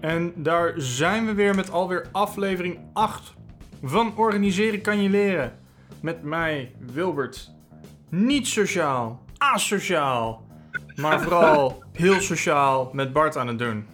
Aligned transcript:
En 0.00 0.32
daar 0.36 0.72
zijn 0.76 1.26
we 1.26 1.34
weer 1.34 1.54
met 1.54 1.70
alweer 1.70 2.06
aflevering 2.12 2.78
8 2.92 3.34
van 3.82 4.16
Organiseren 4.16 4.80
kan 4.80 5.02
je 5.02 5.08
leren. 5.08 5.58
Met 6.00 6.22
mij, 6.22 6.72
Wilbert. 6.78 7.50
Niet 8.08 8.46
sociaal, 8.46 9.22
asociaal. 9.38 10.46
Maar 10.96 11.20
vooral 11.22 11.82
heel 11.92 12.20
sociaal 12.20 12.90
met 12.92 13.12
Bart 13.12 13.36
aan 13.36 13.46
het 13.46 13.58
doen. 13.58 13.86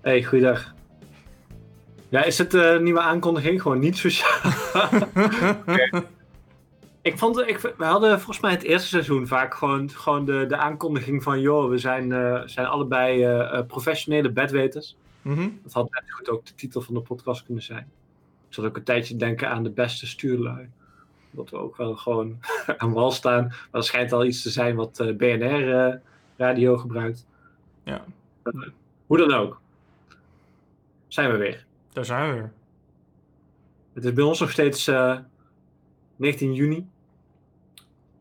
Hey, 0.00 0.22
goeiedag. 0.22 0.74
Ja, 2.08 2.24
is 2.24 2.38
het 2.38 2.52
een 2.54 2.82
nieuwe 2.82 3.00
aankondiging? 3.00 3.62
Gewoon 3.62 3.78
niet 3.78 3.96
sociaal. 3.96 4.52
Ik 7.02 7.18
vond, 7.18 7.38
ik, 7.38 7.58
we 7.58 7.84
hadden 7.84 8.16
volgens 8.16 8.40
mij 8.40 8.50
het 8.50 8.62
eerste 8.62 8.88
seizoen 8.88 9.26
vaak 9.26 9.54
gewoon, 9.54 9.90
gewoon 9.90 10.24
de, 10.24 10.44
de 10.48 10.56
aankondiging 10.56 11.22
van... 11.22 11.40
joh, 11.40 11.68
we 11.68 11.78
zijn, 11.78 12.12
eh, 12.12 12.40
zijn 12.44 12.66
allebei 12.66 13.24
eh, 13.24 13.60
professionele 13.66 14.30
bedweters. 14.30 14.96
Mhm. 15.24 15.48
Dat 15.62 15.72
had 15.72 15.90
net 15.90 16.12
goed 16.12 16.28
ook 16.28 16.46
de 16.46 16.54
titel 16.54 16.80
van 16.80 16.94
de 16.94 17.00
podcast 17.00 17.44
kunnen 17.44 17.62
zijn. 17.62 17.90
Ik 18.48 18.54
zat 18.54 18.64
ook 18.64 18.76
een 18.76 18.84
tijdje 18.84 19.16
denken 19.16 19.48
aan 19.48 19.62
de 19.62 19.70
beste 19.70 20.06
stuurlui. 20.06 20.70
Dat 21.30 21.50
we 21.50 21.56
ook 21.56 21.76
wel 21.76 21.96
gewoon 21.96 22.38
aan 22.78 22.92
wal 22.92 23.10
staan. 23.10 23.44
Maar 23.46 23.68
dat 23.70 23.86
schijnt 23.86 24.12
al 24.12 24.24
iets 24.24 24.42
te 24.42 24.50
zijn 24.50 24.76
wat 24.76 25.00
eh, 25.00 25.16
BNR 25.16 26.00
radio 26.36 26.76
gebruikt. 26.76 27.26
Ja, 27.82 28.04
Hoe 29.06 29.18
dan 29.18 29.32
ook. 29.32 29.60
Zijn 31.08 31.30
we 31.30 31.36
weer. 31.36 31.66
daar 31.92 32.04
zijn 32.04 32.28
we 32.28 32.34
weer. 32.34 32.52
Het 33.92 34.04
is 34.04 34.12
bij 34.12 34.24
ons 34.24 34.40
nog 34.40 34.50
steeds 34.50 34.86
eh, 34.86 35.18
19 36.16 36.54
juni. 36.54 36.86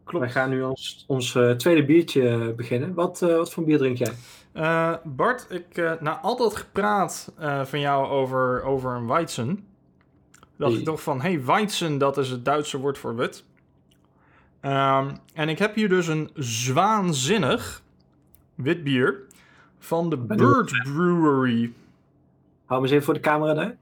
Klopt. 0.03 0.25
Wij 0.25 0.33
gaan 0.33 0.49
nu 0.49 0.63
ons, 0.63 1.03
ons 1.07 1.35
eh, 1.35 1.51
tweede 1.51 1.85
biertje 1.85 2.29
eh, 2.29 2.55
beginnen. 2.55 2.93
Wat, 2.93 3.21
eh, 3.21 3.35
wat 3.35 3.53
voor 3.53 3.63
bier 3.63 3.77
drink 3.77 3.97
jij? 3.97 4.13
Eh, 4.53 4.95
Bart, 5.03 5.45
ik, 5.49 5.77
eh 5.77 5.91
na 5.99 6.19
al 6.19 6.37
dat 6.37 6.55
gepraat 6.55 7.31
eh, 7.37 7.65
van 7.65 7.79
jou 7.79 8.07
over, 8.07 8.63
over 8.63 8.91
een 8.95 9.07
Weizen, 9.07 9.65
dacht 10.55 10.73
ik 10.73 10.83
toch 10.83 11.01
van, 11.03 11.21
hey, 11.21 11.43
Weizen, 11.45 11.97
dat 11.97 12.17
is 12.17 12.29
het 12.29 12.45
Duitse 12.45 12.77
woord 12.79 12.97
voor 12.97 13.15
wit. 13.15 13.45
Ehm, 14.59 15.15
en 15.33 15.49
ik 15.49 15.59
heb 15.59 15.75
hier 15.75 15.89
dus 15.89 16.07
een 16.07 16.29
zwaanzinnig 16.35 17.81
wit 18.55 18.83
bier 18.83 19.19
van 19.79 20.09
de 20.09 20.17
Ben 20.17 20.37
Bird 20.37 20.71
Brewery. 20.83 21.73
Hou 22.65 22.81
me 22.81 22.87
eens 22.87 22.91
even 22.91 23.03
voor 23.05 23.13
de 23.13 23.19
camera 23.19 23.53
daar. 23.53 23.75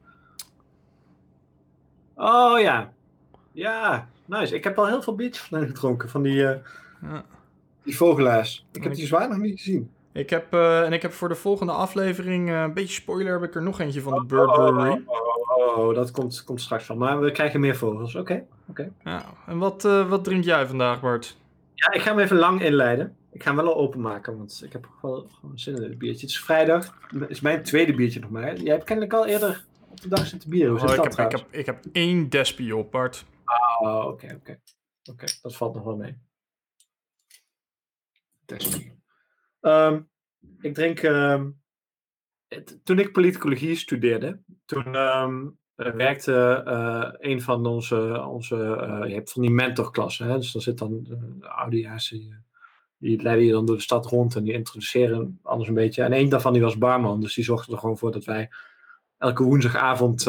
Oh 2.15 2.59
ja. 2.59 2.93
Ja, 3.51 4.07
nice. 4.25 4.55
Ik 4.55 4.63
heb 4.63 4.77
al 4.77 4.87
heel 4.87 5.01
veel 5.01 5.15
biertjes 5.15 5.43
van 5.45 5.57
hen 5.57 5.67
gedronken. 5.67 6.09
Van 6.09 6.21
die, 6.21 6.33
Ja. 6.33 6.61
die 7.83 7.97
vogelaars. 7.97 8.65
Ik 8.71 8.83
heb 8.83 8.91
Ik- 8.91 8.97
die 8.97 9.07
zwaar 9.07 9.29
nog 9.29 9.37
niet 9.37 9.57
gezien. 9.59 9.89
Ik 10.13 10.29
heb, 10.29 10.53
eh, 10.53 10.81
en 10.83 10.93
ik 10.93 11.01
heb 11.01 11.11
voor 11.13 11.29
de 11.29 11.35
volgende 11.35 11.71
aflevering, 11.71 12.49
eh, 12.49 12.61
een 12.61 12.73
beetje 12.73 12.93
spoiler, 13.01 13.33
heb 13.33 13.49
ik 13.49 13.55
er 13.55 13.61
nog 13.61 13.79
eentje 13.79 14.01
van 14.01 14.13
de 14.13 14.25
Bird 14.25 14.47
Oh, 14.49 14.55
Brewery. 14.55 15.03
oh, 15.05 15.17
oh, 15.57 15.77
oh, 15.77 15.95
dat 15.95 16.11
komt, 16.11 16.43
komt 16.43 16.61
straks 16.61 16.85
van. 16.85 16.97
Maar 16.97 17.19
we 17.19 17.31
krijgen 17.31 17.59
meer 17.59 17.75
vogels. 17.75 18.15
Oké. 18.15 18.45
oké. 18.69 18.91
Ja. 19.03 19.25
En 19.45 19.57
wat, 19.57 19.85
eh, 19.85 20.09
wat 20.09 20.23
drink 20.23 20.43
jij 20.43 20.67
vandaag, 20.67 21.01
Bart? 21.01 21.37
Ja, 21.73 21.91
ik 21.91 22.01
ga 22.01 22.09
hem 22.09 22.19
even 22.19 22.37
lang 22.37 22.61
inleiden. 22.61 23.15
Ik 23.31 23.43
ga 23.43 23.53
hem 23.53 23.63
wel 23.63 23.73
al 23.73 23.79
openmaken, 23.79 24.37
want 24.37 24.61
ik 24.65 24.71
heb 24.71 24.87
wel 25.01 25.27
gewoon 25.29 25.59
zin 25.59 25.75
in 25.75 25.81
dit 25.81 25.97
biertje. 25.97 26.21
Het 26.21 26.29
is 26.29 26.39
vrijdag. 26.41 26.97
Het 27.07 27.29
is 27.29 27.39
mijn 27.41 27.63
tweede 27.63 27.93
biertje 27.93 28.19
nog 28.19 28.29
maar. 28.29 28.55
Jij 28.55 28.73
hebt 28.73 28.83
kennelijk 28.85 29.13
al 29.13 29.25
eerder 29.25 29.65
op 29.89 30.01
de 30.01 30.07
dag 30.09 30.25
zitten 30.27 30.49
bieren. 30.49 30.69
Hoe 30.69 30.79
zit 30.79 30.89
Oh, 30.99 31.05
ik, 31.05 31.31
heb, 31.31 31.45
ik 31.49 31.65
heb 31.65 31.85
één 31.91 32.29
Despie 32.29 32.75
op, 32.75 32.91
Bart. 32.91 33.25
Oh, 33.79 34.05
oké, 34.07 34.35
oké. 34.39 34.59
Oké, 35.11 35.25
dat 35.41 35.55
valt 35.55 35.73
nog 35.75 35.83
wel 35.83 35.95
mee. 35.95 36.17
Despie. 38.45 39.00
Ehm, 39.61 40.01
ik 40.59 40.73
drink... 40.73 40.99
ehm, 40.99 41.49
het- 42.47 42.79
toen 42.83 42.99
ik 42.99 43.11
politicologie 43.11 43.75
studeerde, 43.75 44.41
toen 44.65 44.95
ehm, 44.95 45.47
eh, 45.75 45.91
werkte 45.91 46.63
eh, 46.65 47.11
een 47.31 47.41
van 47.41 47.65
onze... 47.65 48.25
onze 48.25 48.55
eh, 48.75 49.07
je 49.07 49.13
hebt 49.13 49.31
van 49.31 49.41
die 49.41 49.51
mentorklassen, 49.51 50.27
hè? 50.27 50.37
dus 50.37 50.51
dan 50.51 50.61
zit 50.61 50.77
dan 50.77 51.03
de 51.03 51.47
oudejaars... 51.49 52.09
Die, 52.09 52.35
die 52.97 53.21
leiden 53.21 53.45
je 53.45 53.51
dan 53.51 53.65
door 53.65 53.75
de 53.75 53.81
stad 53.81 54.05
rond 54.05 54.35
en 54.35 54.43
die 54.43 54.53
introduceren 54.53 55.39
alles 55.43 55.67
een 55.67 55.73
beetje. 55.73 56.03
En 56.03 56.13
één 56.13 56.29
daarvan 56.29 56.53
die 56.53 56.61
was 56.61 56.77
barman, 56.77 57.21
dus 57.21 57.33
die 57.33 57.43
zorgde 57.43 57.71
er 57.71 57.77
gewoon 57.77 57.97
voor 57.97 58.11
dat 58.11 58.25
wij 58.25 58.49
elke 59.17 59.43
woensdagavond 59.43 60.27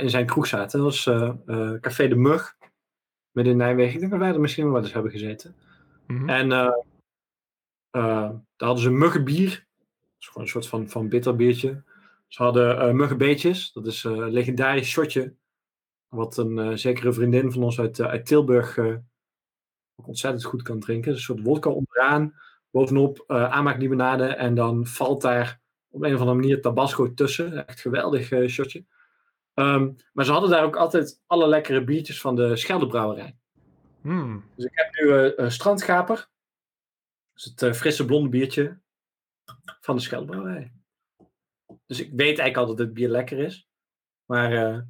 in 0.00 0.10
zijn 0.10 0.26
kroeg 0.26 0.46
zaten. 0.46 0.80
Dat 0.80 0.88
was 0.88 1.04
Café 1.80 2.08
de 2.08 2.16
Mug, 2.16 2.56
midden 3.34 3.52
in 3.52 3.58
Nijmegen. 3.58 3.92
Ik 3.94 3.98
denk 3.98 4.10
dat 4.10 4.20
wij 4.20 4.32
er 4.32 4.40
misschien 4.40 4.72
wel 4.72 4.82
eens 4.82 4.92
hebben 4.92 5.12
gezeten. 5.12 5.54
Mhm. 6.06 6.28
En 6.28 6.52
eh, 6.52 6.58
eh, 6.58 6.72
daar 8.00 8.42
hadden 8.68 8.82
ze 8.82 8.90
muggenbier. 8.90 9.48
Dat 9.48 10.18
is 10.18 10.26
gewoon 10.26 10.42
een 10.42 10.48
soort 10.48 10.66
van, 10.66 10.88
van 10.88 11.08
bitter 11.08 11.36
biertje. 11.36 11.82
Ze 12.28 12.42
hadden 12.42 12.78
eh 12.78 12.90
muggenbeetjes. 12.92 13.72
Dat 13.72 13.86
is 13.86 14.04
eh, 14.04 14.12
een 14.12 14.32
legendarisch 14.32 14.88
shotje. 14.88 15.34
Wat 16.08 16.36
een 16.36 16.58
eh, 16.58 16.76
zekere 16.76 17.12
vriendin 17.12 17.52
van 17.52 17.62
ons 17.62 17.80
uit, 17.80 17.98
eh, 17.98 18.06
uit 18.06 18.26
Tilburg 18.26 18.78
eh, 18.78 18.94
ook 19.96 20.06
ontzettend 20.06 20.44
goed 20.44 20.62
kan 20.62 20.80
drinken. 20.80 21.12
Een 21.12 21.18
soort 21.18 21.42
wodka 21.42 21.70
onderaan. 21.70 22.34
Bovenop 22.70 23.24
eh 23.26 23.50
aanmaaklimonade. 23.50 24.26
En 24.26 24.54
dan 24.54 24.86
valt 24.86 25.22
daar 25.22 25.60
op 25.90 26.02
een 26.02 26.14
of 26.14 26.20
andere 26.20 26.38
manier 26.38 26.60
tabasco 26.60 27.14
tussen. 27.14 27.66
Echt 27.66 27.80
geweldig 27.80 28.30
eh, 28.30 28.48
shotje. 28.48 28.84
Ehm, 29.54 29.90
maar 30.12 30.24
ze 30.24 30.32
hadden 30.32 30.50
daar 30.50 30.64
ook 30.64 30.76
altijd 30.76 31.22
alle 31.26 31.48
lekkere 31.48 31.84
biertjes 31.84 32.20
van 32.20 32.36
de 32.36 32.56
Scheldebrouwerij. 32.56 33.36
Hmm. 34.00 34.44
Dus 34.56 34.64
ik 34.64 34.72
heb 34.74 34.88
nu 34.92 35.12
eh 35.12 35.32
een 35.36 35.52
strandgaper. 35.52 36.28
Is 37.34 37.44
het 37.44 37.62
eh, 37.62 37.72
frisse 37.72 38.04
blonde 38.04 38.28
biertje 38.28 38.80
van 39.80 39.96
de 39.96 40.02
Scheldebrouwerij. 40.02 40.72
Dus 41.86 42.00
ik 42.00 42.10
weet 42.10 42.38
eigenlijk 42.38 42.56
al 42.56 42.66
dat 42.66 42.76
dit 42.76 42.94
bier 42.94 43.08
lekker 43.08 43.38
is. 43.38 43.68
Maar 44.24 44.52
eh, 44.52 44.80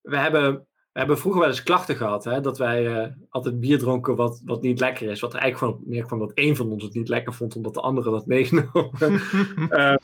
we, 0.00 0.16
hebben, 0.16 0.54
we 0.92 0.98
hebben 0.98 1.18
vroeger 1.18 1.40
wel 1.40 1.50
eens 1.50 1.62
klachten 1.62 1.96
gehad. 1.96 2.24
Hè, 2.24 2.40
dat 2.40 2.58
wij 2.58 3.02
eh, 3.02 3.12
altijd 3.28 3.60
bier 3.60 3.78
dronken 3.78 4.16
wat, 4.16 4.42
wat 4.44 4.62
niet 4.62 4.80
lekker 4.80 5.10
is. 5.10 5.20
Wat 5.20 5.34
er 5.34 5.40
eigenlijk 5.40 5.72
gewoon 5.74 5.90
neerkwam 5.90 6.18
dat 6.18 6.32
één 6.32 6.56
van 6.56 6.70
ons 6.70 6.82
het 6.82 6.94
niet 6.94 7.08
lekker 7.08 7.34
vond. 7.34 7.56
Omdat 7.56 7.74
de 7.74 7.80
andere 7.80 8.10
dat 8.10 8.26
meegenomen. 8.26 9.20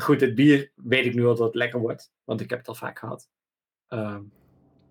Goed, 0.00 0.18
dit 0.18 0.34
bier 0.34 0.72
weet 0.74 1.06
ik 1.06 1.14
nu 1.14 1.26
al 1.26 1.34
dat 1.34 1.46
het 1.46 1.54
lekker 1.54 1.80
wordt. 1.80 2.12
Want 2.24 2.40
ik 2.40 2.50
heb 2.50 2.58
het 2.58 2.68
al 2.68 2.74
vaak 2.74 2.98
gehad. 2.98 3.28
Ehm, 3.88 4.22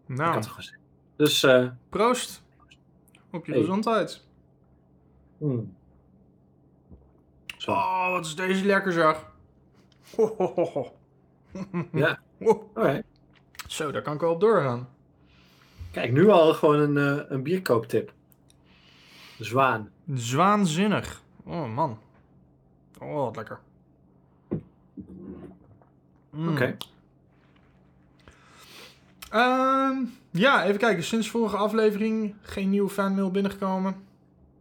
ik 0.07 0.15
nou, 0.15 0.33
had 0.33 0.43
het 0.43 0.53
gezegd. 0.53 0.79
Dus 1.15 1.47
proost. 1.89 2.43
Op 3.31 3.45
je 3.45 3.51
Hey. 3.51 3.61
gezondheid. 3.61 4.27
Hmm. 5.43 5.75
Zo. 7.57 7.71
Oh, 7.71 8.11
wat 8.11 8.25
is 8.25 8.35
deze 8.35 8.65
lekker 8.65 8.91
zeg. 8.91 9.25
Ho, 10.15 10.35
ho, 10.37 10.53
ho, 10.55 10.65
ho. 10.65 10.95
Ja. 11.91 12.19
Alright. 12.73 13.05
Zo, 13.67 13.91
daar 13.91 14.01
kan 14.01 14.13
ik 14.13 14.19
wel 14.19 14.31
op 14.31 14.39
doorgaan. 14.39 14.87
Kijk, 15.91 16.11
nu 16.11 16.29
al 16.29 16.53
gewoon 16.53 16.79
een, 16.79 16.97
eh, 16.97 17.25
een 17.27 17.43
bierkooptip. 17.43 18.13
Zwaan. 19.39 19.89
Zwaanzinnig. 20.13 21.21
Oh, 21.43 21.73
man. 21.73 21.99
Oh, 22.99 23.13
wat 23.13 23.35
lekker. 23.35 23.59
Mm. 26.29 26.49
Oké. 26.49 26.77
Ehm, 29.29 29.95
ja, 30.31 30.65
even 30.65 30.79
kijken. 30.79 31.03
Sinds 31.03 31.29
vorige 31.29 31.57
aflevering 31.57 32.35
geen 32.41 32.69
nieuwe 32.69 32.89
fanmail 32.89 33.31
binnengekomen. 33.31 33.95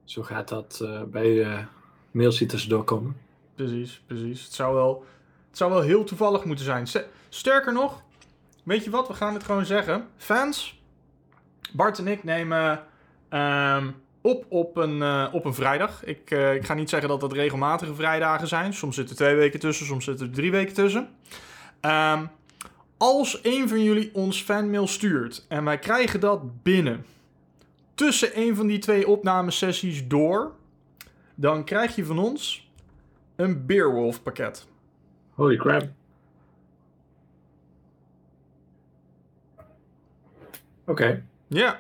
Zo 0.05 0.23
gaat 0.23 0.49
dat 0.49 0.81
eh, 0.83 1.03
bij 1.03 1.35
de 1.35 1.65
mails 2.11 2.37
die. 2.39 3.15
Precies, 3.55 4.03
precies. 4.07 4.45
Het 4.45 4.53
zou 4.53 4.75
wel, 4.75 5.05
het 5.49 5.57
zou 5.59 5.71
wel 5.71 5.81
heel 5.81 6.05
toevallig 6.05 6.45
moeten 6.45 6.65
zijn. 6.65 6.87
St- 6.87 7.07
Sterker 7.29 7.73
nog, 7.73 8.03
weet 8.63 8.85
je 8.85 8.91
wat? 8.91 9.09
We 9.09 9.15
gaan 9.15 9.35
het 9.35 9.45
gewoon 9.45 9.67
zeggen. 9.67 10.07
Fans, 10.17 10.81
Bart 11.73 11.99
en 11.99 12.07
ik 12.07 12.25
nemen 12.25 12.85
ehm, 13.29 13.91
op 14.21 14.45
op 14.49 14.77
een, 14.77 15.03
eh, 15.03 15.29
op 15.33 15.45
een 15.45 15.55
vrijdag. 15.55 16.05
Ik, 16.05 16.31
eh, 16.31 16.55
ik 16.55 16.65
ga 16.65 16.75
niet 16.75 16.91
zeggen 16.91 17.09
dat 17.09 17.21
dat 17.21 17.33
regelmatige 17.33 17.95
vrijdagen 17.95 18.49
zijn. 18.49 18.75
Soms 18.75 18.95
zitten 18.95 19.17
er 19.17 19.23
twee 19.23 19.37
weken 19.37 19.61
tussen, 19.61 19.87
soms 19.87 20.05
zitten 20.05 20.27
er 20.27 20.33
drie 20.33 20.51
weken 20.51 20.75
tussen. 20.75 21.09
Ehm, 21.81 22.27
als 22.97 23.39
een 23.43 23.69
van 23.69 23.83
jullie 23.83 24.11
ons 24.15 24.43
fanmail 24.43 24.87
stuurt 24.87 25.45
en 25.49 25.65
wij 25.65 25.79
krijgen 25.79 26.21
dat 26.21 26.63
binnen 26.63 27.05
tussen 28.03 28.39
een 28.39 28.57
van 28.57 28.67
die 28.67 28.79
twee 28.79 29.09
opnamesessies 29.09 30.09
door, 30.09 30.53
dan 31.35 31.65
krijg 31.65 31.97
je 31.97 32.05
van 32.05 32.19
ons 32.19 32.71
een 33.37 33.67
Beerwolf 33.67 34.23
pakket. 34.23 34.67
Holy 35.31 35.57
crap. 35.57 35.89
Oké. 40.87 41.25
Ja, 41.47 41.79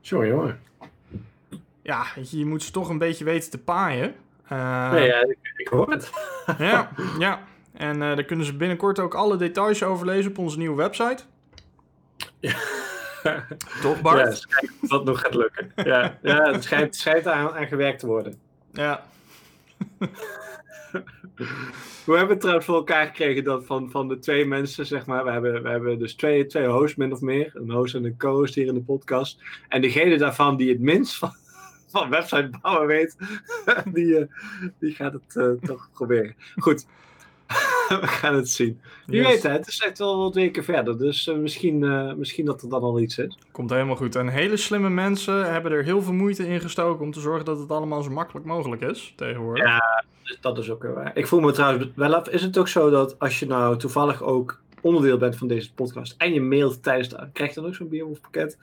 Jongen, 0.00 0.28
jongen. 0.28 0.60
ja 1.82 2.06
je, 2.30 2.46
moet 2.46 2.62
ze 2.62 2.70
toch 2.70 2.88
een 2.88 2.98
beetje 2.98 3.24
weten 3.24 3.50
te 3.50 3.58
paaien. 3.58 4.14
Eh, 4.48 4.90
nee, 4.90 5.06
ja, 5.06 5.20
ik, 5.22 5.38
ik 5.56 5.68
hoor 5.68 5.90
het. 5.90 6.10
Ja, 6.58 6.90
ja. 7.18 7.42
En 7.72 7.92
eh, 8.02 8.14
daar 8.14 8.24
kunnen 8.24 8.46
ze 8.46 8.56
binnenkort 8.56 8.98
ook 8.98 9.14
alle 9.14 9.36
details 9.36 9.82
over 9.82 10.06
lezen 10.06 10.30
op 10.30 10.38
onze 10.38 10.58
nieuwe 10.58 10.76
website. 10.76 11.22
Toch, 13.82 13.96
Ja, 13.96 14.02
Bart? 14.02 14.26
het 14.28 14.38
schijnt 14.38 14.88
dat 14.88 15.04
nog 15.04 15.20
gaat 15.20 15.34
lukken. 15.34 15.72
Ja, 15.76 16.18
ja 16.22 16.52
het 16.52 16.64
schijnt, 16.64 16.96
schijnt 16.96 17.26
aan, 17.26 17.50
aan 17.50 17.66
gewerkt 17.66 17.98
te 17.98 18.06
worden. 18.06 18.38
Ja. 18.72 19.06
We 22.06 22.12
hebben 22.12 22.28
het 22.28 22.40
trouwens 22.40 22.66
voor 22.66 22.76
elkaar 22.76 23.06
gekregen 23.06 23.44
dat 23.44 23.66
van, 23.66 23.90
van 23.90 24.08
de 24.08 24.18
twee 24.18 24.46
mensen, 24.46 24.86
zeg 24.86 25.06
maar, 25.06 25.24
we 25.24 25.30
hebben, 25.30 25.62
we 25.62 25.68
hebben 25.68 25.98
dus 25.98 26.14
twee, 26.14 26.46
twee 26.46 26.66
hosts 26.66 26.96
min 26.96 27.12
of 27.12 27.20
meer, 27.20 27.50
een 27.54 27.70
host 27.70 27.94
en 27.94 28.04
een 28.04 28.16
co-host 28.16 28.54
hier 28.54 28.66
in 28.66 28.74
de 28.74 28.82
podcast. 28.82 29.42
En 29.68 29.80
degene 29.80 30.18
daarvan 30.18 30.56
die 30.56 30.68
het 30.68 30.80
minst 30.80 31.18
van, 31.18 31.34
van 31.92 32.10
website 32.10 32.50
bouwen 32.62 32.86
weet, 32.86 33.16
die, 33.92 34.04
uh, 34.04 34.26
die 34.78 34.94
gaat 34.94 35.12
het 35.12 35.34
uh, 35.34 35.50
toch 35.62 35.88
proberen. 35.92 36.34
Goed, 36.56 36.86
we 38.00 38.06
gaan 38.06 38.34
het 38.34 38.50
zien. 38.50 38.80
Wie 39.06 39.20
yes. 39.20 39.28
weet, 39.28 39.42
hè? 39.42 39.50
het 39.50 39.66
is 39.66 39.80
echt 39.80 39.98
wel 39.98 40.18
wat 40.18 40.34
weken 40.34 40.64
verder, 40.64 40.98
dus 40.98 41.26
uh, 41.26 41.36
misschien, 41.36 41.78
misschien 42.18 42.44
dat 42.44 42.62
er 42.62 42.68
dan 42.68 42.82
al 42.82 43.00
iets 43.00 43.18
is. 43.18 43.38
Komt 43.50 43.70
helemaal 43.70 43.96
goed. 43.96 44.16
En 44.16 44.28
hele 44.28 44.56
slimme 44.56 44.90
mensen 44.90 45.52
hebben 45.52 45.72
er 45.72 45.84
heel 45.84 46.02
veel 46.02 46.12
moeite 46.12 46.48
in 46.48 46.60
gestoken 46.60 47.04
om 47.04 47.12
te 47.12 47.20
zorgen 47.20 47.44
dat 47.44 47.58
het 47.58 47.70
allemaal 47.70 48.02
zo 48.02 48.10
makkelijk 48.10 48.46
mogelijk 48.46 48.82
is 48.82 49.12
tegenwoordig. 49.16 49.64
Ja, 49.64 50.04
dat 50.40 50.58
is 50.58 50.70
ook 50.70 50.82
wel 50.82 50.92
waar. 50.92 51.16
Ik 51.16 51.26
voel 51.26 51.40
me 51.40 51.52
trouwens 51.52 51.86
wel 51.94 52.14
af. 52.14 52.28
Is 52.28 52.42
het 52.42 52.58
ook 52.58 52.68
zo 52.68 52.90
dat 52.90 53.18
als 53.18 53.38
je 53.38 53.46
nou 53.46 53.78
toevallig 53.78 54.22
ook 54.22 54.60
onderdeel 54.80 55.18
bent 55.18 55.36
van 55.36 55.48
deze 55.48 55.74
podcast 55.74 56.14
en 56.18 56.32
je 56.32 56.40
mailt 56.40 56.82
tijdens 56.82 57.08
de. 57.08 57.28
krijg 57.32 57.54
je 57.54 57.60
dan 57.60 57.68
ook 57.68 57.74
zo'n 57.74 57.88
Beerwolf 57.88 58.20
pakket? 58.20 58.58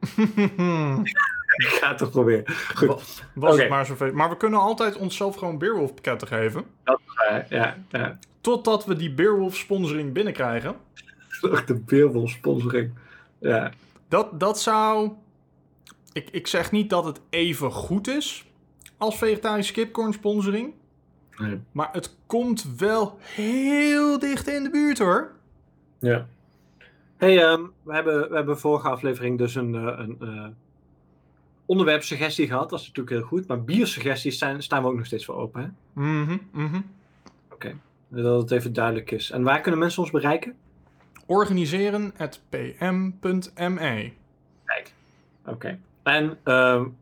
ik 1.62 1.66
ga 1.66 1.88
het 1.88 1.98
toch 1.98 2.10
proberen. 2.10 2.44
Goed. 2.74 2.88
Was, 2.88 3.22
was 3.34 3.52
okay. 3.52 3.62
het 3.62 3.70
maar 3.70 3.86
zoveel. 3.86 4.12
Maar 4.12 4.28
we 4.28 4.36
kunnen 4.36 4.60
altijd 4.60 4.96
onszelf 4.96 5.36
gewoon 5.36 5.58
Beerwolf 5.58 5.94
pakketten 5.94 6.28
geven. 6.28 6.64
Dat 6.84 7.00
is 7.06 7.14
waar, 7.14 7.46
ja, 7.48 7.76
ja. 7.90 8.18
Totdat 8.40 8.84
we 8.84 8.96
die 8.96 9.14
Beerwolf 9.14 9.56
sponsoring 9.56 10.12
binnenkrijgen. 10.12 10.76
de 11.66 11.82
Beerwolf 11.86 12.30
sponsoring. 12.30 12.90
Ja. 13.38 13.72
Dat, 14.08 14.40
dat 14.40 14.60
zou. 14.60 15.10
Ik, 16.12 16.30
ik 16.30 16.46
zeg 16.46 16.70
niet 16.70 16.90
dat 16.90 17.04
het 17.04 17.20
even 17.30 17.72
goed 17.72 18.08
is 18.08 18.46
als 18.96 19.18
vegetarische 19.18 19.72
kipcorn 19.72 20.12
sponsoring. 20.12 20.74
Nee. 21.36 21.60
Maar 21.72 21.88
het 21.92 22.16
komt 22.26 22.66
wel 22.76 23.18
heel 23.20 24.18
dicht 24.18 24.48
in 24.48 24.62
de 24.62 24.70
buurt 24.70 24.98
hoor. 24.98 25.32
Ja. 25.98 26.26
Hey, 27.16 27.42
um, 27.52 27.72
we, 27.82 27.94
hebben, 27.94 28.28
we 28.28 28.34
hebben 28.34 28.58
vorige 28.58 28.88
aflevering 28.88 29.38
dus 29.38 29.54
een, 29.54 29.74
uh, 29.74 29.82
een 29.96 30.18
uh, 30.20 30.46
onderwerpsuggestie 31.66 32.46
gehad. 32.46 32.70
Dat 32.70 32.80
is 32.80 32.86
natuurlijk 32.86 33.16
heel 33.16 33.26
goed. 33.26 33.46
Maar 33.46 33.64
biersuggesties 33.64 34.38
zijn, 34.38 34.62
staan 34.62 34.82
we 34.82 34.88
ook 34.88 34.96
nog 34.96 35.06
steeds 35.06 35.24
voor 35.24 35.34
open. 35.34 35.62
Hè? 35.62 35.68
Mhm, 36.02 36.38
mhm. 36.52 36.74
Oké, 36.74 36.84
okay. 37.50 37.76
dat 38.08 38.42
het 38.42 38.50
even 38.50 38.72
duidelijk 38.72 39.10
is. 39.10 39.30
En 39.30 39.42
waar 39.42 39.60
kunnen 39.60 39.80
mensen 39.80 40.02
ons 40.02 40.10
bereiken? 40.10 40.56
Organiseren.pm.me 41.26 44.12
Kijk, 44.64 44.94
oké. 45.40 45.50
Okay. 45.50 45.78
En 46.02 46.38
um, 46.44 46.96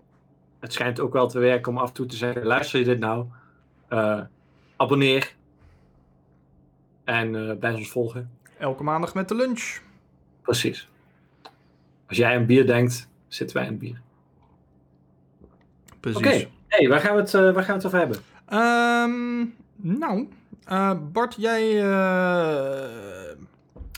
het 0.60 0.72
schijnt 0.72 1.00
ook 1.00 1.12
wel 1.12 1.28
te 1.28 1.38
werken 1.38 1.72
om 1.72 1.78
af 1.78 1.88
en 1.88 1.94
toe 1.94 2.06
te 2.06 2.16
zeggen: 2.16 2.44
luister 2.44 2.78
je 2.78 2.84
dit 2.84 2.98
nou? 2.98 3.26
Uh, 3.90 4.20
abonneer. 4.76 5.34
En 7.04 7.34
uh, 7.34 7.58
blijf 7.58 7.76
ons 7.76 7.90
volgen. 7.90 8.30
Elke 8.58 8.82
maandag 8.82 9.14
met 9.14 9.28
de 9.28 9.34
lunch. 9.34 9.80
Precies. 10.42 10.88
Als 12.08 12.16
jij 12.16 12.36
een 12.36 12.46
bier 12.46 12.66
denkt, 12.66 13.08
zitten 13.28 13.56
wij 13.56 13.66
in 13.66 13.78
bier. 13.78 14.00
Precies. 16.00 16.18
Oké, 16.20 16.28
okay. 16.28 16.50
hey, 16.66 16.88
waar, 16.88 17.00
gaan 17.00 17.14
we 17.14 17.20
het, 17.20 17.32
uh, 17.32 17.40
waar 17.40 17.64
gaan 17.64 17.78
we 17.78 17.86
het 17.86 17.86
over 17.86 17.98
hebben? 17.98 18.16
Um, 18.52 19.54
nou, 19.76 20.28
Bart, 21.12 21.34
jij, 21.38 21.74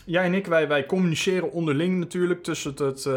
jij 0.05 0.25
en 0.25 0.35
ik, 0.35 0.47
wij, 0.47 0.69
wij 0.69 0.87
communiceren 0.87 1.53
onderling 1.53 1.99
natuurlijk 1.99 2.43
tussen, 2.43 2.75
het, 2.77 3.09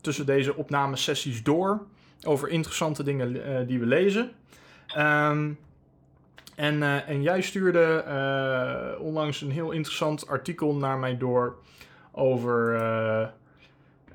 tussen 0.00 0.26
deze 0.26 0.56
opnamesessies 0.56 1.42
door. 1.42 1.86
Over 2.22 2.48
interessante 2.48 3.02
dingen 3.02 3.66
die 3.66 3.78
we 3.78 3.86
lezen. 3.86 4.30
Um, 4.98 5.58
en, 6.56 6.74
uh, 6.74 7.08
en 7.08 7.22
jij 7.22 7.40
stuurde 7.40 8.04
uh, 8.08 9.00
onlangs 9.00 9.40
een 9.40 9.50
heel 9.50 9.70
interessant 9.70 10.28
artikel 10.28 10.74
naar 10.74 10.98
mij 10.98 11.16
door 11.18 11.56
over 12.12 12.74
uh, 12.74 13.26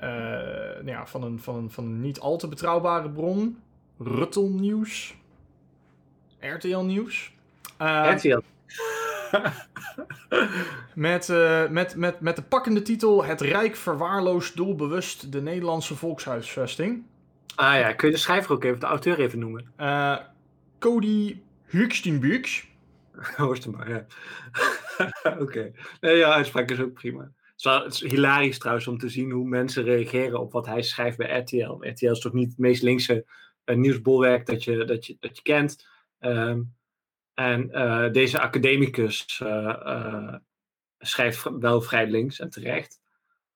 nou 0.01 0.85
ja, 0.85 1.07
van, 1.07 1.23
een, 1.23 1.39
van, 1.39 1.55
een, 1.55 1.71
van 1.71 1.83
een 1.83 2.01
niet 2.01 2.19
al 2.19 2.37
te 2.37 2.47
betrouwbare 2.47 3.09
bron, 3.09 3.57
Ruttel 3.99 4.49
Nieuws, 4.49 5.15
RTL 6.39 6.79
Nieuws. 6.79 7.33
RTL. 7.77 8.39
met, 10.93 11.27
met, 11.69 11.95
met, 11.95 12.19
met 12.19 12.35
de 12.35 12.41
pakkende 12.41 12.81
titel 12.81 13.23
Het 13.23 13.41
Rijk 13.41 13.75
verwaarloost 13.75 14.55
doelbewust 14.55 15.31
de 15.31 15.41
Nederlandse 15.41 15.95
volkshuisvesting. 15.95 17.03
Ah 17.55 17.75
ja, 17.75 17.93
kun 17.93 18.07
je 18.07 18.13
de 18.13 18.19
schrijver 18.19 18.51
ook 18.51 18.63
even, 18.63 18.79
de 18.79 18.85
auteur 18.85 19.19
even 19.19 19.39
noemen? 19.39 19.73
Cody 20.79 21.41
Hugstenbuks. 21.65 22.67
Horstenbach, 23.37 23.87
ja. 23.87 24.05
Oké. 25.31 25.41
Okay. 25.41 25.73
Nee, 25.99 26.15
ja, 26.15 26.31
uitspraak 26.31 26.69
is 26.69 26.79
ook 26.79 26.93
prima. 26.93 27.31
Het 27.61 27.71
is, 27.71 27.77
wel, 27.77 27.83
het 27.83 27.93
is 27.93 28.11
hilarisch 28.11 28.59
trouwens 28.59 28.87
om 28.87 28.97
te 28.97 29.09
zien 29.09 29.31
hoe 29.31 29.47
mensen 29.47 29.83
reageren 29.83 30.39
op 30.39 30.51
wat 30.51 30.65
hij 30.65 30.81
schrijft 30.81 31.17
bij 31.17 31.39
RTL. 31.39 31.77
RTL 31.79 32.11
is 32.11 32.19
toch 32.19 32.33
niet 32.33 32.49
het 32.49 32.57
meest 32.57 32.81
linkse 32.81 33.25
uh, 33.65 33.75
nieuwsbolwerk 33.75 34.45
dat 34.45 34.63
je, 34.63 34.85
dat 34.85 35.05
je, 35.05 35.17
dat 35.19 35.35
je 35.35 35.41
kent. 35.41 35.87
Um, 36.19 36.73
en 37.33 37.69
uh, 37.71 38.11
deze 38.11 38.39
academicus 38.39 39.39
uh, 39.43 40.35
schrijft 40.99 41.49
wel 41.59 41.81
vrij 41.81 42.07
links 42.07 42.39
en 42.39 42.49
terecht. 42.49 43.01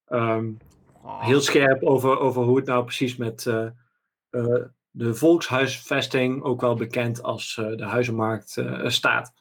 Um, 0.08 0.58
oh. 1.04 1.26
Heel 1.26 1.42
scherp 1.42 1.84
over, 1.84 2.20
over 2.20 2.44
hoe 2.44 2.58
het 2.58 2.66
nou 2.66 2.84
precies 2.84 3.16
met 3.16 3.44
de 4.92 5.14
volkshuisvesting, 5.14 6.44
ook 6.44 6.62
wel 6.62 6.76
bekend 6.76 7.24
als 7.24 7.56
de 7.56 7.86
huizenmarkt, 7.86 8.62
staat. 8.86 9.34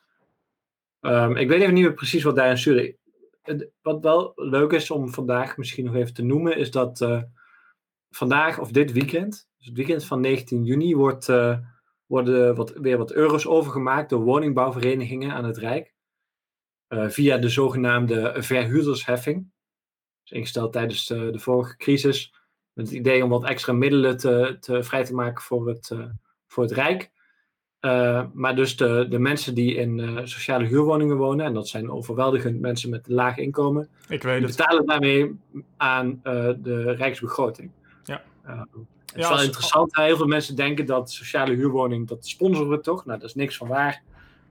Um, 1.01 1.37
ik 1.37 1.49
weet 1.49 1.61
even 1.61 1.75
niet 1.75 1.85
meer 1.85 1.95
precies 1.95 2.23
wat 2.23 2.37
daarin 2.37 2.59
stuurde. 2.59 3.03
Wat 3.82 4.02
wel 4.02 4.32
leuk 4.35 4.73
is 4.73 4.91
om 4.91 5.08
vandaag 5.08 5.56
misschien 5.56 5.85
nog 5.85 5.94
even 5.94 6.14
te 6.14 6.23
noemen, 6.23 6.56
is 6.56 6.70
dat 6.70 7.00
uh, 7.00 7.23
vandaag 8.11 8.58
of 8.58 8.70
dit 8.70 8.93
weekend, 8.93 9.49
dus 9.56 9.67
het 9.67 9.76
weekend 9.76 10.05
van 10.05 10.20
19 10.20 10.64
juni, 10.64 10.94
wordt, 10.94 11.26
worden 12.06 12.55
wat, 12.55 12.70
weer 12.70 12.99
wat 12.99 13.12
euro's 13.12 13.46
overgemaakt 13.46 14.11
door 14.11 14.20
woningbouwverenigingen 14.20 15.32
aan 15.32 15.44
het 15.44 15.56
Rijk. 15.56 15.94
via 16.88 17.38
de 17.38 17.49
zogenaamde 17.49 18.35
verhuurdersheffing. 18.43 19.52
Dus 20.23 20.32
ingesteld 20.32 20.73
tijdens 20.73 21.06
de, 21.06 21.31
de 21.31 21.38
vorige 21.38 21.76
crisis 21.76 22.35
met 22.73 22.87
het 22.87 22.94
idee 22.94 23.24
om 23.24 23.31
wat 23.31 23.44
extra 23.44 23.72
middelen 23.72 24.17
te, 24.17 24.56
te 24.60 24.82
vrij 24.82 25.05
te 25.05 25.15
maken 25.15 25.43
voor 25.43 25.69
het, 25.69 25.96
voor 26.46 26.63
het 26.63 26.72
Rijk. 26.72 27.14
Uh, 27.84 28.22
maar 28.32 28.56
dus 28.56 28.76
de, 28.76 29.06
de 29.08 29.19
mensen 29.19 29.55
die 29.55 29.74
in 29.74 29.98
uh, 29.98 30.20
sociale 30.24 30.64
huurwoningen 30.64 31.17
wonen, 31.17 31.46
en 31.46 31.55
dat 31.55 31.69
zijn 31.69 31.91
overweldigend 31.91 32.60
mensen 32.60 32.91
met 32.91 33.08
een 33.08 33.14
laag 33.14 33.36
inkomen, 33.36 33.88
Ik 34.08 34.22
weet 34.22 34.38
die 34.38 34.46
betalen 34.46 34.86
daarmee 34.86 35.38
aan 35.76 36.20
de 36.62 36.94
Rijksbegroting. 36.98 37.70
Ja. 38.05 38.22
het 38.43 38.67
is 39.14 39.22
wel 39.22 39.31
als... 39.31 39.44
interessant. 39.44 39.96
Heel 39.96 40.17
veel 40.17 40.26
mensen 40.26 40.56
denken 40.56 40.86
dat 40.86 41.10
sociale 41.10 41.55
huurwoning, 41.55 42.08
dat 42.08 42.26
sponsoren 42.26 42.70
we 42.70 42.81
toch? 42.81 43.05
Nou, 43.05 43.19
dat 43.19 43.29
is 43.29 43.34
niks 43.34 43.56
van 43.56 43.69
waar. 43.69 44.03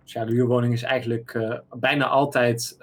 Sociale 0.03 0.31
huurwoning 0.31 0.73
is 0.73 0.83
eigenlijk 0.83 1.39
bijna 1.75 2.07
altijd 2.07 2.77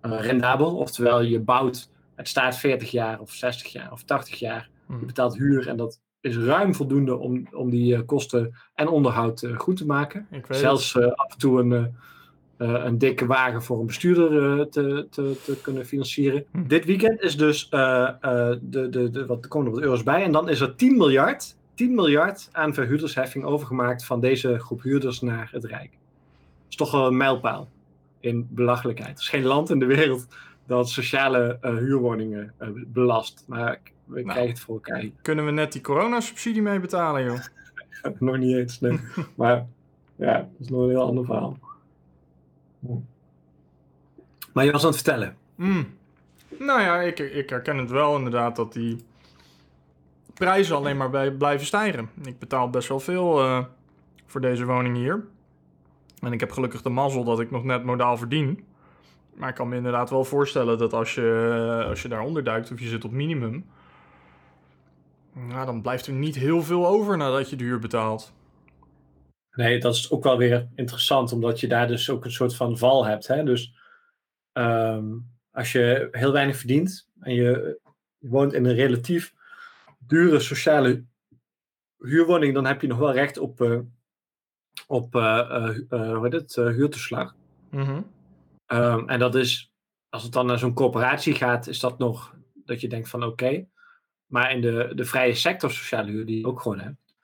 rendabel. 0.00 0.76
Oftewel, 0.76 1.20
je 1.20 1.40
bouwt 1.40 1.88
het 2.14 2.28
staat 2.28 2.56
40 2.56 2.90
jaar 2.90 3.20
of 3.20 3.30
60 3.30 3.72
jaar 3.72 3.92
of 3.92 4.02
80 4.02 4.38
jaar. 4.38 4.68
Je 4.88 4.94
Hmm. 4.94 5.06
betaalt 5.06 5.36
huur 5.36 5.68
en 5.68 5.76
dat 5.76 6.00
is 6.24 6.36
ruim 6.36 6.74
voldoende 6.74 7.16
om, 7.16 7.46
om 7.52 7.70
die 7.70 7.96
uh, 7.96 8.00
kosten 8.06 8.54
en 8.74 8.88
onderhoud 8.88 9.42
uh, 9.42 9.58
goed 9.58 9.76
te 9.76 9.86
maken. 9.86 10.26
Zelfs 10.48 10.94
uh, 10.94 11.06
af 11.12 11.32
en 11.32 11.38
toe 11.38 11.60
een, 11.60 11.94
een 12.56 12.98
dikke 12.98 13.26
wagen 13.26 13.62
voor 13.62 13.80
een 13.80 13.86
bestuurder 13.86 14.68
te, 14.68 15.06
te, 15.10 15.36
te 15.44 15.56
kunnen 15.62 15.86
financieren. 15.86 16.44
Hmm. 16.50 16.68
Dit 16.68 16.84
weekend 16.84 17.20
is 17.20 17.36
dus 17.36 17.68
de, 17.70 18.58
de, 18.62 19.10
de, 19.10 19.26
wat, 19.26 19.42
er 19.42 19.48
komen 19.48 19.68
er 19.68 19.74
wat 19.74 19.82
euro's 19.82 20.02
bij. 20.02 20.22
En 20.22 20.32
dan 20.32 20.48
is 20.48 20.60
er 20.60 20.76
10 20.76 20.96
miljard, 20.96 21.56
10 21.74 21.94
miljard 21.94 22.48
aan 22.52 22.74
verhuurdersheffing 22.74 23.44
overgemaakt 23.44 24.04
van 24.04 24.20
deze 24.20 24.58
groep 24.58 24.82
huurders 24.82 25.20
naar 25.20 25.48
het 25.52 25.64
Rijk. 25.64 25.90
Dat 25.90 26.68
is 26.68 26.76
toch 26.76 26.90
wel 26.90 27.06
een 27.06 27.16
mijlpaal 27.16 27.68
in 28.20 28.48
belachelijkheid. 28.50 29.16
Er 29.16 29.22
is 29.22 29.28
geen 29.28 29.44
land 29.44 29.70
in 29.70 29.78
de 29.78 29.86
wereld 29.86 30.26
dat 30.66 30.88
sociale 30.88 31.58
uh, 31.62 31.76
huurwoningen 31.76 32.52
uh, 32.60 32.68
belast. 32.86 33.44
Maar 33.46 33.80
we 34.04 34.14
nou, 34.14 34.24
krijgen 34.24 34.48
het 34.48 34.60
voor 34.60 34.74
elkaar. 34.74 35.04
Kunnen 35.22 35.44
we 35.44 35.50
net 35.50 35.72
die 35.72 35.80
coronasubsidie 35.80 36.62
mee 36.62 36.80
betalen, 36.80 37.24
joh? 37.24 37.40
nog 38.18 38.36
niet 38.36 38.56
eens, 38.56 38.80
nee. 38.80 39.00
maar 39.34 39.66
ja, 40.16 40.36
dat 40.36 40.48
is 40.58 40.68
nog 40.68 40.82
een 40.82 40.88
heel 40.88 41.02
ander 41.02 41.24
verhaal. 41.24 41.58
Maar 44.52 44.64
je 44.64 44.72
was 44.72 44.82
aan 44.82 44.88
het 44.88 44.96
vertellen. 44.96 45.36
Mm. 45.54 45.86
Nou 46.58 46.80
ja, 46.80 47.00
ik, 47.00 47.18
ik 47.18 47.50
herken 47.50 47.76
het 47.76 47.90
wel 47.90 48.16
inderdaad 48.16 48.56
dat 48.56 48.72
die 48.72 49.04
prijzen 50.34 50.76
alleen 50.76 50.96
maar 50.96 51.10
bij, 51.10 51.32
blijven 51.32 51.66
stijgen. 51.66 52.10
Ik 52.24 52.38
betaal 52.38 52.70
best 52.70 52.88
wel 52.88 53.00
veel 53.00 53.44
uh, 53.44 53.64
voor 54.26 54.40
deze 54.40 54.64
woning 54.64 54.96
hier. 54.96 55.24
En 56.20 56.32
ik 56.32 56.40
heb 56.40 56.50
gelukkig 56.50 56.82
de 56.82 56.88
mazzel 56.88 57.24
dat 57.24 57.40
ik 57.40 57.50
nog 57.50 57.64
net 57.64 57.84
modaal 57.84 58.16
verdien. 58.16 58.64
Maar 59.34 59.48
ik 59.48 59.54
kan 59.54 59.68
me 59.68 59.76
inderdaad 59.76 60.10
wel 60.10 60.24
voorstellen 60.24 60.78
dat 60.78 60.92
als 60.92 61.14
je, 61.14 61.84
als 61.88 62.02
je 62.02 62.08
daaronder 62.08 62.44
duikt 62.44 62.72
of 62.72 62.80
je 62.80 62.88
zit 62.88 63.04
op 63.04 63.10
minimum, 63.10 63.64
nou, 65.34 65.66
dan 65.66 65.82
blijft 65.82 66.06
er 66.06 66.12
niet 66.12 66.34
heel 66.34 66.62
veel 66.62 66.86
over 66.86 67.16
nadat 67.16 67.50
je 67.50 67.56
de 67.56 67.64
huur 67.64 67.78
betaalt. 67.78 68.32
Nee, 69.50 69.80
dat 69.80 69.94
is 69.94 70.10
ook 70.10 70.22
wel 70.22 70.38
weer 70.38 70.68
interessant, 70.74 71.32
omdat 71.32 71.60
je 71.60 71.68
daar 71.68 71.86
dus 71.86 72.10
ook 72.10 72.24
een 72.24 72.32
soort 72.32 72.56
van 72.56 72.78
val 72.78 73.06
hebt. 73.06 73.26
Hè? 73.26 73.44
Dus 73.44 73.74
ehm, 74.52 75.06
als 75.50 75.72
je 75.72 76.08
heel 76.10 76.32
weinig 76.32 76.56
verdient 76.56 77.08
en 77.20 77.34
je, 77.34 77.80
je 78.18 78.28
woont 78.28 78.52
in 78.52 78.64
een 78.64 78.74
relatief 78.74 79.34
dure 79.98 80.40
sociale 80.40 81.04
huurwoning, 81.98 82.54
dan 82.54 82.66
heb 82.66 82.80
je 82.80 82.86
nog 82.86 82.98
wel 82.98 83.12
recht 83.12 83.38
op, 83.38 83.60
uh, 83.60 83.80
op 84.86 85.14
uh, 85.14 85.68
hoe 85.88 86.18
heet 86.22 86.32
het, 86.32 86.54
huurtoeslag. 86.54 87.34
Mhm. 87.70 88.00
Um, 88.66 89.08
en 89.08 89.18
dat 89.18 89.34
is, 89.34 89.72
als 90.08 90.22
het 90.22 90.32
dan 90.32 90.46
naar 90.46 90.58
zo'n 90.58 90.74
corporatie 90.74 91.34
gaat, 91.34 91.66
is 91.66 91.80
dat 91.80 91.98
nog 91.98 92.36
dat 92.54 92.80
je 92.80 92.88
denkt 92.88 93.08
van 93.08 93.24
oké. 93.24 93.66
Maar 94.34 94.50
in 94.52 94.60
de, 94.60 94.92
de 94.94 95.04
vrije 95.04 95.34
sector 95.34 95.70
sociale 95.70 96.10
huur, 96.10 96.26
die 96.26 96.38
je 96.38 96.46
ook 96.46 96.60
gewoon 96.60 96.80
hebt, 96.80 97.14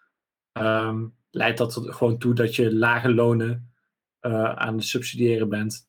um, 0.52 1.14
leidt 1.30 1.58
dat 1.58 1.76
er 1.76 1.92
gewoon 1.92 2.18
toe 2.18 2.34
dat 2.34 2.54
je 2.54 2.74
lage 2.74 3.14
lonen 3.14 3.72
uh, 4.20 4.52
aan 4.52 4.74
het 4.74 4.84
subsidiëren 4.84 5.48
bent. 5.48 5.88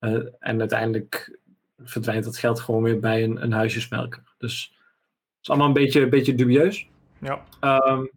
Uh, 0.00 0.26
en 0.38 0.60
uiteindelijk 0.60 1.38
verdwijnt 1.78 2.24
dat 2.24 2.38
geld 2.38 2.60
gewoon 2.60 2.82
weer 2.82 3.00
bij 3.00 3.24
een, 3.24 3.42
een 3.42 3.52
huisjesmelker. 3.52 4.22
Dus 4.38 4.74
het 4.76 5.40
is 5.40 5.48
allemaal 5.48 5.66
een 5.66 5.72
beetje, 5.72 6.00
een 6.00 6.10
beetje 6.10 6.34
dubieus. 6.34 6.88
Ja. 7.18 7.44
Um, 7.60 8.10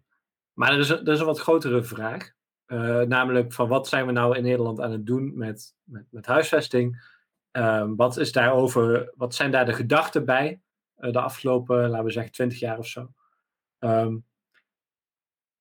maar 0.52 0.72
er 0.72 0.78
is, 0.78 0.88
een, 0.88 1.06
er 1.06 1.12
is 1.12 1.20
een 1.20 1.26
wat 1.26 1.40
grotere 1.40 1.82
vraag. 1.82 2.32
Uh, 2.66 3.00
namelijk 3.00 3.52
van 3.52 3.68
wat 3.68 3.88
zijn 3.88 4.06
we 4.06 4.12
nou 4.12 4.36
in 4.36 4.42
Nederland 4.42 4.80
aan 4.80 4.92
het 4.92 5.06
doen 5.06 5.36
met, 5.36 5.74
met, 5.82 6.04
met 6.10 6.26
huisvesting? 6.26 7.16
Um, 7.52 7.96
wat, 7.96 8.16
is 8.16 8.32
daarover, 8.32 9.12
wat 9.16 9.34
zijn 9.34 9.50
daar 9.50 9.66
de 9.66 9.72
gedachten 9.72 10.24
bij 10.24 10.60
de 11.10 11.20
afgelopen, 11.20 11.88
laten 11.88 12.04
we 12.04 12.12
zeggen, 12.12 12.32
twintig 12.32 12.58
jaar 12.58 12.78
of 12.78 12.86
zo? 12.86 13.12
Um, 13.78 14.24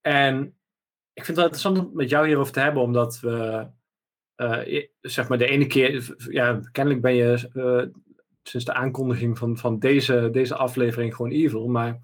en 0.01 0.55
ik 1.13 1.25
vind 1.25 1.37
het 1.37 1.45
interessant 1.45 1.77
om 1.77 1.89
met 1.93 2.09
jou 2.09 2.27
hierover 2.27 2.53
te 2.53 2.59
hebben, 2.59 2.83
omdat 2.83 3.19
we, 3.19 3.67
uh, 4.37 4.83
zeg 5.01 5.27
maar, 5.27 5.37
de 5.37 5.47
ene 5.47 5.67
keer, 5.67 6.15
ja, 6.29 6.59
kennelijk 6.71 7.01
ben 7.01 7.15
je 7.15 7.49
sinds 8.43 8.65
de 8.65 8.73
aankondiging 8.73 9.37
van, 9.37 9.57
van 9.57 9.79
deze, 9.79 10.29
deze 10.31 10.55
aflevering 10.55 11.15
gewoon 11.15 11.31
evil, 11.31 11.67
maar 11.67 11.99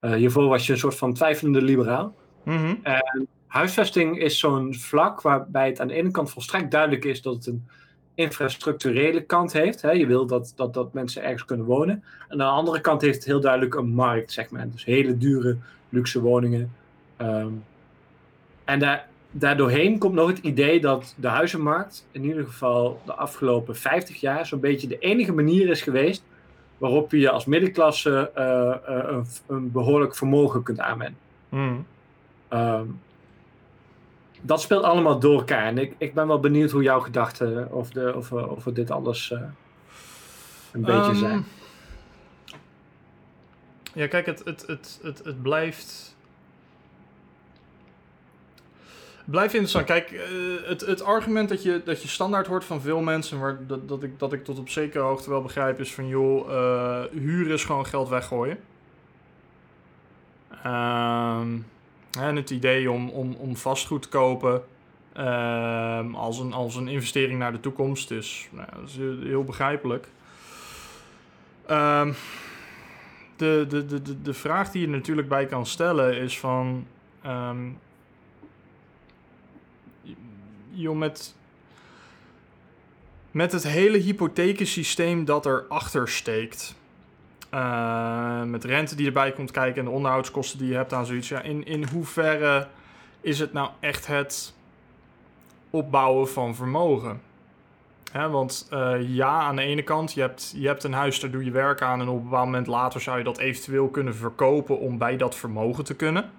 hiervoor 0.00 0.48
was 0.48 0.66
je 0.66 0.72
een 0.72 0.78
soort 0.78 0.96
van 0.96 1.14
twijfelende 1.14 1.62
liberaal. 1.62 2.16
Mm 2.44 2.56
-hmm. 2.56 2.78
En 2.82 3.28
huisvesting 3.46 4.18
is 4.18 4.38
zo'n 4.38 4.74
vlak 4.74 5.20
waarbij 5.20 5.66
het 5.66 5.80
aan 5.80 5.88
de 5.88 5.94
ene 5.94 6.10
kant 6.10 6.30
volstrekt 6.30 6.70
duidelijk 6.70 7.04
is 7.04 7.22
dat 7.22 7.34
het 7.34 7.46
een 7.46 7.68
infrastructurele 8.16 9.20
kant 9.20 9.52
heeft. 9.52 9.82
Hè? 9.82 9.90
Je 9.90 10.06
wil 10.06 10.26
dat, 10.26 10.52
dat, 10.56 10.74
dat 10.74 10.92
mensen 10.92 11.22
ergens 11.22 11.44
kunnen 11.44 11.66
wonen. 11.66 12.04
En 12.28 12.30
aan 12.30 12.38
de 12.38 12.44
andere 12.44 12.80
kant 12.80 13.00
heeft 13.00 13.16
het 13.16 13.24
heel 13.24 13.40
duidelijk 13.40 13.74
een 13.74 13.88
marktsegment. 13.88 14.72
Dus 14.72 14.84
hele 14.84 15.18
dure, 15.18 15.56
luxe 15.88 16.20
woningen. 16.20 16.72
Um, 17.20 17.64
en 18.64 18.78
daar, 18.78 19.08
daardoorheen 19.30 19.98
komt 19.98 20.14
nog 20.14 20.28
het 20.28 20.38
idee 20.38 20.80
dat 20.80 21.14
de 21.16 21.28
huizenmarkt, 21.28 22.06
in 22.10 22.24
ieder 22.24 22.44
geval 22.44 23.00
de 23.04 23.14
afgelopen 23.14 23.76
50 23.76 24.20
jaar, 24.20 24.46
zo'n 24.46 24.60
beetje 24.60 24.86
de 24.86 24.98
enige 24.98 25.32
manier 25.32 25.68
is 25.68 25.82
geweest 25.82 26.24
waarop 26.78 27.12
je 27.12 27.30
als 27.30 27.44
middenklasse 27.44 28.30
uh, 28.38 28.94
uh, 28.96 29.04
een, 29.06 29.26
een, 29.46 29.72
behoorlijk 29.72 30.16
vermogen 30.16 30.62
kunt 30.62 30.80
aanwenden. 30.80 31.18
Mm. 31.48 31.86
Um, 32.50 33.00
dat 34.46 34.60
speelt 34.60 34.82
allemaal 34.82 35.18
door 35.18 35.38
elkaar. 35.38 35.66
En 35.66 35.78
ik, 35.78 35.94
ik 35.98 36.14
ben 36.14 36.26
wel 36.26 36.40
benieuwd 36.40 36.70
hoe 36.70 36.82
jouw 36.82 37.00
gedachten 37.00 37.72
of, 37.72 37.90
de, 37.90 38.12
of, 38.16 38.32
of 38.32 38.64
dit 38.64 38.90
alles 38.90 39.30
uh, 39.30 39.40
een 40.72 40.82
beetje 40.82 41.10
um, 41.10 41.14
zijn. 41.14 41.44
Ja, 43.92 44.06
kijk, 44.06 44.26
het, 44.26 44.44
het, 44.44 44.66
het, 44.66 45.00
het, 45.02 45.24
het 45.24 45.42
blijft. 45.42 46.16
Blijft 49.24 49.54
interessant. 49.54 49.86
Kijk, 49.86 50.10
uh, 50.10 50.20
het, 50.68 50.80
het 50.80 51.02
argument 51.02 51.48
dat 51.48 51.62
je, 51.62 51.82
dat 51.84 52.02
je 52.02 52.08
standaard 52.08 52.46
hoort 52.46 52.64
van 52.64 52.80
veel 52.80 53.00
mensen, 53.00 53.40
waar, 53.40 53.66
dat, 53.66 53.88
dat, 53.88 54.02
ik, 54.02 54.18
dat 54.18 54.32
ik 54.32 54.44
tot 54.44 54.58
op 54.58 54.68
zekere 54.68 55.04
hoogte 55.04 55.30
wel 55.30 55.42
begrijp, 55.42 55.80
is 55.80 55.94
van 55.94 56.08
joh, 56.08 56.50
uh, 56.50 57.02
huren 57.10 57.52
is 57.52 57.64
gewoon 57.64 57.86
geld 57.86 58.08
weggooien. 58.08 58.58
Um, 60.66 61.66
en 62.16 62.36
het 62.36 62.50
idee 62.50 62.90
om, 62.90 63.08
om, 63.08 63.34
om 63.34 63.56
vastgoed 63.56 64.02
te 64.02 64.08
kopen 64.08 64.62
uh, 65.16 66.14
als, 66.14 66.38
een, 66.38 66.52
als 66.52 66.74
een 66.74 66.88
investering 66.88 67.38
naar 67.38 67.52
de 67.52 67.60
toekomst 67.60 68.10
is, 68.10 68.48
nou, 68.50 68.68
dat 68.74 68.88
is 68.88 68.96
heel 69.28 69.44
begrijpelijk. 69.44 70.08
Um, 71.70 72.14
de, 73.36 73.64
de, 73.68 73.86
de, 73.86 74.22
de, 74.22 74.34
vraag 74.34 74.70
die 74.70 74.80
je 74.80 74.88
natuurlijk 74.88 75.28
bij 75.28 75.46
kan 75.46 75.66
stellen 75.66 76.16
is 76.16 76.38
van... 76.38 76.86
Um, 77.26 77.78
met, 80.74 81.34
met 83.30 83.52
het 83.52 83.62
hele 83.62 83.98
hypothekensysteem 83.98 85.24
dat 85.24 85.46
erachter 85.46 86.08
steekt... 86.08 86.74
Uh, 87.54 88.42
met 88.42 88.64
rente 88.64 88.94
die 88.94 89.06
erbij 89.06 89.32
komt 89.32 89.50
kijken 89.50 89.78
en 89.78 89.84
de 89.84 89.90
onderhoudskosten 89.90 90.58
die 90.58 90.68
je 90.68 90.74
hebt 90.74 90.92
aan 90.92 91.06
zoiets. 91.06 91.28
Ja, 91.28 91.42
in, 91.42 91.64
in 91.64 91.84
hoeverre 91.84 92.66
is 93.20 93.38
het 93.38 93.52
nou 93.52 93.70
echt 93.80 94.06
het 94.06 94.54
opbouwen 95.70 96.28
van 96.28 96.54
vermogen? 96.54 97.20
Hè, 98.12 98.28
want 98.28 98.68
uh, 98.72 98.94
ja, 99.00 99.40
aan 99.40 99.56
de 99.56 99.62
ene 99.62 99.82
kant, 99.82 100.12
je 100.12 100.20
hebt, 100.20 100.52
je 100.56 100.66
hebt 100.66 100.84
een 100.84 100.92
huis, 100.92 101.20
daar 101.20 101.30
doe 101.30 101.44
je 101.44 101.50
werk 101.50 101.82
aan... 101.82 102.00
en 102.00 102.08
op 102.08 102.16
een 102.16 102.22
bepaald 102.22 102.44
moment 102.44 102.66
later 102.66 103.00
zou 103.00 103.18
je 103.18 103.24
dat 103.24 103.38
eventueel 103.38 103.88
kunnen 103.88 104.14
verkopen... 104.14 104.78
om 104.78 104.98
bij 104.98 105.16
dat 105.16 105.34
vermogen 105.34 105.84
te 105.84 105.94
kunnen. 105.94 106.30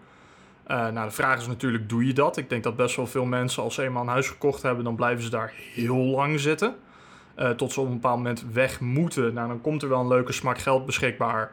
Uh, 0.67 0.87
nou, 0.87 1.07
de 1.07 1.15
vraag 1.15 1.37
is 1.37 1.47
natuurlijk, 1.47 1.89
doe 1.89 2.07
je 2.07 2.13
dat? 2.13 2.37
Ik 2.37 2.49
denk 2.49 2.63
dat 2.63 2.75
best 2.75 2.95
wel 2.95 3.07
veel 3.07 3.25
mensen, 3.25 3.63
als 3.63 3.75
ze 3.75 3.83
eenmaal 3.83 4.01
een 4.01 4.07
huis 4.07 4.29
gekocht 4.29 4.61
hebben... 4.61 4.83
dan 4.83 4.95
blijven 4.95 5.23
ze 5.23 5.29
daar 5.29 5.53
heel 5.73 5.97
lang 5.97 6.39
zitten... 6.39 6.75
Uh, 7.37 7.49
tot 7.49 7.71
ze 7.71 7.79
op 7.81 7.87
een 7.87 7.93
bepaald 7.93 8.17
moment 8.17 8.45
weg 8.53 8.79
moeten. 8.79 9.33
Nou, 9.33 9.47
dan 9.47 9.61
komt 9.61 9.83
er 9.83 9.89
wel 9.89 9.99
een 9.99 10.07
leuke 10.07 10.31
smak 10.31 10.57
geld 10.57 10.85
beschikbaar. 10.85 11.51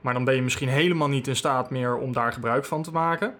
Maar 0.00 0.14
dan 0.14 0.24
ben 0.24 0.34
je 0.34 0.42
misschien 0.42 0.68
helemaal 0.68 1.08
niet 1.08 1.28
in 1.28 1.36
staat 1.36 1.70
meer 1.70 1.96
om 1.96 2.12
daar 2.12 2.32
gebruik 2.32 2.64
van 2.64 2.82
te 2.82 2.92
maken. 2.92 3.34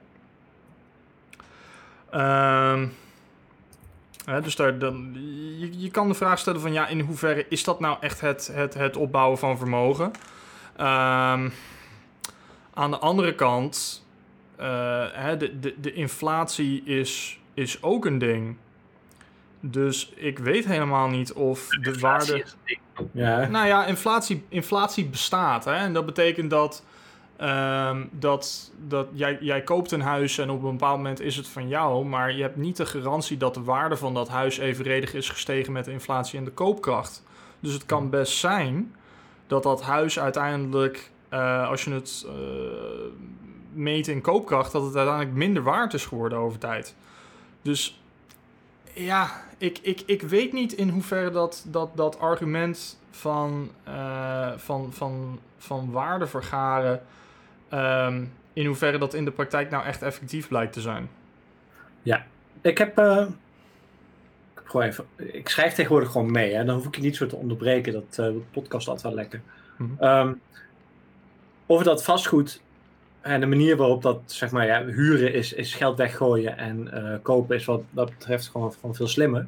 Hè, 4.24 4.40
dus 4.40 4.56
daar, 4.56 4.78
dan, 4.78 5.10
je, 5.58 5.80
je, 5.80 5.90
kan 5.90 6.08
de 6.08 6.14
vraag 6.14 6.38
stellen 6.38 6.60
van 6.60 6.72
ja, 6.72 6.86
in 6.86 7.00
hoeverre 7.00 7.46
is 7.48 7.64
dat 7.64 7.80
nou 7.80 7.96
echt 8.00 8.20
het, 8.20 8.50
het, 8.52 8.74
het 8.74 8.96
opbouwen 8.96 9.38
van 9.38 9.58
vermogen? 9.58 10.10
Uh, 10.76 10.84
aan 12.74 12.90
de 12.90 12.98
andere 12.98 13.34
kant, 13.34 14.06
uh, 14.60 15.04
hè, 15.12 15.36
de, 15.36 15.60
de, 15.60 15.74
de 15.80 15.92
inflatie 15.92 16.82
is, 16.84 17.40
is 17.54 17.82
ook 17.82 18.04
een 18.04 18.18
ding. 18.18 18.56
Dus 19.64 20.12
ik 20.16 20.38
weet 20.38 20.64
helemaal 20.64 21.08
niet 21.08 21.32
of 21.32 21.68
de 21.68 21.90
inflatie 21.90 22.32
waarde. 22.32 23.08
Ja. 23.12 23.46
Nou 23.48 23.66
ja, 23.66 23.86
inflatie, 23.86 24.44
inflatie 24.48 25.04
bestaat. 25.04 25.64
Hè? 25.64 25.74
En 25.74 25.92
dat 25.92 26.06
betekent 26.06 26.50
dat, 26.50 26.84
um, 27.40 28.08
dat, 28.12 28.72
dat 28.88 29.06
jij, 29.12 29.38
jij 29.40 29.62
koopt 29.62 29.90
een 29.90 30.00
huis 30.00 30.38
en 30.38 30.50
op 30.50 30.62
een 30.62 30.70
bepaald 30.70 30.96
moment 30.96 31.20
is 31.20 31.36
het 31.36 31.48
van 31.48 31.68
jou. 31.68 32.04
Maar 32.04 32.32
je 32.32 32.42
hebt 32.42 32.56
niet 32.56 32.76
de 32.76 32.86
garantie 32.86 33.36
dat 33.36 33.54
de 33.54 33.62
waarde 33.62 33.96
van 33.96 34.14
dat 34.14 34.28
huis 34.28 34.58
evenredig 34.58 35.14
is 35.14 35.28
gestegen 35.28 35.72
met 35.72 35.84
de 35.84 35.92
inflatie 35.92 36.38
en 36.38 36.44
de 36.44 36.50
koopkracht. 36.50 37.22
Dus 37.60 37.72
het 37.72 37.86
kan 37.86 38.10
best 38.10 38.38
zijn 38.38 38.94
dat 39.46 39.62
dat 39.62 39.82
huis 39.82 40.18
uiteindelijk, 40.18 41.10
uh, 41.30 41.68
als 41.68 41.84
je 41.84 41.90
het 41.90 42.26
uh, 42.26 42.32
meet 43.72 44.08
in 44.08 44.20
koopkracht, 44.20 44.72
dat 44.72 44.84
het 44.84 44.96
uiteindelijk 44.96 45.36
minder 45.36 45.62
waard 45.62 45.94
is 45.94 46.06
geworden 46.06 46.38
over 46.38 46.58
tijd. 46.58 46.94
Dus 47.62 48.02
ja, 48.94 49.30
ik, 49.62 49.78
ik, 49.82 50.02
ik 50.06 50.22
weet 50.22 50.52
niet 50.52 50.72
in 50.72 50.88
hoeverre 50.88 51.30
dat, 51.30 51.64
dat, 51.68 51.96
dat 51.96 52.18
argument 52.18 52.98
van, 53.10 53.70
uh, 53.88 54.52
van, 54.56 54.92
van, 54.92 55.38
van 55.58 55.90
waarde 55.90 56.26
vergaren, 56.26 57.02
um, 57.72 58.32
in 58.52 58.66
hoeverre 58.66 58.98
dat 58.98 59.14
in 59.14 59.24
de 59.24 59.30
praktijk 59.30 59.70
nou 59.70 59.84
echt 59.84 60.02
effectief 60.02 60.48
blijkt 60.48 60.72
te 60.72 60.80
zijn. 60.80 61.08
Ja, 62.02 62.26
ik 62.60 62.78
heb. 62.78 62.98
Uh, 62.98 63.26
gewoon 64.54 64.86
even, 64.86 65.04
ik 65.16 65.48
schrijf 65.48 65.74
tegenwoordig 65.74 66.10
gewoon 66.10 66.30
mee, 66.30 66.54
hè? 66.54 66.64
dan 66.64 66.74
hoef 66.74 66.86
ik 66.86 66.96
je 66.96 67.02
niet 67.02 67.16
zo 67.16 67.26
te 67.26 67.36
onderbreken. 67.36 67.92
Dat 67.92 68.04
uh, 68.10 68.16
de 68.16 68.42
podcast 68.50 68.88
altijd 68.88 69.06
wel 69.06 69.14
lekker. 69.14 69.40
Mm 69.76 69.96
-hmm. 69.98 70.08
um, 70.08 70.40
over 71.66 71.84
dat 71.84 72.04
vastgoed 72.04 72.60
en 73.22 73.40
de 73.40 73.46
manier 73.46 73.76
waarop 73.76 74.02
dat, 74.02 74.20
zeg 74.26 74.50
maar, 74.50 74.66
ja, 74.66 74.84
huren 74.84 75.34
is, 75.34 75.52
is 75.52 75.74
geld 75.74 75.98
weggooien 75.98 76.58
en 76.58 76.90
uh, 76.94 77.14
kopen 77.22 77.56
is 77.56 77.64
wat 77.64 77.82
dat 77.90 78.10
betreft 78.10 78.48
gewoon, 78.48 78.72
gewoon 78.72 78.94
veel 78.94 79.08
slimmer. 79.08 79.46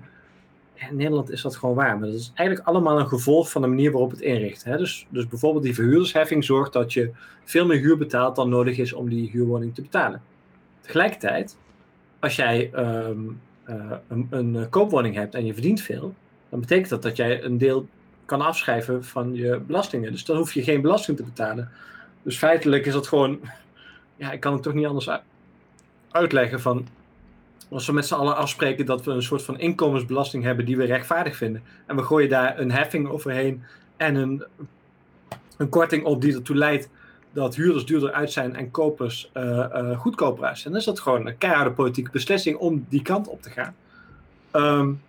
In 0.74 0.96
Nederland 0.96 1.30
is 1.30 1.42
dat 1.42 1.56
gewoon 1.56 1.74
waar, 1.74 1.98
maar 1.98 2.08
dat 2.08 2.18
is 2.18 2.32
eigenlijk 2.34 2.68
allemaal 2.68 2.98
een 2.98 3.08
gevolg 3.08 3.50
van 3.50 3.62
de 3.62 3.68
manier 3.68 3.90
waarop 3.90 4.10
het 4.10 4.20
inricht. 4.20 4.64
Hè? 4.64 4.76
Dus, 4.76 5.06
dus 5.08 5.26
bijvoorbeeld 5.26 5.64
die 5.64 5.74
verhuurdersheffing 5.74 6.44
zorgt 6.44 6.72
dat 6.72 6.92
je 6.92 7.10
veel 7.44 7.66
meer 7.66 7.78
huur 7.78 7.96
betaalt 7.96 8.36
dan 8.36 8.48
nodig 8.48 8.78
is 8.78 8.92
om 8.92 9.08
die 9.08 9.30
huurwoning 9.30 9.74
te 9.74 9.82
betalen. 9.82 10.22
Tegelijkertijd, 10.80 11.56
als 12.18 12.36
jij 12.36 12.70
um, 12.74 13.40
uh, 13.68 13.92
een, 14.08 14.26
een 14.30 14.68
koopwoning 14.68 15.14
hebt 15.14 15.34
en 15.34 15.46
je 15.46 15.52
verdient 15.52 15.80
veel, 15.80 16.14
dan 16.48 16.60
betekent 16.60 16.88
dat 16.88 17.02
dat 17.02 17.16
jij 17.16 17.44
een 17.44 17.58
deel 17.58 17.88
kan 18.24 18.40
afschrijven 18.40 19.04
van 19.04 19.34
je 19.34 19.60
belastingen. 19.66 20.12
Dus 20.12 20.24
dan 20.24 20.36
hoef 20.36 20.54
je 20.54 20.62
geen 20.62 20.80
belasting 20.80 21.16
te 21.16 21.22
betalen. 21.22 21.70
Dus 22.22 22.38
feitelijk 22.38 22.86
is 22.86 22.92
dat 22.92 23.06
gewoon 23.06 23.40
ja, 24.24 24.32
ik 24.32 24.40
kan 24.40 24.52
het 24.52 24.62
toch 24.62 24.74
niet 24.74 24.86
anders 24.86 25.08
uitleggen 26.10 26.60
van 26.60 26.86
als 27.70 27.86
we 27.86 27.92
met 27.92 28.06
z'n 28.06 28.14
allen 28.14 28.36
afspreken 28.36 28.86
dat 28.86 29.04
we 29.04 29.10
een 29.10 29.22
soort 29.22 29.42
van 29.42 29.58
inkomensbelasting 29.58 30.44
hebben 30.44 30.64
die 30.64 30.76
we 30.76 30.84
rechtvaardig 30.84 31.36
vinden. 31.36 31.62
En 31.86 31.96
we 31.96 32.02
gooien 32.02 32.28
daar 32.28 32.58
een 32.58 32.70
heffing 32.72 33.08
overheen 33.08 33.62
en 33.96 34.14
een, 34.14 34.44
een 35.56 35.68
korting 35.68 36.04
op 36.04 36.20
die 36.20 36.34
ertoe 36.34 36.56
leidt 36.56 36.88
dat 37.32 37.54
huurders 37.54 37.86
duurder 37.86 38.12
uit 38.12 38.32
zijn 38.32 38.56
en 38.56 38.70
kopers 38.70 39.30
uh, 39.34 39.42
uh, 39.42 39.98
goedkoper 39.98 40.44
uit 40.44 40.58
zijn. 40.58 40.72
Dan 40.72 40.80
is 40.80 40.86
dat 40.86 41.00
gewoon 41.00 41.26
een 41.26 41.38
keiharde 41.38 41.70
politieke 41.72 42.10
beslissing 42.10 42.56
om 42.56 42.86
die 42.88 43.02
kant 43.02 43.28
op 43.28 43.42
te 43.42 43.50
gaan. 43.50 43.74
Um, 44.52 45.02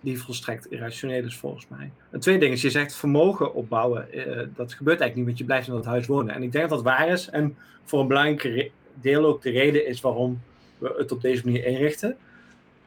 die 0.00 0.22
volstrekt 0.22 0.70
irrationeel 0.70 1.24
is 1.24 1.36
volgens 1.36 1.68
mij. 1.68 1.90
Een 2.10 2.20
tweede 2.20 2.40
ding 2.40 2.52
is, 2.52 2.62
je 2.62 2.70
zegt 2.70 2.94
vermogen 2.94 3.54
opbouwen. 3.54 4.08
Uh, 4.12 4.24
dat 4.54 4.72
gebeurt 4.72 5.00
eigenlijk 5.00 5.14
niet, 5.14 5.24
want 5.24 5.38
je 5.38 5.44
blijft 5.44 5.66
in 5.66 5.74
dat 5.74 5.84
huis 5.84 6.06
wonen. 6.06 6.34
En 6.34 6.42
ik 6.42 6.52
denk 6.52 6.68
dat 6.68 6.84
dat 6.84 6.94
waar 6.94 7.08
is. 7.08 7.30
En 7.30 7.56
voor 7.84 8.00
een 8.00 8.06
belangrijk 8.06 8.70
deel 8.94 9.24
ook 9.24 9.42
de 9.42 9.50
reden 9.50 9.86
is 9.86 10.00
waarom 10.00 10.40
we 10.78 10.94
het 10.98 11.12
op 11.12 11.20
deze 11.20 11.44
manier 11.44 11.64
inrichten. 11.64 12.16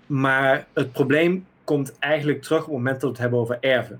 Maar 0.06 0.68
het 0.74 0.92
probleem 0.92 1.46
komt 1.64 2.00
eigenlijk 2.00 2.42
terug 2.42 2.60
op 2.60 2.66
het 2.66 2.76
moment 2.76 2.94
dat 2.94 3.02
we 3.02 3.08
het 3.08 3.18
hebben 3.18 3.40
over 3.40 3.58
erven. 3.60 4.00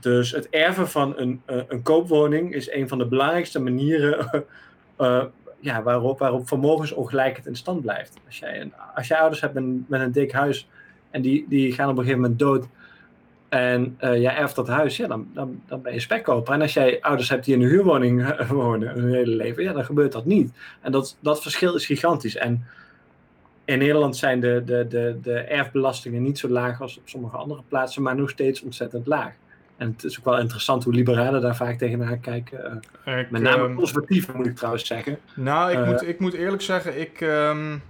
Dus 0.00 0.30
het 0.30 0.50
erven 0.50 0.88
van 0.88 1.18
een, 1.18 1.42
uh, 1.50 1.62
een 1.68 1.82
koopwoning 1.82 2.54
is 2.54 2.70
een 2.70 2.88
van 2.88 2.98
de 2.98 3.06
belangrijkste 3.06 3.60
manieren 3.60 4.44
uh, 5.00 5.24
ja, 5.60 5.82
waarop, 5.82 6.18
waarop 6.18 6.48
vermogensongelijkheid 6.48 7.46
in 7.46 7.56
stand 7.56 7.82
blijft. 7.82 8.16
Als 8.26 8.38
jij, 8.38 8.70
als 8.94 9.06
jij 9.06 9.18
ouders 9.18 9.40
hebt 9.40 9.54
met, 9.54 9.88
met 9.88 10.00
een 10.00 10.12
dik 10.12 10.32
huis 10.32 10.68
en 11.14 11.22
die, 11.22 11.46
die 11.48 11.72
gaan 11.72 11.88
op 11.88 11.96
een 11.96 12.02
gegeven 12.02 12.20
moment 12.20 12.38
dood 12.38 12.66
en 13.48 13.96
uh, 14.00 14.20
jij 14.20 14.36
erft 14.36 14.56
dat 14.56 14.68
huis, 14.68 14.96
ja, 14.96 15.06
dan, 15.06 15.26
dan, 15.34 15.62
dan 15.66 15.82
ben 15.82 15.92
je 15.92 16.00
spekkoper. 16.00 16.54
En 16.54 16.60
als 16.60 16.72
jij 16.74 16.98
ouders 17.00 17.28
hebt 17.28 17.44
die 17.44 17.54
in 17.54 17.62
een 17.62 17.68
huurwoning 17.68 18.36
wonen 18.48 18.88
hun 18.88 19.14
hele 19.14 19.36
leven, 19.36 19.62
ja, 19.62 19.72
dan 19.72 19.84
gebeurt 19.84 20.12
dat 20.12 20.24
niet. 20.24 20.52
En 20.80 20.92
dat, 20.92 21.16
dat 21.20 21.42
verschil 21.42 21.74
is 21.74 21.86
gigantisch. 21.86 22.36
En 22.36 22.66
in 23.64 23.78
Nederland 23.78 24.16
zijn 24.16 24.40
de, 24.40 24.62
de, 24.64 24.86
de, 24.88 25.18
de 25.22 25.38
erfbelastingen 25.38 26.22
niet 26.22 26.38
zo 26.38 26.48
laag 26.48 26.80
als 26.80 26.98
op 26.98 27.08
sommige 27.08 27.36
andere 27.36 27.62
plaatsen, 27.68 28.02
maar 28.02 28.16
nog 28.16 28.30
steeds 28.30 28.62
ontzettend 28.62 29.06
laag. 29.06 29.32
En 29.76 29.90
het 29.90 30.04
is 30.04 30.18
ook 30.18 30.24
wel 30.24 30.38
interessant 30.38 30.84
hoe 30.84 30.94
liberalen 30.94 31.40
daar 31.40 31.56
vaak 31.56 31.78
tegenaan 31.78 32.20
kijken. 32.20 32.82
Uh, 33.06 33.18
ik, 33.18 33.30
met 33.30 33.42
name 33.42 33.68
uh, 33.68 33.76
conservatieven 33.76 34.36
moet 34.36 34.46
ik 34.46 34.56
trouwens 34.56 34.86
zeggen. 34.86 35.18
Nou, 35.34 35.72
ik, 35.72 35.78
uh, 35.78 35.86
moet, 35.86 36.08
ik 36.08 36.18
moet 36.20 36.34
eerlijk 36.34 36.62
zeggen, 36.62 37.00
ik 37.00 37.20
um, 37.20 37.82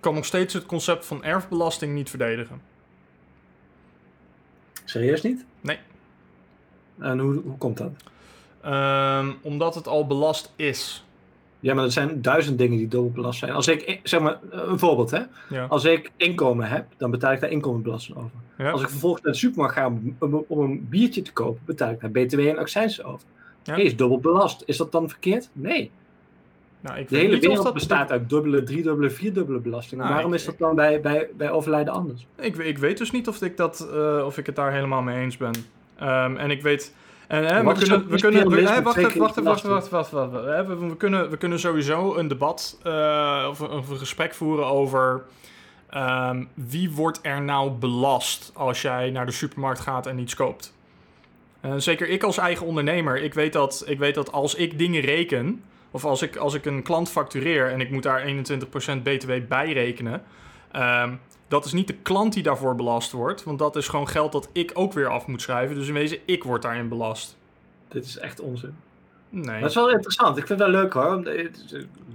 kan 0.00 0.14
nog 0.14 0.24
steeds 0.24 0.54
het 0.54 0.66
concept 0.66 1.06
van 1.06 1.24
erfbelasting 1.24 1.94
niet 1.94 2.10
verdedigen. 2.10 2.60
Serieus 4.84 5.22
niet? 5.22 5.44
Nee. 5.60 5.78
En 6.98 7.18
hoe, 7.18 7.40
hoe 7.44 7.58
komt 7.58 7.76
dat? 7.76 7.90
Um, 8.66 9.36
omdat 9.42 9.74
het 9.74 9.86
al 9.88 10.06
belast 10.06 10.52
is. 10.56 11.04
Ja, 11.60 11.74
maar 11.74 11.84
er 11.84 11.92
zijn 11.92 12.22
duizend 12.22 12.58
dingen 12.58 12.78
die 12.78 12.88
dubbel 12.88 13.10
belast 13.10 13.38
zijn. 13.38 13.52
Als 13.52 13.68
ik, 13.68 14.00
zeg 14.02 14.20
maar, 14.20 14.38
een 14.50 14.78
voorbeeld 14.78 15.10
hè. 15.10 15.20
Ja. 15.48 15.66
Als 15.66 15.84
ik 15.84 16.10
inkomen 16.16 16.68
heb, 16.68 16.86
dan 16.96 17.10
betaal 17.10 17.32
ik 17.32 17.40
daar 17.40 17.50
inkomensbelasting 17.50 18.16
over. 18.16 18.30
Ja. 18.58 18.70
Als 18.70 18.82
ik 18.82 18.88
vervolgens 18.88 19.22
naar 19.22 19.32
de 19.32 19.38
supermarkt 19.38 19.74
ga 19.74 19.86
om, 19.86 20.16
om, 20.18 20.44
om 20.48 20.60
een 20.60 20.88
biertje 20.88 21.22
te 21.22 21.32
kopen, 21.32 21.62
betaal 21.64 21.90
ik 21.90 22.00
daar 22.00 22.10
BTW 22.10 22.38
en 22.38 22.58
accijns 22.58 23.02
over. 23.02 23.26
Ja. 23.62 23.74
Hey, 23.74 23.82
is 23.82 23.96
dubbel 23.96 24.18
belast. 24.18 24.62
Is 24.66 24.76
dat 24.76 24.92
dan 24.92 25.08
verkeerd? 25.08 25.48
Nee. 25.52 25.90
Nou, 26.80 26.98
ik 26.98 27.08
De 27.08 27.16
hele 27.16 27.38
wereld 27.38 27.62
dat 27.62 27.74
bestaat 27.74 28.10
uit 28.10 28.28
dubbele, 28.30 28.62
driedubbele, 28.62 29.10
vierdubbele 29.10 29.58
belastingen. 29.58 30.02
Nou, 30.04 30.14
Waarom 30.14 30.32
ik- 30.32 30.38
is 30.38 30.44
dat 30.46 30.58
dan 30.58 30.74
bij, 30.74 31.00
bij, 31.00 31.28
bij 31.36 31.50
overlijden 31.50 31.92
anders? 31.92 32.26
Ik, 32.40 32.56
ik 32.56 32.78
weet 32.78 32.98
dus 32.98 33.10
niet 33.10 33.28
of 33.28 33.42
ik, 33.42 33.56
dat, 33.56 33.88
eh, 33.94 34.22
of 34.26 34.38
ik 34.38 34.46
het 34.46 34.56
daar 34.56 34.72
helemaal 34.72 35.02
mee 35.02 35.20
eens 35.22 35.36
ben. 35.36 35.52
Ehm, 35.98 36.36
en 36.36 36.50
ik 36.50 36.62
weet. 36.62 36.94
En, 37.26 37.44
hè, 37.44 37.64
we 37.64 37.72
kunnen. 37.74 38.08
We 38.08 38.20
kunnen 38.20 38.48
we, 38.48 38.56
hè, 38.68 38.82
wacht 38.82 38.96
even, 38.96 39.18
wacht 39.18 39.36
even, 39.36 39.44
wacht 39.44 39.62
belasting? 39.62 39.92
wacht 39.92 40.10
wacht. 40.10 40.32
Hè, 40.32 40.66
We, 40.66 40.76
we 40.88 40.96
kunnen, 40.96 41.30
we 41.30 41.36
kunnen 41.36 41.58
sowieso 41.60 42.16
een 42.16 42.28
debat 42.28 42.78
eh, 42.82 43.46
of, 43.50 43.60
een- 43.60 43.70
of 43.70 43.88
een 43.88 43.98
gesprek 43.98 44.34
voeren 44.34 44.66
over. 44.66 45.22
ehm, 45.90 46.44
wie 46.54 46.90
wordt 46.90 47.18
er 47.22 47.42
nou 47.42 47.70
belast 47.70 48.50
als 48.54 48.82
jij 48.82 49.10
naar 49.10 49.26
de 49.26 49.32
supermarkt 49.32 49.80
gaat 49.80 50.06
en 50.06 50.18
iets 50.18 50.34
koopt? 50.34 50.74
Eh, 51.60 51.74
zeker 51.76 52.08
ik 52.08 52.22
als 52.22 52.38
eigen 52.38 52.66
ondernemer, 52.66 53.22
ik 53.22 53.34
weet, 53.34 53.52
dat, 53.52 53.84
ik 53.86 53.98
weet 53.98 54.14
dat 54.14 54.32
als 54.32 54.54
ik 54.54 54.78
dingen 54.78 55.00
reken, 55.00 55.62
of 55.90 56.04
als 56.04 56.22
ik, 56.22 56.36
als 56.36 56.54
ik 56.54 56.64
een 56.64 56.82
klant 56.82 57.10
factureer 57.10 57.70
en 57.70 57.80
ik 57.80 57.90
moet 57.90 58.02
daar 58.02 58.22
21% 58.26 59.02
BTW 59.02 59.30
bij 59.48 59.72
rekenen, 59.72 60.22
ehm, 60.72 61.14
dat 61.48 61.64
is 61.64 61.72
niet 61.72 61.86
de 61.86 61.94
klant 62.02 62.32
die 62.32 62.42
daarvoor 62.42 62.74
belast 62.74 63.12
wordt, 63.12 63.44
want 63.44 63.58
dat 63.58 63.76
is 63.76 63.88
gewoon 63.88 64.08
geld 64.08 64.32
dat 64.32 64.48
ik 64.52 64.70
ook 64.74 64.92
weer 64.92 65.08
af 65.08 65.26
moet 65.26 65.42
schrijven. 65.42 65.74
Dus 65.76 65.88
in 65.88 65.94
wezen, 65.94 66.18
ik 66.24 66.44
word 66.44 66.62
daarin 66.62 66.88
belast. 66.88 67.36
Dit 67.88 68.04
is 68.04 68.18
echt 68.18 68.40
onzin. 68.40 68.74
Nee. 69.32 69.60
Dat 69.60 69.68
is 69.68 69.74
wel 69.74 69.90
interessant. 69.90 70.36
Ik 70.36 70.46
vind 70.46 70.58
het 70.60 70.70
wel 70.70 70.80
leuk 70.80 70.92
hoor. 70.92 71.28
Ik, 71.28 71.50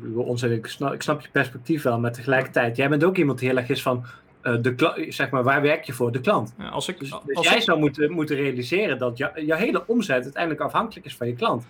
bedoel, 0.02 0.24
onzin, 0.24 0.52
ik, 0.52 0.68
snap, 0.68 0.94
ik 0.94 1.02
snap 1.02 1.22
je 1.22 1.28
perspectief 1.32 1.84
wel, 1.84 2.00
maar 2.00 2.12
tegelijkertijd, 2.12 2.76
jij 2.76 2.90
bent 2.90 3.04
ook 3.04 3.18
iemand 3.18 3.40
die 3.40 3.48
heel 3.50 3.58
erg 3.58 3.70
is 3.70 3.82
van, 3.82 4.06
eh, 4.42 4.56
de 4.62 4.76
kla- 4.76 4.96
zeg 5.08 5.30
maar, 5.30 5.44
waar 5.44 5.62
werk 5.62 5.84
je 5.84 5.94
voor? 5.94 6.12
De 6.12 6.22
klant. 6.22 6.54
Ja, 6.58 6.68
als 6.70 6.88
ik, 6.88 7.00
Dus, 7.00 7.12
als 7.14 7.24
dus 7.26 7.44
jij 7.48 7.56
ik- 7.56 7.62
zou 7.62 7.80
moeten, 7.80 8.12
moeten 8.12 8.36
realiseren 8.36 8.98
dat 8.98 9.18
jou- 9.18 9.46
jouw 9.46 9.58
hele 9.58 9.84
omzet 9.88 10.24
uiteindelijk 10.24 10.62
afhankelijk 10.64 11.06
is 11.06 11.16
van 11.16 11.28
je 11.28 11.34
klant. 11.36 11.66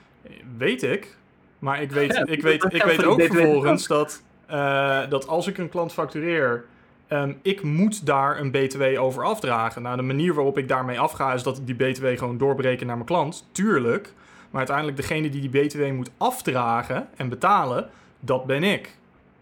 Weet 0.57 0.83
ik. 0.83 1.17
Maar 1.65 1.81
ik 1.81 1.91
weet, 1.91 2.21
ik 2.25 2.41
weet, 2.41 2.63
ik 2.73 2.83
weet 2.83 3.05
ook 3.05 3.21
vervolgens 3.21 3.87
dat, 3.87 4.23
eh, 4.45 5.09
dat 5.09 5.27
als 5.27 5.47
ik 5.47 5.57
een 5.57 5.69
klant 5.69 5.93
factureer, 5.93 6.65
ehm, 7.07 7.33
ik 7.41 7.63
moet 7.63 8.05
daar 8.05 8.39
een 8.39 8.51
BTW 8.51 8.83
over 8.97 9.23
afdragen. 9.23 9.81
Nou, 9.81 9.95
de 9.95 10.01
manier 10.01 10.33
waarop 10.33 10.57
ik 10.57 10.67
daarmee 10.67 10.99
afga 10.99 11.33
is 11.33 11.43
dat 11.43 11.57
ik 11.57 11.65
die 11.65 11.75
BTW 11.75 12.05
gewoon 12.05 12.37
doorbereken 12.37 12.87
naar 12.87 12.95
mijn 12.95 13.07
klant. 13.07 13.47
Tuurlijk. 13.51 14.13
Maar 14.49 14.57
uiteindelijk 14.57 14.97
degene 14.97 15.29
die 15.29 15.49
die 15.49 15.61
BTW 15.61 15.91
moet 15.91 16.11
afdragen 16.17 17.07
en 17.15 17.29
betalen, 17.29 17.89
dat 18.19 18.45
ben 18.45 18.63
ik. 18.63 18.97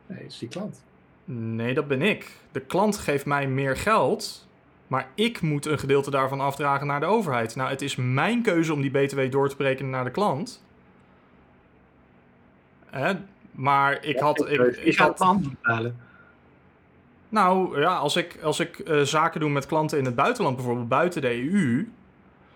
Nee, 0.05 0.19
dat 0.21 0.31
is 0.31 0.37
die 0.37 0.49
klant. 0.49 0.83
Nee, 1.25 1.73
dat 1.73 1.87
ben 1.87 2.01
ik. 2.01 2.31
De 2.51 2.59
klant 2.59 2.97
geeft 2.97 3.25
mij 3.25 3.47
meer 3.47 3.77
geld, 3.77 4.47
maar 4.87 5.07
ik 5.15 5.41
moet 5.41 5.65
een 5.65 5.79
gedeelte 5.79 6.11
daarvan 6.11 6.39
afdragen 6.39 6.87
naar 6.87 6.99
de 6.99 7.05
overheid. 7.05 7.55
Nou, 7.55 7.69
het 7.69 7.81
is 7.81 7.95
mijn 7.95 8.41
keuze 8.41 8.73
om 8.73 8.81
die 8.81 8.91
BTW 8.91 9.31
door 9.31 9.49
te 9.49 9.55
berekenen 9.55 9.91
naar 9.91 10.03
de 10.03 10.11
klant. 10.11 10.61
Hè? 12.93 13.13
Maar 13.51 14.05
ik 14.05 14.19
had. 14.19 14.49
Ik, 14.49 14.59
ik 14.77 14.97
had 14.97 15.15
pand 15.15 15.49
betalen. 15.49 15.95
nou 17.29 17.79
ja, 17.79 17.95
als 17.95 18.15
ik, 18.15 18.39
als 18.43 18.59
ik 18.59 18.79
eh, 18.79 19.01
zaken 19.01 19.39
doe 19.39 19.49
met 19.49 19.65
klanten 19.65 19.97
in 19.97 20.05
het 20.05 20.15
buitenland, 20.15 20.55
bijvoorbeeld 20.55 20.87
buiten 20.87 21.21
de 21.21 21.51
EU, 21.51 21.87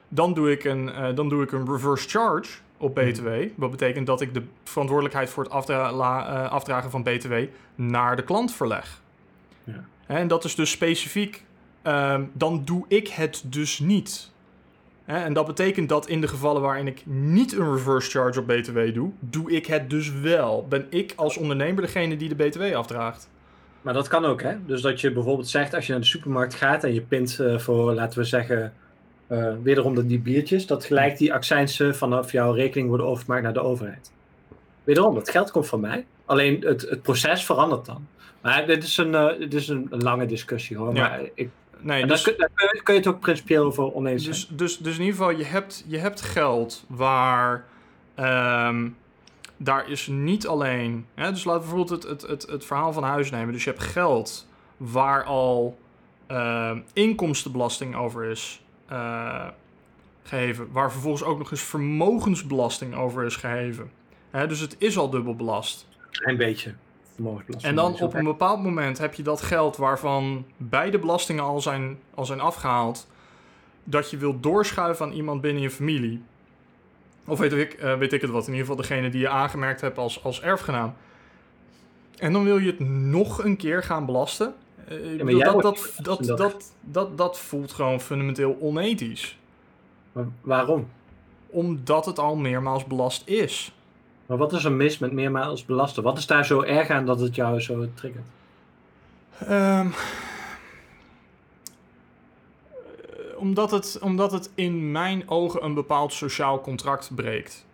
dan 0.07 0.33
doe 0.33 0.51
ik 0.51 0.63
een, 0.63 0.91
eh, 0.91 1.15
dan 1.15 1.29
doe 1.29 1.43
ik 1.43 1.51
een 1.51 1.65
reverse 1.71 2.09
charge 2.09 2.57
op 2.77 2.95
BTW. 2.95 3.27
Wat 3.55 3.71
betekent 3.71 4.05
dat 4.07 4.21
ik 4.21 4.33
de 4.33 4.43
verantwoordelijkheid 4.63 5.29
voor 5.29 5.43
het 5.43 5.51
afdra- 5.51 5.91
la- 5.91 6.27
eh, 6.45 6.51
afdragen 6.51 6.91
van 6.91 7.03
BTW 7.03 7.33
naar 7.75 8.15
de 8.15 8.23
klant 8.23 8.53
verleg. 8.53 9.01
Ja. 9.63 9.83
En 10.05 10.27
dat 10.27 10.43
is 10.43 10.55
dus 10.55 10.71
specifiek, 10.71 11.43
ehm, 11.81 12.23
dan 12.33 12.61
doe 12.65 12.85
ik 12.87 13.07
het 13.07 13.43
dus 13.45 13.79
niet. 13.79 14.31
En 15.07 15.33
dat 15.33 15.45
betekent 15.45 15.89
dat 15.89 16.07
in 16.07 16.21
de 16.21 16.27
gevallen 16.27 16.61
waarin 16.61 16.87
ik 16.87 17.01
niet 17.05 17.53
een 17.57 17.71
reverse 17.73 18.09
charge 18.09 18.39
op 18.39 18.47
BTW 18.47 18.79
doe, 18.93 19.11
doe 19.19 19.51
ik 19.51 19.65
het 19.65 19.89
dus 19.89 20.11
wel. 20.11 20.65
Ben 20.69 20.85
ik 20.89 21.13
als 21.15 21.37
ondernemer 21.37 21.81
degene 21.81 22.17
die 22.17 22.29
de 22.35 22.35
BTW 22.47 22.75
afdraagt. 22.75 23.29
Maar 23.81 23.93
dat 23.93 24.07
kan 24.07 24.25
ook, 24.25 24.41
hè? 24.41 24.55
Dus 24.65 24.81
dat 24.81 25.01
je 25.01 25.11
bijvoorbeeld 25.11 25.47
zegt, 25.47 25.73
als 25.73 25.85
je 25.85 25.91
naar 25.91 26.01
de 26.01 26.07
supermarkt 26.07 26.53
gaat 26.53 26.83
en 26.83 26.93
je 26.93 27.01
pint 27.01 27.39
eh, 27.39 27.57
voor, 27.57 27.93
laten 27.93 28.19
we 28.19 28.25
zeggen, 28.25 28.73
eh, 29.27 29.53
wederom 29.63 29.95
de- 29.95 30.05
die 30.05 30.19
biertjes, 30.19 30.65
dat 30.67 30.85
gelijk 30.85 31.17
die 31.17 31.33
accijnsen 31.33 31.95
vanaf 31.95 32.31
jouw 32.31 32.51
rekening 32.51 32.87
worden 32.89 33.07
overgemaakt 33.07 33.43
naar 33.43 33.53
de 33.53 33.59
overheid. 33.63 34.11
Wederom, 34.83 35.15
dat 35.15 35.29
geld 35.29 35.51
komt 35.51 35.67
van 35.67 35.79
mij. 35.79 36.05
Alleen 36.25 36.61
het, 36.65 36.81
het 36.89 37.01
proces 37.01 37.45
verandert 37.45 37.85
dan. 37.85 38.07
Maar 38.41 38.65
dit 38.65 38.83
is 38.83 38.97
een, 38.97 39.15
eh, 39.15 39.39
dit 39.39 39.53
is 39.53 39.67
een 39.67 39.87
lange 39.89 40.25
discussie 40.25 40.77
hoor. 40.77 40.93
Ja. 40.95 41.01
Maar 41.07 41.19
ik, 41.33 41.49
Nee, 41.79 42.01
en 42.01 42.07
dus, 42.07 42.23
daar, 42.23 42.33
kun, 42.35 42.49
daar 42.55 42.83
kun 42.83 42.93
je- 42.93 42.99
het 42.99 43.09
ook 43.09 43.19
principieel 43.19 43.65
over 43.65 43.93
oneens 43.93 44.21
zijn. 44.23 44.35
dus, 44.35 44.47
dus, 44.47 44.77
dus 44.77 44.93
in 44.97 45.01
ieder 45.03 45.17
geval, 45.17 45.31
je 45.37 45.43
hebt, 45.43 45.83
je 45.87 45.97
hebt 45.97 46.21
geld 46.21 46.83
waar. 46.87 47.65
ehm, 48.15 48.89
daar 49.57 49.89
is 49.89 50.07
niet 50.07 50.47
alleen. 50.47 51.05
Hè, 51.15 51.31
dus 51.31 51.43
laten 51.43 51.61
we 51.61 51.67
bijvoorbeeld 51.67 52.03
het, 52.03 52.21
het, 52.21 52.29
het, 52.31 52.51
het 52.51 52.65
verhaal 52.65 52.93
van 52.93 53.03
huis 53.03 53.31
nemen. 53.31 53.53
Dus 53.53 53.63
je 53.63 53.69
hebt 53.69 53.83
geld 53.83 54.47
waar 54.77 55.23
al 55.23 55.77
ehm, 56.27 56.79
inkomstenbelasting 56.93 57.95
over 57.95 58.23
is 58.25 58.61
geheven. 60.23 60.67
Waar 60.71 60.91
vervolgens 60.91 61.23
ook 61.23 61.37
nog 61.37 61.51
eens 61.51 61.61
vermogensbelasting 61.61 62.95
over 62.95 63.25
is 63.25 63.35
geheven. 63.35 63.91
Hè, 64.29 64.47
dus 64.47 64.59
het 64.59 64.75
is 64.79 64.97
al 64.97 65.09
dubbel 65.09 65.35
belast. 65.35 65.87
Een 66.11 66.37
beetje. 66.37 66.73
En 67.61 67.75
dan 67.75 68.01
op 68.01 68.13
een 68.13 68.23
bepaald 68.23 68.63
moment 68.63 68.97
heb 68.97 69.13
je 69.13 69.23
dat 69.23 69.41
geld 69.41 69.77
waarvan 69.77 70.45
beide 70.57 70.99
belastingen 70.99 71.43
al 71.43 71.61
zijn, 71.61 71.99
al 72.13 72.25
zijn 72.25 72.39
afgehaald, 72.39 73.07
dat 73.83 74.09
je 74.09 74.17
wilt 74.17 74.43
doorschuiven 74.43 75.05
aan 75.05 75.11
iemand 75.11 75.41
binnen 75.41 75.61
je 75.61 75.69
familie. 75.69 76.21
Of 77.25 77.39
weet 77.39 77.53
ik, 77.53 77.73
eh, 77.73 77.97
weet 77.97 78.13
ik 78.13 78.21
het 78.21 78.29
wat, 78.29 78.47
in 78.47 78.53
ieder 78.53 78.67
geval 78.67 78.81
degene 78.81 79.09
die 79.09 79.19
je 79.19 79.29
aangemerkt 79.29 79.81
hebt 79.81 79.97
als, 79.97 80.23
als 80.23 80.41
erfgenaam. 80.41 80.93
En 82.17 82.33
dan 82.33 82.43
wil 82.43 82.57
je 82.57 82.67
het 82.67 82.79
nog 82.89 83.43
een 83.43 83.57
keer 83.57 83.83
gaan 83.83 84.05
belasten. 84.05 84.53
Eh, 84.87 85.23
bedoel, 85.23 85.61
dat, 85.61 85.61
dat, 85.61 85.91
dat, 86.01 86.37
dat, 86.37 86.73
dat, 86.81 87.17
dat 87.17 87.39
voelt 87.39 87.71
gewoon 87.71 88.01
fundamenteel 88.01 88.57
onethisch. 88.59 89.37
Maar 90.11 90.25
waarom? 90.41 90.87
Omdat 91.47 92.05
het 92.05 92.19
al 92.19 92.35
meermaals 92.35 92.85
belast 92.85 93.27
is. 93.27 93.76
Maar 94.27 94.37
wat 94.37 94.53
is 94.53 94.63
er 94.63 94.71
mis 94.71 94.97
met 94.97 95.11
meermaals 95.11 95.65
belasten? 95.65 96.03
Wat 96.03 96.17
is 96.17 96.27
daar 96.27 96.45
zo 96.45 96.61
erg 96.61 96.89
aan 96.89 97.05
dat 97.05 97.19
het 97.19 97.35
jou 97.35 97.59
zo 97.59 97.87
triggert? 97.93 98.25
Ehm, 99.39 99.87
eh, 99.87 99.93
omdat, 103.37 103.71
het, 103.71 103.99
omdat 104.01 104.31
het 104.31 104.51
in 104.55 104.91
mijn 104.91 105.29
ogen 105.29 105.63
een 105.63 105.73
bepaald 105.73 106.13
sociaal 106.13 106.61
contract 106.61 107.15
breekt. 107.15 107.65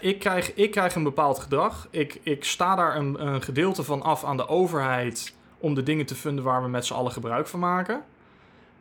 Ik, 0.00 0.18
krijg, 0.18 0.54
ik 0.54 0.70
krijg 0.70 0.94
een 0.94 1.02
bepaald 1.02 1.38
gedrag. 1.38 1.88
Ik, 1.90 2.20
ik 2.22 2.44
sta 2.44 2.74
daar 2.74 2.96
een, 2.96 3.26
een 3.26 3.42
gedeelte 3.42 3.82
van 3.82 4.02
af 4.02 4.24
aan 4.24 4.36
de 4.36 4.48
overheid 4.48 5.34
om 5.58 5.74
de 5.74 5.82
dingen 5.82 6.06
te 6.06 6.14
vinden 6.14 6.44
waar 6.44 6.62
we 6.62 6.68
met 6.68 6.86
z'n 6.86 6.94
allen 6.94 7.12
gebruik 7.12 7.46
van 7.46 7.60
maken. 7.60 8.02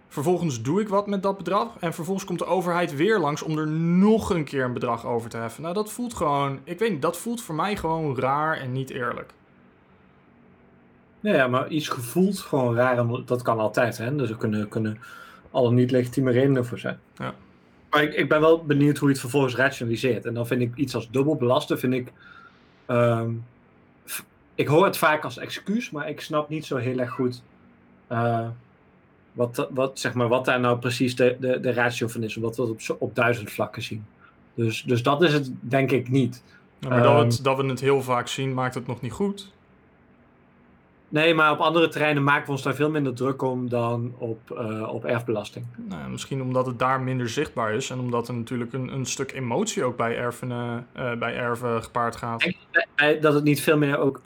Vervolgens 0.09 0.61
doe 0.61 0.81
ik 0.81 0.89
wat 0.89 1.07
met 1.07 1.23
dat 1.23 1.37
bedrag. 1.37 1.67
En 1.79 1.93
vervolgens 1.93 2.25
komt 2.25 2.39
de 2.39 2.45
overheid 2.45 2.95
weer 2.95 3.19
langs 3.19 3.41
om 3.41 3.57
er 3.57 3.67
nog 3.67 4.29
een 4.29 4.43
keer 4.43 4.63
een 4.63 4.73
bedrag 4.73 5.05
over 5.05 5.29
te 5.29 5.37
heffen. 5.37 5.61
Nou, 5.61 5.73
dat 5.73 5.91
voelt 5.91 6.13
gewoon. 6.13 6.59
Ik 6.63 6.79
weet 6.79 6.91
niet, 6.91 7.01
dat 7.01 7.17
voelt 7.17 7.41
voor 7.41 7.55
mij 7.55 7.75
gewoon 7.75 8.19
raar 8.19 8.57
en 8.57 8.71
niet 8.71 8.89
eerlijk. 8.89 9.33
Ja, 11.19 11.33
ja, 11.33 11.47
maar 11.47 11.67
iets 11.67 11.87
gevoeld 11.87 12.39
gewoon 12.39 12.75
raar, 12.75 13.25
dat 13.25 13.41
kan 13.41 13.59
altijd. 13.59 13.97
Hè? 13.97 14.15
Dus 14.15 14.29
er 14.29 14.37
kunnen, 14.37 14.67
kunnen 14.67 14.99
alle 15.51 15.71
niet 15.71 15.91
legitieme 15.91 16.31
redenen 16.31 16.65
voor 16.65 16.79
zijn. 16.79 16.99
Ja. 17.15 17.33
Maar 17.89 18.03
ik, 18.03 18.13
ik 18.13 18.29
ben 18.29 18.41
wel 18.41 18.65
benieuwd 18.65 18.97
hoe 18.97 19.07
je 19.07 19.13
het 19.13 19.21
vervolgens 19.21 19.55
rationaliseert. 19.55 20.25
En 20.25 20.33
dan 20.33 20.47
vind 20.47 20.61
ik 20.61 20.75
iets 20.75 20.95
als 20.95 21.11
dubbel 21.11 21.35
belasten, 21.35 21.79
vind 21.79 21.93
ik... 21.93 22.11
ehm, 22.85 23.31
ik 24.55 24.67
hoor 24.67 24.85
het 24.85 24.97
vaak 24.97 25.23
als 25.23 25.37
excuus, 25.37 25.91
maar 25.91 26.09
ik 26.09 26.21
snap 26.21 26.49
niet 26.49 26.65
zo 26.65 26.75
heel 26.75 26.99
erg 26.99 27.11
goed... 27.11 27.41
eh, 28.07 28.47
wat, 29.39 29.67
wat, 29.71 29.99
zeg 29.99 30.13
maar, 30.13 30.27
wat 30.27 30.45
daar 30.45 30.59
nou 30.59 30.79
precies 30.79 31.15
de, 31.15 31.37
de, 31.39 31.59
de 31.59 31.73
ratio 31.73 32.07
van 32.07 32.23
is. 32.23 32.35
Omdat 32.35 32.57
we 32.57 32.61
dat 32.61 32.71
op, 32.71 33.01
op 33.01 33.15
duizend 33.15 33.51
vlakken 33.51 33.81
zien. 33.81 34.05
Dus, 34.53 34.83
dus 34.83 35.03
dat 35.03 35.21
is 35.23 35.33
het 35.33 35.51
denk 35.59 35.91
ik 35.91 36.09
niet. 36.09 36.43
Ja, 36.79 36.89
maar 36.89 37.03
dat, 37.03 37.11
we 37.11 37.17
Ehm. 37.19 37.27
het, 37.27 37.43
dat 37.43 37.57
we 37.57 37.65
het 37.65 37.79
heel 37.79 38.01
vaak 38.01 38.27
zien, 38.27 38.53
maakt 38.53 38.75
het 38.75 38.87
nog 38.87 39.01
niet 39.01 39.11
goed. 39.11 39.51
Nee, 41.09 41.33
maar 41.33 41.51
op 41.51 41.59
andere 41.59 41.87
terreinen 41.87 42.23
maken 42.23 42.45
we 42.45 42.51
ons 42.51 42.61
daar 42.61 42.75
veel 42.75 42.89
minder 42.89 43.13
druk 43.13 43.41
om 43.41 43.69
dan 43.69 44.13
op, 44.17 44.51
eh, 44.51 44.93
op 44.93 45.05
erfbelasting. 45.05 45.65
Nou, 45.75 46.09
misschien 46.09 46.41
omdat 46.41 46.65
het 46.65 46.79
daar 46.79 47.01
minder 47.01 47.29
zichtbaar 47.29 47.73
is. 47.73 47.89
En 47.89 47.99
omdat 47.99 48.27
er 48.27 48.33
natuurlijk 48.33 48.73
een, 48.73 48.93
een 48.93 49.05
stuk 49.05 49.31
emotie 49.31 49.83
ook 49.83 49.97
bij 49.97 50.17
erven, 50.17 50.51
eh, 50.51 50.77
eh, 51.11 51.17
bij 51.19 51.35
erven 51.35 51.83
gepaard 51.83 52.15
gaat. 52.15 52.51
Dat 53.21 53.33
het 53.33 53.43
niet 53.43 53.61
veel 53.61 53.77
meer 53.77 53.97
ook 53.97 54.21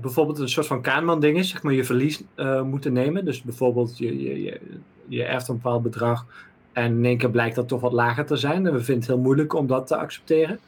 bijvoorbeeld 0.00 0.38
een 0.38 0.48
soort 0.48 0.66
van 0.66 0.82
Kahneman-ding 0.82 1.38
is, 1.38 1.48
zeg 1.48 1.62
maar 1.62 1.72
je 1.72 1.84
verlies 1.84 2.22
eh, 2.34 2.62
moeten 2.62 2.92
nemen. 2.92 3.24
Dus 3.24 3.42
bijvoorbeeld 3.42 3.98
je, 3.98 4.22
je, 4.22 4.42
je, 4.42 4.60
je 5.06 5.24
erft 5.24 5.48
een 5.48 5.54
bepaald 5.54 5.82
bedrag 5.82 6.26
en 6.72 6.96
in 6.96 7.04
één 7.04 7.18
keer 7.18 7.30
blijkt 7.30 7.54
dat 7.54 7.68
toch 7.68 7.80
wat 7.80 7.92
lager 7.92 8.26
te 8.26 8.36
zijn. 8.36 8.66
En 8.66 8.72
we 8.72 8.78
vinden 8.78 9.04
het 9.04 9.06
heel 9.06 9.22
moeilijk 9.22 9.54
om 9.54 9.66
dat 9.66 9.86
te 9.86 9.96
accepteren. 9.96 10.60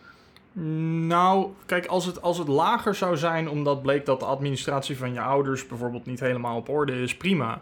Nou, 1.07 1.49
kijk, 1.67 1.87
als 1.87 2.07
het, 2.07 2.23
als 2.23 2.39
het 2.39 2.49
lager 2.49 2.95
zou 2.95 3.17
zijn 3.17 3.49
omdat 3.49 3.83
bleek 3.83 4.07
dat 4.07 4.21
de 4.21 4.27
administratie 4.27 4.97
van 4.97 5.13
je 5.13 5.21
ouders 5.21 5.67
bijvoorbeeld 5.67 6.07
niet 6.07 6.21
helemaal 6.21 6.57
op 6.57 6.69
orde 6.69 7.03
is, 7.03 7.17
prima. 7.17 7.61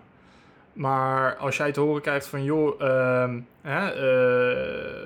Maar 0.72 1.37
als 1.37 1.57
jij 1.57 1.72
te 1.72 1.81
horen 1.81 2.02
krijgt 2.02 2.26
van, 2.26 2.44
joh, 2.44 2.81
ehm, 2.83 3.40
hè, 3.61 3.88
eh, 3.88 4.96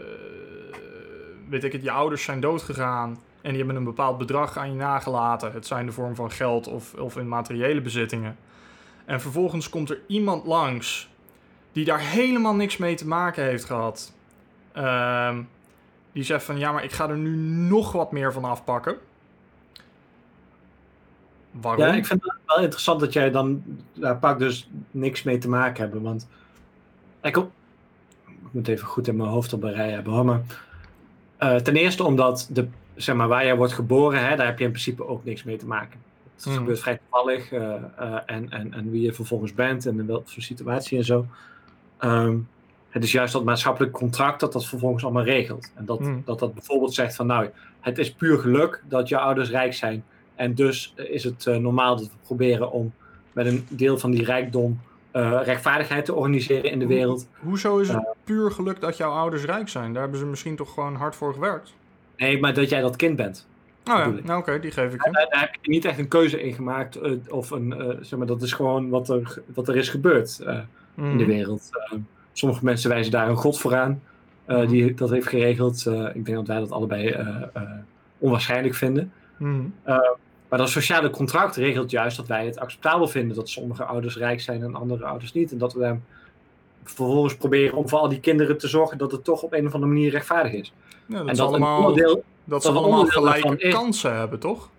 weet 1.49 1.65
ik 1.65 1.73
het, 1.73 1.83
je 1.83 1.91
ouders 1.91 2.23
zijn 2.23 2.41
doodgegaan 2.41 3.19
en 3.43 3.49
die 3.49 3.59
hebben 3.59 3.77
een 3.77 3.85
bepaald 3.85 4.19
bedrag 4.19 4.57
aan 4.57 4.71
je 4.71 4.77
nagelaten. 4.77 5.53
Het 5.53 5.67
zijn 5.67 5.87
de 5.87 5.93
vorm 5.93 6.15
van 6.15 6.31
geld 6.31 6.67
of, 6.67 6.95
of 6.95 7.17
in 7.17 7.29
materiële 7.29 7.81
bezittingen. 7.81 8.37
En 9.05 9.21
vervolgens 9.21 9.69
komt 9.69 9.91
er 9.91 10.01
iemand 10.07 10.47
langs 10.47 11.09
die 11.73 11.85
daar 11.85 12.01
helemaal 12.01 12.55
niks 12.55 12.77
mee 12.77 12.95
te 12.95 13.07
maken 13.07 13.45
heeft 13.45 13.65
gehad. 13.65 14.13
Ehm, 14.73 15.43
die 16.13 16.23
zegt 16.23 16.45
van 16.45 16.59
ja, 16.59 16.73
maar 16.73 16.85
ik 16.85 16.93
ga 16.93 17.09
er 17.09 17.19
nu 17.19 17.37
nog 17.69 17.93
wat 17.93 18.13
meer 18.13 18.33
van 18.33 18.45
afpakken. 18.45 18.97
Waarom? 21.51 21.85
Ja, 21.85 21.93
ik 21.93 22.07
vind 22.07 22.23
het 22.23 22.35
wel 22.47 22.61
interessant 22.61 23.01
dat 23.01 23.13
jij 23.13 23.31
dan 23.31 23.63
daar 23.93 24.17
pak 24.17 24.39
dus 24.39 24.71
niks 24.91 25.23
mee 25.23 25.39
te 25.39 25.49
maken 25.49 25.83
hebben. 25.83 26.03
Want 26.03 26.29
ik, 27.23 27.37
moet 28.51 28.69
even 28.69 28.87
goed 28.87 29.09
in 29.09 29.17
mijn 29.17 29.29
hoofd 29.29 29.53
op 29.53 29.63
een 29.63 29.73
rij 29.73 29.91
hebben 29.91 30.13
hoor. 30.13 30.41
Eh, 31.37 31.57
ten 31.57 31.77
eerste 31.77 32.05
omdat 32.05 32.49
de, 32.51 32.69
zeg 33.03 33.15
maar, 33.17 33.29
waar 33.29 33.45
jij 33.45 33.57
wordt 33.57 33.73
geboren, 33.73 34.29
hè, 34.29 34.37
daar 34.37 34.47
heb 34.47 34.59
je 34.59 34.65
in 34.65 34.71
principe 34.71 35.07
ook 35.07 35.25
niks 35.25 35.43
mee 35.45 35.57
te 35.57 35.67
maken. 35.67 36.01
Het 36.37 36.47
Mhm. 36.47 36.57
gebeurt 36.57 36.81
vrij 36.81 36.99
toevallig 37.11 37.53
eh, 37.53 37.75
eh, 37.75 38.15
en, 38.27 38.51
en, 38.51 38.75
en 38.75 38.91
wie 38.91 39.03
je 39.03 39.13
vervolgens 39.13 39.55
bent 39.55 39.87
en 39.87 39.99
in 39.99 40.07
welke 40.07 40.41
situatie 40.41 40.99
en 40.99 41.05
zo. 41.05 41.27
Ehm, 41.99 42.37
het 42.89 43.05
is 43.05 43.13
juist 43.13 43.33
dat 43.33 43.45
maatschappelijk 43.45 43.93
contract 43.93 44.41
dat 44.41 44.53
dat 44.53 44.67
vervolgens 44.67 45.05
allemaal 45.05 45.25
regelt. 45.25 45.73
En 45.75 45.85
dat, 45.85 46.01
Mhm. 46.01 46.19
dat 46.25 46.39
dat 46.39 46.55
bijvoorbeeld 46.55 46.95
zegt 46.95 47.15
van 47.17 47.27
nou, 47.27 47.49
het 47.81 47.99
is 47.99 48.13
puur 48.13 48.39
geluk 48.39 48.83
dat 48.89 49.09
je 49.09 49.19
ouders 49.19 49.51
rijk 49.51 49.75
zijn. 49.75 50.05
En 50.35 50.55
dus 50.55 50.93
eh, 50.97 51.11
is 51.11 51.25
het 51.25 51.47
normaal 51.47 51.97
dat 51.97 52.07
we 52.07 52.17
proberen 52.25 52.71
om 52.73 52.93
met 53.33 53.47
een 53.47 53.67
deel 53.69 53.99
van 53.99 54.11
die 54.11 54.25
rijkdom 54.25 54.81
rechtvaardigheid 55.43 56.05
te 56.05 56.15
organiseren 56.15 56.71
in 56.71 56.79
de 56.79 56.87
wereld. 56.87 57.29
Hoezo 57.39 57.79
is 57.79 57.89
het 57.89 58.05
puur 58.25 58.51
geluk 58.51 58.81
dat 58.81 58.97
jouw 58.97 59.11
ouders 59.11 59.45
rijk 59.45 59.69
zijn? 59.69 59.93
Daar 59.93 60.03
hebben 60.03 60.21
ze 60.21 60.27
misschien 60.27 60.57
toch 60.57 60.75
gewoon 60.75 60.95
hard 60.95 61.17
voor 61.17 61.33
gewerkt. 61.33 61.73
Nee, 62.21 62.41
maar 62.41 62.55
dat 62.55 62.69
jij 62.69 62.81
dat 62.81 62.97
kind 62.97 63.17
bent. 63.17 63.47
Oh 63.91 63.97
ja, 63.97 64.13
nou 64.25 64.41
oké, 64.41 64.61
die 64.61 64.71
geef 64.71 64.95
ik 64.95 65.05
je. 65.05 65.11
Daar, 65.11 65.27
daar 65.31 65.41
heb 65.41 65.55
je 65.61 65.71
niet 65.71 65.85
echt 65.85 65.99
een 65.99 66.09
keuze 66.09 66.43
in 66.43 66.53
gemaakt. 66.53 66.97
eh, 66.97 67.13
of 67.29 67.51
een, 67.51 67.73
eh, 67.73 67.97
zeg 68.01 68.19
maar, 68.19 68.27
dat 68.27 68.43
is 68.43 68.53
gewoon 68.53 68.89
wat 68.89 69.09
er, 69.09 69.43
wat 69.55 69.69
er 69.69 69.77
is 69.77 69.89
gebeurd 69.89 70.41
eh, 70.47 70.55
in 70.97 71.17
de 71.19 71.25
Mhm. 71.25 71.27
wereld. 71.27 71.71
Sommige 72.33 72.65
mensen 72.65 72.91
wijzen 72.91 73.13
daar 73.13 73.29
een 73.29 73.37
god 73.37 73.61
voor 73.61 73.77
aan. 73.77 74.03
Mhm. 74.47 74.67
Die 74.67 74.95
dat 74.95 75.11
heeft 75.11 75.27
geregeld. 75.29 75.87
Ik 76.15 76.25
denk 76.25 76.37
dat 76.37 76.47
wij 76.47 76.59
dat 76.59 76.71
allebei 76.71 77.17
onwaarschijnlijk 78.19 78.75
vinden. 78.75 79.13
Mhm. 79.37 79.61
Maar 80.49 80.59
dat 80.59 80.69
sociale 80.71 81.11
contract 81.11 81.57
regelt 81.57 81.91
juist 81.91 82.17
dat 82.17 82.27
wij 82.27 82.47
het 82.47 82.59
acceptabel 82.59 83.09
vinden 83.09 83.37
dat 83.37 83.49
sommige 83.49 83.85
ouders 83.85 84.17
rijk 84.17 84.41
zijn 84.41 84.63
en 84.63 84.75
andere 84.75 85.05
ouders 85.05 85.33
niet. 85.33 85.53
En 85.53 85.59
dat 85.59 85.73
we 85.73 85.97
vervolgens 86.85 87.37
proberen 87.37 87.77
om 87.77 87.89
voor 87.89 87.99
al 87.99 88.09
die 88.09 88.21
kinderen 88.21 88.59
te 88.59 88.69
zorgen 88.69 88.99
dat 88.99 89.13
het 89.13 89.25
toch 89.25 89.43
op 89.43 89.53
een 89.53 89.67
of 89.67 89.75
andere 89.75 89.93
manier 89.93 90.11
rechtvaardig 90.11 90.53
is. 90.53 90.73
Ja, 91.11 91.19
dat 91.19 91.29
en 91.29 91.37
ze 91.37 91.43
dat 91.43 91.53
een 91.53 91.63
allemaal, 91.63 91.89
onderdeel, 91.89 92.23
dat 92.45 92.63
ze 92.63 92.73
dat 92.73 92.83
allemaal 92.83 93.07
gelijke 93.07 93.57
is. 93.57 93.75
kansen 93.75 94.17
hebben, 94.17 94.39
toch? 94.39 94.71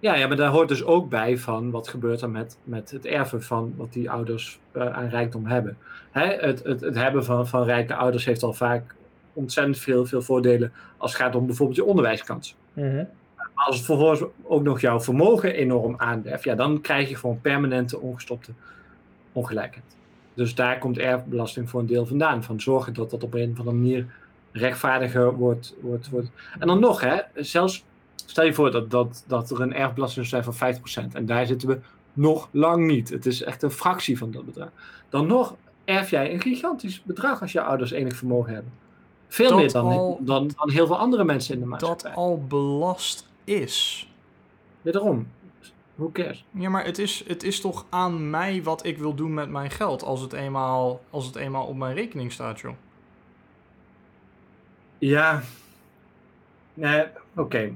ja, 0.00 0.14
ja, 0.14 0.26
maar 0.26 0.36
daar 0.36 0.50
hoort 0.50 0.68
dus 0.68 0.84
ook 0.84 1.08
bij 1.08 1.38
van 1.38 1.70
wat 1.70 1.88
gebeurt 1.88 2.20
er 2.20 2.30
met, 2.30 2.58
met 2.64 2.90
het 2.90 3.06
erven 3.06 3.42
van 3.42 3.74
wat 3.76 3.92
die 3.92 4.10
ouders 4.10 4.60
eh, 4.72 4.96
aan 4.96 5.08
rijkdom 5.08 5.46
hebben. 5.46 5.78
Hè, 6.10 6.26
het, 6.26 6.62
het, 6.62 6.80
het 6.80 6.94
hebben 6.94 7.24
van, 7.24 7.46
van 7.46 7.62
rijke 7.62 7.94
ouders 7.94 8.24
heeft 8.24 8.42
al 8.42 8.52
vaak 8.52 8.94
ontzettend 9.32 9.78
veel, 9.78 10.06
veel 10.06 10.22
voordelen 10.22 10.72
als 10.96 11.12
het 11.12 11.20
gaat 11.20 11.34
om 11.34 11.46
bijvoorbeeld 11.46 11.78
je 11.78 11.84
onderwijskans. 11.84 12.56
Maar 12.74 13.66
als 13.66 13.76
het 13.76 13.84
vervolgens 13.84 14.22
ook 14.42 14.62
nog 14.62 14.80
jouw 14.80 15.00
vermogen 15.00 15.54
enorm 15.54 15.94
aandeft, 15.96 16.44
ja, 16.44 16.54
dan 16.54 16.80
krijg 16.80 17.08
je 17.08 17.16
gewoon 17.16 17.40
permanente 17.40 18.00
ongestopte 18.00 18.52
ongelijkheid. 19.32 19.84
Dus 20.34 20.54
daar 20.54 20.78
komt 20.78 20.98
erfbelasting 20.98 21.70
voor 21.70 21.80
een 21.80 21.86
deel 21.86 22.06
vandaan. 22.06 22.44
Van 22.44 22.60
zorgen 22.60 22.94
dat 22.94 23.10
dat 23.10 23.22
op 23.22 23.34
een 23.34 23.50
of 23.52 23.58
andere 23.58 23.76
manier 23.76 24.06
rechtvaardiger 24.52 25.34
wordt. 25.36 25.74
wordt, 25.80 26.08
wordt. 26.10 26.28
En 26.58 26.66
dan 26.66 26.80
nog, 26.80 27.00
hè, 27.00 27.16
zelfs 27.34 27.84
stel 28.26 28.44
je 28.44 28.54
voor 28.54 28.70
dat, 28.70 28.90
dat, 28.90 29.24
dat 29.26 29.50
er 29.50 29.60
een 29.60 29.74
erfbelasting 29.74 30.26
zou 30.26 30.42
zijn 30.44 30.74
van 30.76 31.08
50%. 31.10 31.12
En 31.12 31.26
daar 31.26 31.46
zitten 31.46 31.68
we 31.68 31.78
nog 32.12 32.48
lang 32.50 32.86
niet. 32.86 33.08
Het 33.08 33.26
is 33.26 33.42
echt 33.42 33.62
een 33.62 33.70
fractie 33.70 34.18
van 34.18 34.30
dat 34.30 34.44
bedrag. 34.44 34.68
Dan 35.08 35.26
nog 35.26 35.54
erf 35.84 36.10
jij 36.10 36.32
een 36.32 36.40
gigantisch 36.40 37.02
bedrag 37.02 37.40
als 37.40 37.52
je 37.52 37.62
ouders 37.62 37.90
enig 37.90 38.16
vermogen 38.16 38.52
hebben. 38.54 38.72
Veel 39.28 39.48
Dat 39.48 39.58
meer 39.58 39.72
dan, 39.72 39.86
al- 39.86 40.18
dan, 40.20 40.50
dan 40.56 40.70
heel 40.70 40.86
veel 40.86 40.98
andere 40.98 41.24
mensen 41.24 41.54
in 41.54 41.60
de 41.60 41.68
Dat 41.68 41.80
maatschappij. 41.80 42.12
al 42.12 42.44
belast 42.48 43.28
is. 43.44 44.08
Wederom, 44.82 45.28
who 45.94 46.10
cares? 46.12 46.44
Ja, 46.50 46.68
maar 46.70 46.84
het 46.84 46.98
is, 46.98 47.24
het 47.26 47.42
is 47.42 47.60
toch 47.60 47.84
aan 47.88 48.30
mij 48.30 48.62
wat 48.62 48.84
ik 48.84 48.98
wil 48.98 49.14
doen 49.14 49.34
met 49.34 49.48
mijn 49.50 49.70
geld 49.70 50.02
als 50.02 50.20
het 50.20 50.32
eenmaal, 50.32 51.00
als 51.10 51.26
het 51.26 51.36
eenmaal 51.36 51.66
op 51.66 51.76
mijn 51.76 51.94
rekening 51.94 52.32
staat, 52.32 52.60
joh. 52.60 52.74
Ja, 55.00 55.42
nee, 56.74 57.04
oké. 57.36 57.72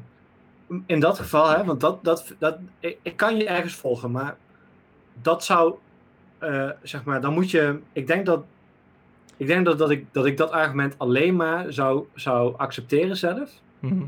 In 0.86 1.00
dat 1.00 1.18
geval, 1.18 1.48
hè, 1.48 1.64
want 1.64 1.80
dat, 1.80 2.04
dat, 2.04 2.34
dat, 2.38 2.58
ik, 2.80 2.98
ik 3.02 3.16
kan 3.16 3.36
je 3.36 3.46
ergens 3.46 3.74
volgen, 3.74 4.10
maar 4.10 4.36
dat 5.22 5.44
zou, 5.44 5.74
eh, 6.38 6.70
zeg 6.82 7.04
maar, 7.04 7.20
dan 7.20 7.32
moet 7.34 7.50
je, 7.50 7.78
ik 7.92 8.06
denk 8.06 8.26
dat, 8.26 8.44
ik 9.36 9.46
denk 9.46 9.64
dat, 9.64 9.78
dat, 9.78 9.90
ik, 9.90 10.06
dat 10.12 10.26
ik 10.26 10.36
dat 10.36 10.50
argument 10.50 10.94
alleen 10.98 11.36
maar 11.36 11.72
zou, 11.72 12.06
zou 12.14 12.54
accepteren 12.56 13.16
zelf, 13.16 13.50
Mhm. 13.78 14.04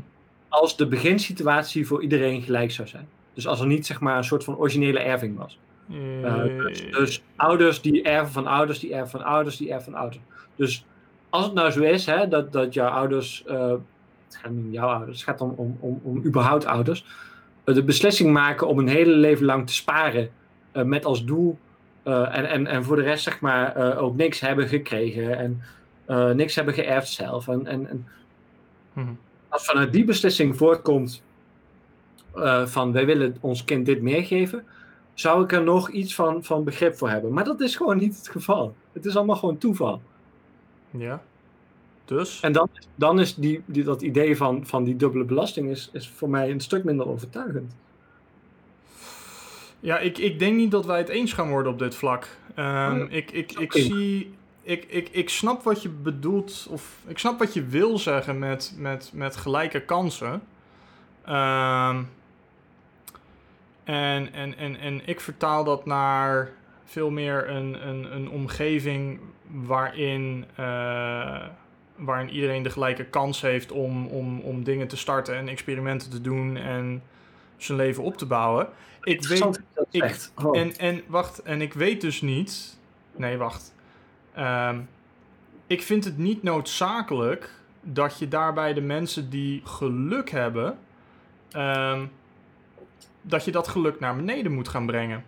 als 0.49 0.77
de 0.77 0.87
beginsituatie 0.87 1.87
voor 1.87 2.01
iedereen 2.01 2.41
gelijk 2.41 2.71
zou 2.71 2.87
zijn. 2.87 3.07
Dus 3.33 3.47
als 3.47 3.59
er 3.59 3.67
niet, 3.67 3.85
zeg 3.85 3.99
maar, 3.99 4.17
een 4.17 4.23
soort 4.23 4.43
van 4.43 4.57
originele 4.57 4.99
erving 4.99 5.37
was. 5.37 5.59
Uh, 5.91 6.43
dus, 6.43 6.81
Eh, 6.85 6.91
dus 6.93 7.21
ouders 7.35 7.81
die 7.81 8.03
erven 8.03 8.33
van 8.33 8.47
ouders, 8.47 8.79
die 8.79 8.93
erven 8.93 9.09
van 9.09 9.23
ouders, 9.23 9.57
die 9.57 9.71
erven 9.71 9.91
van 9.91 10.01
ouders. 10.01 10.21
Dus 10.55 10.85
als 11.29 11.45
het 11.45 11.53
nou 11.53 11.71
zo 11.71 11.81
is, 11.81 12.05
hè, 12.05 12.27
dat, 12.27 12.51
dat 12.53 12.73
jouw 12.73 12.89
ouders, 12.89 13.43
eh, 13.45 13.69
het 14.25 14.35
gaat 14.35 14.51
niet 14.51 14.65
om 14.65 14.71
jouw 14.71 14.89
ouders, 14.89 15.17
het 15.17 15.29
gaat 15.29 15.41
om, 15.41 15.53
om, 15.55 15.77
om, 15.79 15.99
om 16.03 16.25
überhaupt 16.25 16.65
ouders, 16.65 17.05
eh, 17.63 17.75
de 17.75 17.83
beslissing 17.83 18.31
maken 18.31 18.67
om 18.67 18.79
een 18.79 18.87
hele 18.87 19.15
leven 19.15 19.45
lang 19.45 19.67
te 19.67 19.73
sparen 19.73 20.29
eh, 20.71 20.83
met 20.83 21.05
als 21.05 21.25
doel 21.25 21.57
en, 22.03 22.49
en, 22.49 22.67
en 22.67 22.83
voor 22.83 22.95
de 22.95 23.01
rest 23.01 23.23
zeg 23.23 23.39
maar 23.39 23.97
ook 23.97 24.15
niks 24.15 24.39
hebben 24.39 24.67
gekregen 24.67 25.37
en 25.37 25.61
niks 26.37 26.55
hebben 26.55 26.73
geërfd 26.73 27.07
zelf. 27.07 27.47
En, 27.47 27.65
en, 27.65 27.89
en 27.89 28.07
mhm. 28.93 29.11
als 29.49 29.65
vanuit 29.65 29.93
die 29.93 30.05
beslissing 30.05 30.57
voortkomt 30.57 31.23
van 32.65 32.91
wij 32.91 33.05
willen 33.05 33.37
ons 33.39 33.63
kind 33.63 33.85
dit 33.85 34.01
meegeven, 34.01 34.65
zou 35.13 35.43
ik 35.43 35.51
er 35.51 35.63
nog 35.63 35.89
iets 35.89 36.15
van, 36.15 36.43
van 36.43 36.63
begrip 36.63 36.95
voor 36.95 37.09
hebben. 37.09 37.33
Maar 37.33 37.43
dat 37.43 37.61
is 37.61 37.75
gewoon 37.75 37.97
niet 37.97 38.17
het 38.17 38.29
geval. 38.29 38.75
Het 38.93 39.05
is 39.05 39.15
allemaal 39.15 39.35
gewoon 39.35 39.57
toeval. 39.57 40.01
Ja. 40.89 41.21
Dus? 42.05 42.39
En 42.39 42.51
dan, 42.51 42.69
dan 42.95 43.19
is 43.19 43.35
die, 43.35 43.61
die, 43.65 43.83
dat 43.83 44.01
idee 44.01 44.37
van, 44.37 44.65
van 44.65 44.83
die 44.83 44.95
dubbele 44.95 45.23
belasting 45.23 45.69
is, 45.69 45.89
is 45.93 46.09
voor 46.09 46.29
mij 46.29 46.51
een 46.51 46.59
stuk 46.59 46.83
minder 46.83 47.07
overtuigend. 47.07 47.75
Ja, 49.79 49.97
ik, 49.97 50.17
ik 50.17 50.39
denk 50.39 50.55
niet 50.55 50.71
dat 50.71 50.85
wij 50.85 50.97
het 50.97 51.09
eens 51.09 51.33
gaan 51.33 51.49
worden 51.49 51.71
op 51.71 51.79
dit 51.79 51.95
vlak. 51.95 52.37
Um, 52.55 53.07
ik 53.09 53.31
ik, 53.31 53.51
ik 53.51 53.71
zie. 53.71 54.35
Ik, 54.61 54.85
ik, 54.85 55.09
ik 55.09 55.29
snap 55.29 55.63
wat 55.63 55.81
je 55.81 55.89
bedoelt, 55.89 56.67
of 56.69 56.99
ik 57.07 57.17
snap 57.17 57.39
wat 57.39 57.53
je 57.53 57.65
wil 57.65 57.97
zeggen 57.97 58.39
met, 58.39 58.73
met, 58.77 59.11
met 59.13 59.35
gelijke 59.35 59.81
kansen. 59.81 60.41
Um, 61.29 62.09
en, 63.83 64.33
en, 64.33 64.57
en, 64.57 64.79
en 64.79 65.01
ik 65.07 65.19
vertaal 65.19 65.63
dat 65.63 65.85
naar 65.85 66.51
veel 66.85 67.09
meer 67.09 67.49
een, 67.49 67.87
een, 67.87 68.15
een 68.15 68.29
omgeving 68.29 69.19
waarin, 69.51 70.45
uh, 70.59 71.45
waarin 71.95 72.29
iedereen 72.29 72.63
de 72.63 72.69
gelijke 72.69 73.05
kans 73.05 73.41
heeft 73.41 73.71
om, 73.71 74.07
om, 74.07 74.39
om 74.39 74.63
dingen 74.63 74.87
te 74.87 74.97
starten 74.97 75.35
en 75.35 75.47
experimenten 75.47 76.09
te 76.09 76.21
doen 76.21 76.57
en 76.57 77.03
zijn 77.57 77.77
leven 77.77 78.03
op 78.03 78.17
te 78.17 78.25
bouwen. 78.25 78.69
Ik 79.01 79.27
weet. 79.27 79.61
Ik, 79.91 80.29
oh. 80.35 80.57
en, 80.57 80.77
en 80.77 81.01
wacht, 81.07 81.41
en 81.41 81.61
ik 81.61 81.73
weet 81.73 82.01
dus 82.01 82.21
niet. 82.21 82.77
Nee, 83.15 83.37
wacht. 83.37 83.75
Um, 84.37 84.89
ik 85.67 85.81
vind 85.81 86.03
het 86.03 86.17
niet 86.17 86.43
noodzakelijk 86.43 87.51
dat 87.81 88.19
je 88.19 88.27
daarbij 88.27 88.73
de 88.73 88.81
mensen 88.81 89.29
die 89.29 89.61
geluk 89.63 90.29
hebben. 90.29 90.77
Um, 91.55 92.11
dat 93.21 93.45
je 93.45 93.51
dat 93.51 93.67
geluk 93.67 93.99
naar 93.99 94.15
beneden 94.15 94.51
moet 94.51 94.67
gaan 94.67 94.85
brengen. 94.85 95.23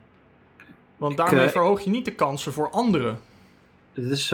Want 0.97 1.17
daarmee 1.17 1.45
uh, 1.45 1.51
verhoog 1.51 1.81
je 1.81 1.89
niet 1.89 2.05
de 2.05 2.15
kansen 2.15 2.53
voor 2.53 2.69
anderen. 2.69 3.19
Dus 3.93 4.31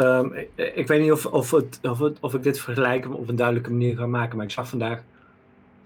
ik, 0.56 0.88
weet 0.88 1.02
niet 1.02 1.12
of, 1.12 1.26
of, 1.26 1.52
het, 1.52 1.80
of, 1.82 2.02
of 2.20 2.34
ik 2.34 2.44
dit 2.44 2.60
vergelijk 2.60 3.14
op 3.14 3.30
een 3.30 3.36
duidelijke 3.36 3.72
manier 3.72 3.98
ga 3.98 4.06
maken. 4.06 4.36
Maar 4.38 4.46
ik 4.46 4.52
zag 4.52 4.68
vandaag 4.68 5.04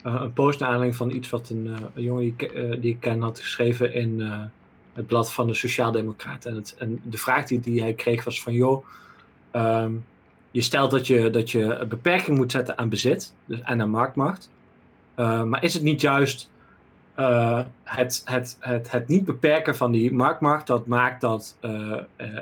uh, 0.05 0.17
een 0.19 0.33
post 0.33 0.59
naar 0.59 0.69
aanleiding 0.69 0.97
van 0.97 1.09
iets 1.11 1.29
wat 1.29 1.49
een, 1.49 1.75
een 1.93 2.03
jongen 2.03 2.21
die, 2.21 2.79
die, 2.79 2.91
ik 2.91 2.99
ken 2.99 3.21
had 3.21 3.39
geschreven 3.39 3.93
in 3.93 4.21
het 4.93 5.07
blad 5.07 5.33
van 5.33 5.47
de 5.47 5.53
Sociaaldemocraten. 5.53 6.51
En, 6.51 6.63
en 6.77 7.01
de 7.03 7.17
vraag 7.17 7.45
die, 7.45 7.81
hij 7.81 7.93
kreeg 7.93 8.23
was 8.23 8.41
van 8.41 8.53
joh, 8.53 8.85
um, 9.51 10.05
je 10.51 10.61
stelt 10.61 10.91
dat 10.91 11.07
je, 11.07 11.29
dat 11.29 11.51
je 11.51 11.63
een 11.63 11.87
beperking 11.87 12.37
moet 12.37 12.51
zetten 12.51 12.77
aan 12.77 12.89
bezit 12.89 13.33
dus, 13.45 13.61
en 13.61 13.81
aan 13.81 13.89
marktmacht. 13.89 14.49
maar 15.15 15.63
is 15.63 15.73
het 15.73 15.83
niet 15.83 16.01
juist 16.01 16.49
het, 17.83 18.21
het, 18.25 18.57
het, 18.59 18.91
het 18.91 19.07
niet 19.07 19.25
beperken 19.25 19.75
van 19.75 19.91
die 19.91 20.13
marktmacht, 20.13 20.67
dat 20.67 20.87
maakt 20.87 21.21
dat 21.21 21.57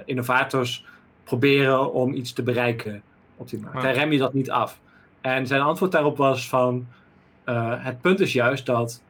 innovators 0.06 0.86
proberen 1.28 1.94
om 1.94 2.13
iets 2.13 2.34
te 2.34 2.44
bereiken 2.44 3.02
op 3.38 3.50
die 3.50 3.60
markt. 3.60 3.82
Dan 3.82 3.92
rem 3.92 4.12
je 4.12 4.18
dat 4.18 4.34
niet 4.34 4.52
af. 4.52 4.80
En 5.22 5.48
zijn 5.48 5.62
antwoord 5.62 5.92
daarop 5.92 6.18
was 6.18 6.50
van, 6.50 6.88
het 7.80 8.02
punt 8.02 8.20
is 8.20 8.34
juist 8.34 8.66
dat 8.66 9.04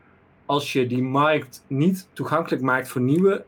als 0.45 0.73
je 0.73 0.87
die 0.87 1.03
markt 1.03 1.63
niet 1.67 2.07
toegankelijk 2.13 2.61
maakt 2.61 2.87
voor 2.87 3.01
nieuwe, 3.01 3.45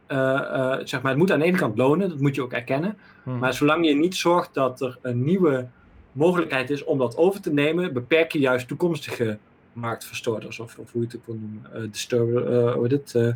zeg 0.84 1.02
maar, 1.02 1.12
het 1.12 1.18
moet 1.18 1.32
aan 1.32 1.40
de 1.40 1.46
ene 1.46 1.58
kant 1.58 1.78
lonen, 1.78 2.10
dat 2.10 2.20
moet 2.20 2.36
je 2.36 2.42
ook 2.42 2.54
erkennen. 2.54 2.98
Hmm. 3.24 3.38
Maar 3.38 3.54
zolang 3.54 3.88
je 3.88 3.96
niet 3.96 4.16
zorgt 4.16 4.54
dat 4.54 4.82
er 4.82 4.98
een 5.02 5.24
nieuwe 5.24 5.68
mogelijkheid 6.12 6.70
is 6.70 6.84
om 6.84 6.98
dat 6.98 7.18
over 7.18 7.42
te 7.42 7.54
nemen, 7.54 7.94
beperk 7.94 8.32
je 8.32 8.40
juist 8.40 8.68
toekomstige 8.68 9.38
marktverstoorders, 9.74 10.60
of, 10.60 10.78
of 10.78 10.92
hoe 10.92 11.02
je 11.02 11.08
het 11.08 11.16
ook 11.16 11.26
wil 11.26 11.36
noemen. 11.36 11.70
Uh, 11.76 11.92
disturber, 11.92 12.68
uh, 12.68 12.74
hoe 12.74 12.88
dit, 12.88 13.14
uh, 13.14 13.34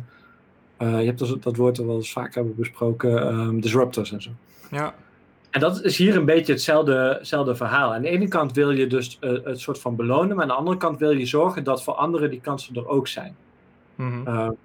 je 0.78 1.06
hebt 1.06 1.18
dat, 1.18 1.42
dat 1.42 1.56
woord 1.56 1.78
er 1.78 1.86
wel 1.86 1.96
eens 1.96 2.12
vaak 2.12 2.34
hebben 2.34 2.54
besproken, 2.56 3.34
um, 3.38 3.60
disruptors 3.60 4.12
en 4.12 4.22
zo. 4.22 4.30
Ja. 4.70 4.94
En 5.54 5.60
dat 5.60 5.82
is 5.82 5.96
hier 5.96 6.16
een 6.16 6.24
beetje 6.24 6.52
hetzelfde, 6.52 7.16
hetzelfde 7.18 7.54
verhaal. 7.54 7.94
Aan 7.94 8.02
de 8.02 8.08
ene 8.08 8.28
kant 8.28 8.52
wil 8.52 8.70
je 8.70 8.86
dus 8.86 9.18
het 9.20 9.60
soort 9.60 9.78
van 9.78 9.96
belonen, 9.96 10.36
maar 10.36 10.42
aan 10.42 10.50
de 10.50 10.54
andere 10.54 10.76
kant 10.76 10.98
wil 10.98 11.10
je 11.10 11.26
zorgen 11.26 11.64
dat 11.64 11.82
voor 11.82 11.94
anderen 11.94 12.30
die 12.30 12.40
kansen 12.40 12.74
er 12.74 12.88
ook 12.88 13.08
zijn. 13.08 13.36
Mm 13.94 14.24
-hmm. 14.24 14.56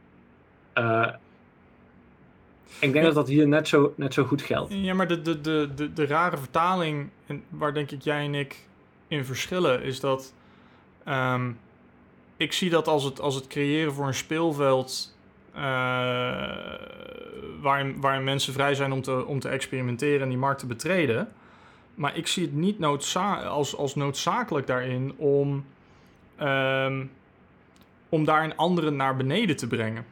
ik 2.80 2.93
denk 2.93 3.06
dat 3.06 3.13
dat 3.13 3.28
hier 3.28 3.47
net 3.47 3.67
zo, 3.67 3.93
net 3.95 4.13
zo 4.13 4.23
goed 4.23 4.41
geldt. 4.41 4.73
Ja, 4.73 4.93
maar 4.93 5.08
de, 5.08 5.21
de, 5.21 5.41
de, 5.41 5.69
de, 5.75 5.93
de 5.93 6.06
rare 6.06 6.38
vertaling, 6.38 7.10
waar 7.49 7.73
denk 7.73 7.91
ik 7.91 8.02
jij 8.02 8.25
en 8.25 8.36
ik 8.36 8.67
in 9.08 9.25
verschillen, 9.25 9.84
is 9.84 9.99
dat 9.99 10.34
um, 11.08 11.60
ik 12.38 12.54
zie 12.54 12.69
dat 12.69 12.88
als 12.88 13.04
het, 13.04 13.21
als 13.21 13.36
het 13.36 13.47
creëren 13.47 13.93
voor 13.93 14.08
een 14.08 14.13
speelveld 14.13 15.17
waarin, 17.62 18.01
waarin 18.01 18.23
mensen 18.23 18.53
vrij 18.53 18.75
zijn 18.75 18.91
om 18.91 19.01
te, 19.01 19.25
om 19.25 19.39
te 19.39 19.49
experimenteren 19.49 20.21
en 20.21 20.29
die 20.29 20.38
markt 20.38 20.59
te 20.59 20.65
betreden. 20.65 21.27
Maar 21.95 22.17
ik 22.17 22.27
zie 22.27 22.43
het 22.43 22.53
niet 22.53 22.79
noodza 22.79 23.35
als, 23.35 23.75
als 23.75 23.95
noodzakelijk 23.95 24.67
daarin 24.67 25.13
om, 25.17 25.65
um, 26.41 27.12
om 28.09 28.25
daar 28.25 28.43
een 28.43 28.55
andere 28.55 28.91
naar 28.91 29.15
beneden 29.15 29.55
te 29.55 29.67
brengen. 29.67 30.05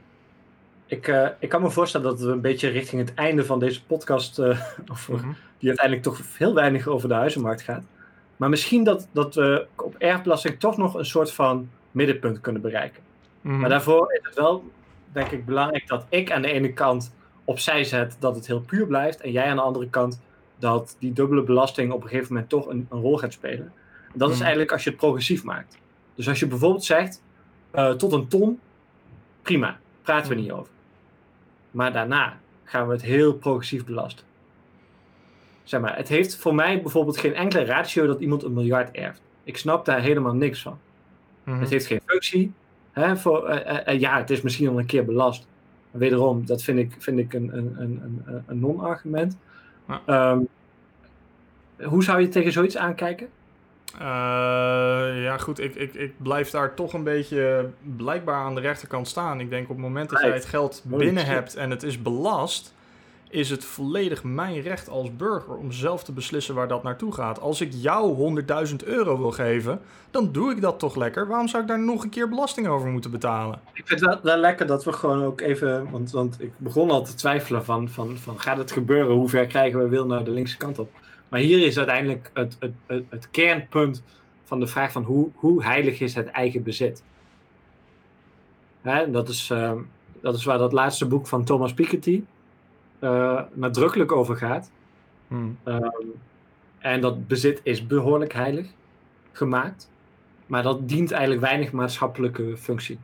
Ik, 0.86 1.08
uh, 1.08 1.28
ik 1.40 1.50
kan 1.50 1.62
me 1.62 1.70
voorstellen 1.70 2.08
dat 2.10 2.20
we 2.20 2.32
een 2.32 2.42
beetje 2.42 2.70
richting 2.70 3.02
het 3.02 3.14
einde 3.14 3.46
van 3.46 3.60
deze 3.60 3.86
podcast, 3.86 4.40
uh, 4.40 4.62
over, 4.92 5.14
mm 5.14 5.20
-hmm. 5.20 5.36
die 5.60 5.68
uiteindelijk 5.68 6.08
toch 6.08 6.38
heel 6.38 6.54
weinig 6.54 6.88
over 6.88 7.08
de 7.08 7.14
huizenmarkt 7.14 7.62
gaat. 7.62 7.84
Maar 8.38 8.50
misschien 8.50 8.84
dat, 8.84 9.08
dat 9.12 9.36
we 9.36 9.68
op 9.76 9.96
erfbelasting 9.98 10.60
toch 10.60 10.78
nog 10.78 10.94
een 10.94 11.06
soort 11.06 11.32
van 11.32 11.70
middenpunt 11.92 12.42
kunnen 12.42 12.62
bereiken. 12.62 13.04
Mm. 13.42 13.60
Maar 13.60 13.70
daarvoor 13.70 14.14
is 14.14 14.20
het 14.24 14.36
wel, 14.36 14.72
denk 15.12 15.32
ik, 15.32 15.46
belangrijk 15.46 15.88
dat 15.88 16.06
ik 16.10 16.32
aan 16.32 16.42
de 16.42 16.52
ene 16.52 16.74
kant 16.74 17.16
opzij 17.44 17.84
zet 17.84 18.18
dat 18.20 18.36
het 18.36 18.48
heel 18.48 18.62
puur 18.62 18.88
blijft. 18.88 19.22
En 19.22 19.32
jij 19.32 19.50
aan 19.50 19.56
de 19.56 19.62
andere 19.62 19.90
kant 19.90 20.22
dat 20.60 20.96
die 21.00 21.14
dubbele 21.14 21.44
belasting 21.44 21.92
op 21.92 22.04
een 22.04 22.10
gegeven 22.10 22.34
moment 22.34 22.50
toch 22.50 22.68
een, 22.68 22.88
een 22.90 23.02
rol 23.02 23.18
gaat 23.18 23.34
spelen. 23.34 23.74
dat 24.14 24.28
mm. 24.28 24.34
is 24.34 24.40
eigenlijk 24.40 24.72
als 24.72 24.84
je 24.84 24.90
het 24.90 25.00
progressief 25.00 25.44
maakt. 25.44 25.78
Dus 26.16 26.28
als 26.28 26.40
je 26.40 26.48
bijvoorbeeld 26.48 26.84
zegt, 26.86 27.24
uh, 27.76 27.92
tot 27.92 28.12
een 28.12 28.28
ton, 28.28 28.60
prima, 29.42 29.80
praten 30.02 30.30
we 30.30 30.36
mm. 30.36 30.42
niet 30.42 30.52
over. 30.52 30.72
Maar 31.72 31.94
daarna 31.94 32.38
gaan 32.64 32.88
we 32.88 32.94
het 32.94 33.02
heel 33.02 33.34
progressief 33.34 33.86
belasten 33.86 34.26
zeg 35.70 35.82
maar, 35.82 35.96
het 35.96 36.08
heeft 36.08 36.36
voor 36.36 36.56
mij 36.56 36.82
bijvoorbeeld 36.82 37.18
geen 37.18 37.36
enkele 37.36 37.66
ratio 37.66 38.06
dat 38.06 38.20
iemand 38.20 38.44
een 38.44 38.54
miljard 38.54 38.92
erft. 38.96 39.22
Ik 39.44 39.58
snap 39.58 39.86
daar 39.86 40.02
helemaal 40.02 40.34
niks 40.34 40.62
van. 40.62 40.80
Mhm. 41.44 41.60
Het 41.60 41.70
heeft 41.70 41.86
geen 41.86 42.02
functie. 42.06 42.54
Hè, 42.98 43.18
voor, 43.18 43.50
uh, 43.50 43.78
uh, 43.88 44.00
ja, 44.00 44.18
het 44.18 44.30
is 44.30 44.42
misschien 44.42 44.68
al 44.68 44.80
een 44.80 44.86
keer 44.86 45.06
belast. 45.06 45.48
Wederom, 45.92 46.46
dat 46.46 46.64
vind 46.64 46.80
ik, 46.80 46.96
vind 47.00 47.20
ik 47.20 47.34
een, 47.34 47.58
een, 47.58 47.76
een, 47.80 48.24
een 48.46 48.60
non-argument. 48.60 49.38
Ja. 49.88 50.32
Um, 50.32 50.48
hoe 51.84 52.04
zou 52.04 52.22
je 52.22 52.30
tegen 52.30 52.52
zoiets 52.52 52.78
aankijken? 52.78 53.28
Uh, 53.94 54.02
ja, 55.24 55.38
goed, 55.38 55.60
ik, 55.60 55.76
ik, 55.76 55.94
ik 55.94 56.14
blijf 56.18 56.50
daar 56.50 56.74
toch 56.74 56.94
een 56.94 57.04
beetje 57.04 57.70
blijkbaar 57.98 58.36
aan 58.36 58.56
de 58.56 58.62
rechterkant 58.62 59.08
staan. 59.08 59.40
Ik 59.40 59.50
denk 59.50 59.64
op 59.64 59.76
het 59.76 59.86
moment 59.86 60.10
dat 60.10 60.22
jij 60.22 60.32
het 60.32 60.46
geld 60.46 60.84
binnen 60.86 61.26
hebt 61.26 61.56
en 61.56 61.70
het 61.70 61.84
is 61.84 62.02
belast, 62.02 62.74
is 63.30 63.50
het 63.50 63.66
volledig 63.66 64.24
mijn 64.24 64.62
recht 64.62 64.90
als 64.90 65.16
burger 65.16 65.56
om 65.56 65.72
zelf 65.72 66.04
te 66.04 66.12
beslissen 66.12 66.56
waar 66.56 66.68
dat 66.68 66.84
naartoe 66.84 67.14
gaat. 67.14 67.40
Als 67.40 67.62
ik 67.62 67.74
jou 67.74 68.42
100.000 68.70 68.76
euro 68.86 69.18
wil 69.18 69.32
geven, 69.32 69.82
dan 70.12 70.32
doe 70.32 70.52
ik 70.52 70.62
dat 70.62 70.80
toch 70.80 70.96
lekker. 70.96 71.28
Waarom 71.28 71.48
zou 71.48 71.62
ik 71.62 71.70
daar 71.70 71.80
nog 71.80 72.04
een 72.04 72.10
keer 72.10 72.30
belasting 72.30 72.68
over 72.68 72.90
moeten 72.90 73.12
betalen? 73.12 73.60
Ik 73.74 73.88
vind 73.88 74.00
het 74.00 74.22
wel, 74.22 74.38
lekker 74.38 74.68
dat 74.68 74.84
we 74.84 74.94
gewoon 74.94 75.24
ook 75.24 75.42
even, 75.42 75.92
want, 75.92 76.12
want 76.12 76.42
ik 76.42 76.52
begon 76.58 76.92
al 76.92 77.04
te 77.04 77.14
twijfelen 77.14 77.66
van, 77.66 77.90
van, 77.90 78.18
van 78.18 78.40
gaat 78.40 78.58
het 78.58 78.72
gebeuren? 78.72 79.16
Hoe 79.16 79.30
ver 79.30 79.48
krijgen 79.48 79.80
we 79.80 79.88
wil 79.88 80.06
naar 80.06 80.24
de 80.24 80.32
linkse 80.32 80.58
kant 80.58 80.80
op? 80.80 80.90
Maar 81.30 81.40
hier 81.40 81.66
is 81.66 81.78
uiteindelijk 81.78 82.30
het, 82.34 82.58
het, 82.60 83.04
het, 83.10 83.30
kernpunt 83.32 84.04
van 84.44 84.60
de 84.60 84.68
vraag 84.68 84.92
van 84.92 85.04
hoe, 85.04 85.30
hoe 85.34 85.64
heilig 85.64 86.00
is 86.00 86.16
het 86.16 86.28
eigen 86.28 86.64
bezit? 86.64 87.04
Hè, 88.82 89.12
dat, 89.12 89.30
is, 89.30 89.50
uh, 89.50 89.72
dat 90.22 90.36
is 90.36 90.44
waar 90.44 90.58
dat 90.58 90.72
laatste 90.72 91.06
boek 91.06 91.28
van 91.28 91.44
Thomas 91.44 91.74
Piketty, 91.74 92.24
uh, 93.00 93.42
nadrukkelijk 93.54 94.12
over 94.12 94.38
gaat. 94.38 94.72
Hmm. 95.28 95.58
Um, 95.64 95.92
en 96.80 97.02
dat 97.02 97.28
bezit 97.28 97.60
is 97.64 97.88
behoorlijk 97.88 98.34
heilig 98.34 98.68
gemaakt. 99.32 99.90
Maar 100.46 100.64
dat 100.64 100.90
dient 100.90 101.12
eigenlijk 101.12 101.42
weinig 101.42 101.72
maatschappelijke 101.72 102.58
functie. 102.58 103.00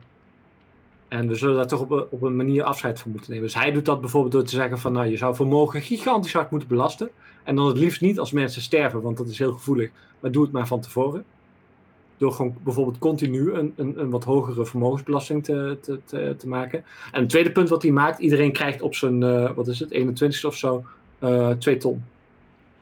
En 1.08 1.28
we 1.28 1.34
zullen 1.34 1.56
daar 1.56 1.66
toch 1.66 1.80
op 1.80 1.90
een, 1.90 2.06
op 2.10 2.22
een 2.22 2.36
manier 2.36 2.62
afscheid 2.62 3.00
van 3.00 3.10
moeten 3.10 3.30
nemen. 3.30 3.46
Dus 3.46 3.56
hij 3.56 3.72
doet 3.72 3.84
dat 3.84 4.00
bijvoorbeeld 4.00 4.32
door 4.32 4.44
te 4.44 4.54
zeggen 4.54 4.78
van 4.78 4.92
nou, 4.92 5.06
je 5.06 5.16
zou 5.16 5.34
vermogen 5.34 5.82
gigantisch 5.82 6.32
hard 6.32 6.50
moeten 6.50 6.68
belasten. 6.68 7.10
En 7.42 7.56
dan 7.56 7.66
het 7.66 7.78
liefst 7.78 8.00
niet 8.00 8.18
als 8.18 8.32
mensen 8.32 8.62
sterven, 8.62 9.00
want 9.02 9.16
dat 9.16 9.28
is 9.28 9.38
heel 9.38 9.52
gevoelig. 9.52 9.90
Maar 10.20 10.30
doe 10.30 10.42
het 10.42 10.52
maar 10.52 10.66
van 10.66 10.80
tevoren. 10.80 11.24
Door 12.16 12.32
gewoon 12.32 12.56
bijvoorbeeld 12.62 12.98
continu 12.98 13.52
een, 13.52 13.72
een, 13.76 14.00
een 14.00 14.10
wat 14.10 14.24
hogere 14.24 14.66
vermogensbelasting 14.66 15.44
te, 15.44 15.78
te, 15.80 16.00
te, 16.04 16.34
te, 16.38 16.48
maken. 16.48 16.84
En 17.12 17.20
het 17.20 17.28
tweede 17.28 17.52
punt 17.52 17.68
wat 17.68 17.82
hij 17.82 17.90
maakt, 17.90 18.18
iedereen 18.18 18.52
krijgt 18.52 18.82
op 18.82 18.94
zijn, 18.94 19.22
uh, 19.22 19.50
wat 19.50 19.68
is 19.68 19.80
het, 19.80 19.90
21 19.90 20.44
of 20.44 20.56
zo, 20.56 20.84
uh, 21.20 21.50
eh, 21.50 21.56
2 21.58 21.76
ton. 21.76 22.04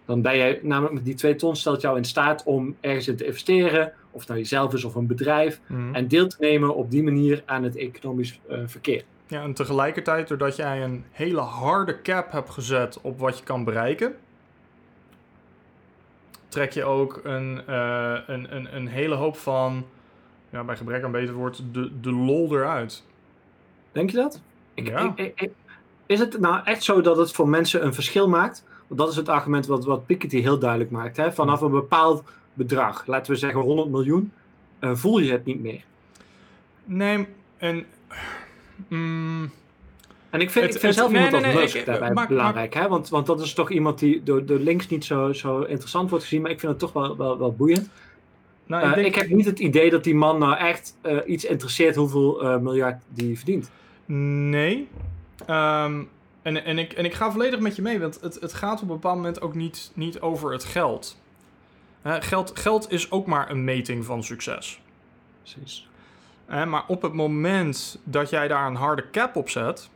Dan 0.05 0.23
ben 0.23 0.37
jij, 0.37 0.61
namelijk 0.63 0.95
met 0.95 1.05
die 1.05 1.15
2 1.15 1.35
ton 1.35 1.57
stelt 1.57 1.81
jou 1.81 1.97
in 1.97 2.05
staat 2.05 2.43
om 2.45 2.77
ergens 2.81 3.09
in 3.09 3.17
te 3.17 3.25
investeren, 3.25 3.93
of 4.11 4.27
nou 4.27 4.39
jezelf 4.39 4.75
is 4.75 4.85
of 4.85 4.95
een 4.95 5.07
bedrijf, 5.07 5.61
mm. 5.67 5.95
en 5.95 6.09
deel 6.09 6.27
te 6.27 6.37
nemen 6.39 6.75
op 6.75 6.91
die 6.91 7.03
manier 7.03 7.43
aan 7.47 7.63
het 7.63 7.77
economisch 7.77 8.41
uh, 8.51 8.59
verkeer. 8.67 9.05
Ja, 9.27 9.43
en 9.43 9.55
tegelijkertijd, 9.55 10.29
doordat 10.29 10.57
jij 10.57 10.83
een 10.83 11.05
hele 11.11 11.41
harde 11.41 12.03
cap 12.03 12.33
hebt 12.33 12.51
gezet 12.51 13.01
op 13.01 13.19
wat 13.19 13.39
je 13.39 13.45
kan 13.45 13.65
bereiken, 13.65 14.15
trek 16.53 16.73
je 16.73 16.85
ook 16.85 17.21
een, 17.25 17.63
eh, 17.67 18.19
een, 18.27 18.57
een, 18.57 18.77
een 18.77 18.87
hele 18.87 19.15
hoop 19.15 19.37
van, 19.37 19.87
ja, 20.51 20.65
bij 20.65 20.77
gebrek 20.77 21.03
aan 21.05 21.11
beter 21.11 21.35
woord, 21.35 21.63
de, 21.73 22.01
de 22.01 22.13
lol 22.13 22.53
eruit. 22.57 23.05
Denk 23.93 24.11
je 24.11 24.17
dat? 24.17 24.41
Ik, 24.75 24.87
Ja. 24.89 24.99
ik- 24.99 25.19
ik- 25.19 25.41
ik- 25.41 25.53
is 26.07 26.19
het 26.19 26.41
nou 26.41 26.61
echt 26.65 26.83
zo 26.83 27.01
dat 27.01 27.17
het 27.17 27.33
voor 27.33 27.49
mensen 27.49 27.85
een 27.85 27.95
verschil 27.95 28.29
maakt? 28.29 28.65
Want 28.87 29.01
dat 29.01 29.11
is 29.11 29.17
het 29.17 29.29
argument 29.29 29.67
wat, 29.67 29.85
wat 29.85 30.07
Piketty 30.07 30.41
heel 30.41 30.59
duidelijk 30.59 30.91
maakt. 30.91 31.17
Hè? 31.17 31.33
Vanaf 31.33 31.61
een 31.61 31.71
bepaald 31.71 32.23
bedrag, 32.55 33.07
laten 33.07 33.33
we 33.33 33.39
zeggen 33.39 33.61
100 33.61 33.89
miljoen, 33.89 34.33
eh, 34.79 34.95
voel 34.95 35.19
je 35.19 35.33
het 35.33 35.45
niet 35.45 35.61
meer. 35.63 35.85
Nee, 36.85 37.27
en... 37.57 37.87
mm, 38.89 39.51
En 40.33 40.41
ik 40.41 40.51
vind, 40.51 40.65
Het- 40.65 40.75
ik 40.75 40.81
vind 40.81 40.95
het- 40.95 40.95
zelf 40.95 41.11
nee, 41.13 41.25
iemand 41.25 41.43
nee, 41.45 41.53
als 41.53 41.73
Musk 41.73 41.87
daarbij 41.87 42.13
maar- 42.13 42.27
belangrijk. 42.27 42.75
Hè? 42.75 42.89
Want, 42.89 43.09
want 43.09 43.27
dat 43.27 43.41
is 43.41 43.55
toch 43.55 43.71
iemand 43.71 43.99
die 43.99 44.23
door, 44.23 44.45
door 44.47 44.59
links 44.59 44.89
niet 44.89 45.05
zo, 45.05 45.33
zo 45.33 45.61
interessant 45.61 46.11
wordt 46.11 46.25
gezien. 46.25 46.43
Maar 46.43 46.51
ik 46.51 46.61
vind 46.61 46.73
het 46.73 46.81
toch 46.81 46.93
wel, 46.93 47.17
wel, 47.17 47.39
wel 47.39 47.53
boeiend. 47.55 47.89
nou, 48.67 48.83
Eh, 48.83 48.89
ik, 48.89 48.95
denk, 48.95 49.07
ik 49.07 49.15
heb 49.15 49.29
niet 49.31 49.45
het 49.47 49.59
idee 49.59 49.91
dat 49.91 50.05
die 50.05 50.15
man 50.15 50.39
nou 50.39 50.57
echt 50.57 50.97
eh, 51.01 51.17
iets 51.27 51.45
interesseert 51.45 51.97
hoeveel 51.97 52.43
eh, 52.43 52.59
miljard 52.59 53.03
die 53.09 53.37
verdient. 53.37 53.71
Nee. 54.07 54.89
Ehm, 55.47 56.03
en, 56.43 56.65
en, 56.65 56.79
ik, 56.79 56.93
en 56.93 57.05
ik 57.05 57.15
ga 57.15 57.31
volledig 57.33 57.61
met 57.61 57.77
je 57.77 57.83
mee, 57.83 58.01
want 58.01 58.19
het, 58.21 58.39
het 58.41 58.53
gaat 58.53 58.75
op 58.83 58.89
een 58.89 58.95
bepaald 58.95 59.17
moment 59.17 59.41
ook 59.41 59.55
niet, 59.55 59.91
niet 59.95 60.21
over 60.21 60.53
het 60.53 60.65
geld. 60.65 61.21
Geld. 62.05 62.51
Geld 62.59 62.91
is 62.93 63.11
ook 63.11 63.27
maar 63.27 63.51
een 63.51 63.65
meting 63.65 64.05
van 64.05 64.25
succes. 64.25 64.81
Precies. 65.43 65.89
Maar 66.49 66.85
op 66.87 67.03
het 67.03 67.13
moment 67.13 67.99
dat 68.05 68.31
jij 68.31 68.49
daar 68.49 68.67
een 68.67 68.75
harde 68.75 69.05
cap 69.11 69.37
op 69.37 69.49
zet, 69.51 69.91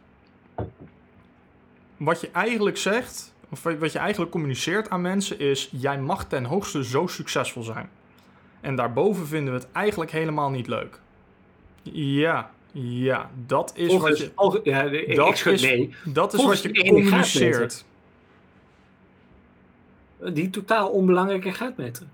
wat 1.96 2.20
je 2.20 2.30
eigenlijk 2.30 2.76
zegt, 2.76 3.34
of 3.50 3.62
wat 3.62 3.92
je 3.92 3.98
eigenlijk 3.98 4.30
communiceert 4.30 4.90
aan 4.90 5.00
mensen 5.00 5.38
is, 5.38 5.68
jij 5.72 5.98
mag 6.00 6.24
ten 6.24 6.44
hoogste 6.44 6.84
zo 6.84 7.06
succesvol 7.06 7.62
zijn. 7.62 7.88
En 8.60 8.76
daarboven 8.76 9.26
vinden 9.26 9.52
we 9.54 9.58
het 9.58 9.68
eigenlijk 9.72 10.10
helemaal 10.10 10.50
niet 10.50 10.66
leuk. 10.66 11.00
Ja, 11.92 12.50
ja, 12.72 13.30
dat 13.46 13.72
is 13.74 13.96
wat 13.96 14.18
je... 14.18 14.60
ja, 14.64 14.82
ik, 14.82 15.16
Dat 15.16 15.38
ik 15.38 15.44
is- 15.44 15.62
nee. 15.62 15.94
Dat 16.04 16.32
is 16.34 16.40
Volgens 16.40 16.62
wat 16.62 16.76
je 16.76 16.88
communiceert. 16.88 17.84
Die 20.32 20.50
totaal 20.50 20.88
onbelangrijke 20.88 21.52
gaatmeter. 21.52 22.06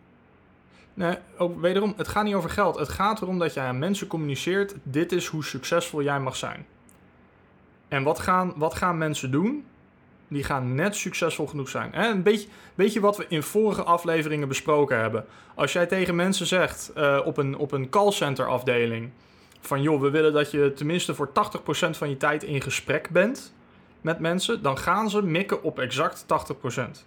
Nee, 0.95 1.17
ook 1.39 1.61
wederom, 1.61 1.95
het 1.97 2.09
gaat 2.09 2.25
niet 2.25 2.35
over 2.35 2.51
geld. 2.51 2.79
Het 2.79 2.89
gaat 2.89 3.23
erom 3.23 3.39
dat 3.39 3.55
jij 3.55 3.65
aan 3.65 3.79
mensen 3.79 4.07
communiceert: 4.07 4.75
dit 4.83 5.13
is 5.13 5.27
hoe 5.27 5.45
succesvol 5.45 6.03
jij 6.03 6.21
mag 6.21 6.37
zijn. 6.37 6.67
En 7.89 8.03
wat 8.03 8.19
gaan, 8.19 8.53
wat 8.57 8.75
gaan 8.75 8.99
mensen 8.99 9.31
doen? 9.31 9.65
Die 10.33 10.45
gaan 10.45 10.75
net 10.75 10.97
succesvol 10.97 11.47
genoeg 11.47 11.69
zijn. 11.69 11.93
En 11.93 12.11
een 12.11 12.23
beetje, 12.23 12.49
beetje 12.75 13.01
wat 13.01 13.17
we 13.17 13.25
in 13.29 13.43
vorige 13.43 13.83
afleveringen 13.83 14.49
besproken 14.49 15.01
hebben. 15.01 15.25
Als 15.55 15.73
jij 15.73 15.87
tegen 15.87 16.15
mensen 16.15 16.47
zegt 16.47 16.93
eh, 16.95 17.21
op, 17.25 17.37
een, 17.37 17.57
op 17.57 17.73
een 17.73 17.89
callcenter 17.89 18.49
afdeling: 18.49 19.11
van 19.61 19.83
joh, 19.83 20.01
we 20.01 20.11
willen 20.11 20.33
dat 20.33 20.51
je 20.51 20.73
tenminste 20.73 21.15
voor 21.15 21.29
80% 21.29 21.31
van 21.91 22.09
je 22.09 22.17
tijd 22.17 22.43
in 22.43 22.61
gesprek 22.61 23.11
bent 23.11 23.55
met 24.01 24.19
mensen, 24.19 24.63
dan 24.63 24.79
gaan 24.79 25.11
ze 25.11 25.23
mikken 25.23 25.63
op 25.63 25.79
exact 25.79 26.27
80%. 26.27 27.07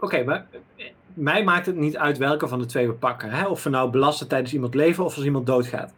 Oké, 0.00 0.24
maar 0.24 0.46
eh, 0.76 0.86
mij 1.14 1.44
maakt 1.44 1.66
het 1.66 1.76
niet 1.76 1.96
uit 1.96 2.18
welke 2.18 2.48
van 2.48 2.58
de 2.58 2.66
twee 2.66 2.86
we 2.86 2.92
pakken. 2.92 3.30
Hè? 3.30 3.46
Of 3.46 3.62
we 3.62 3.70
nou 3.70 3.90
belasten 3.90 4.28
tijdens 4.28 4.52
iemand 4.52 4.74
leven 4.74 5.04
of 5.04 5.16
als 5.16 5.24
iemand 5.24 5.46
doodgaat. 5.46 5.92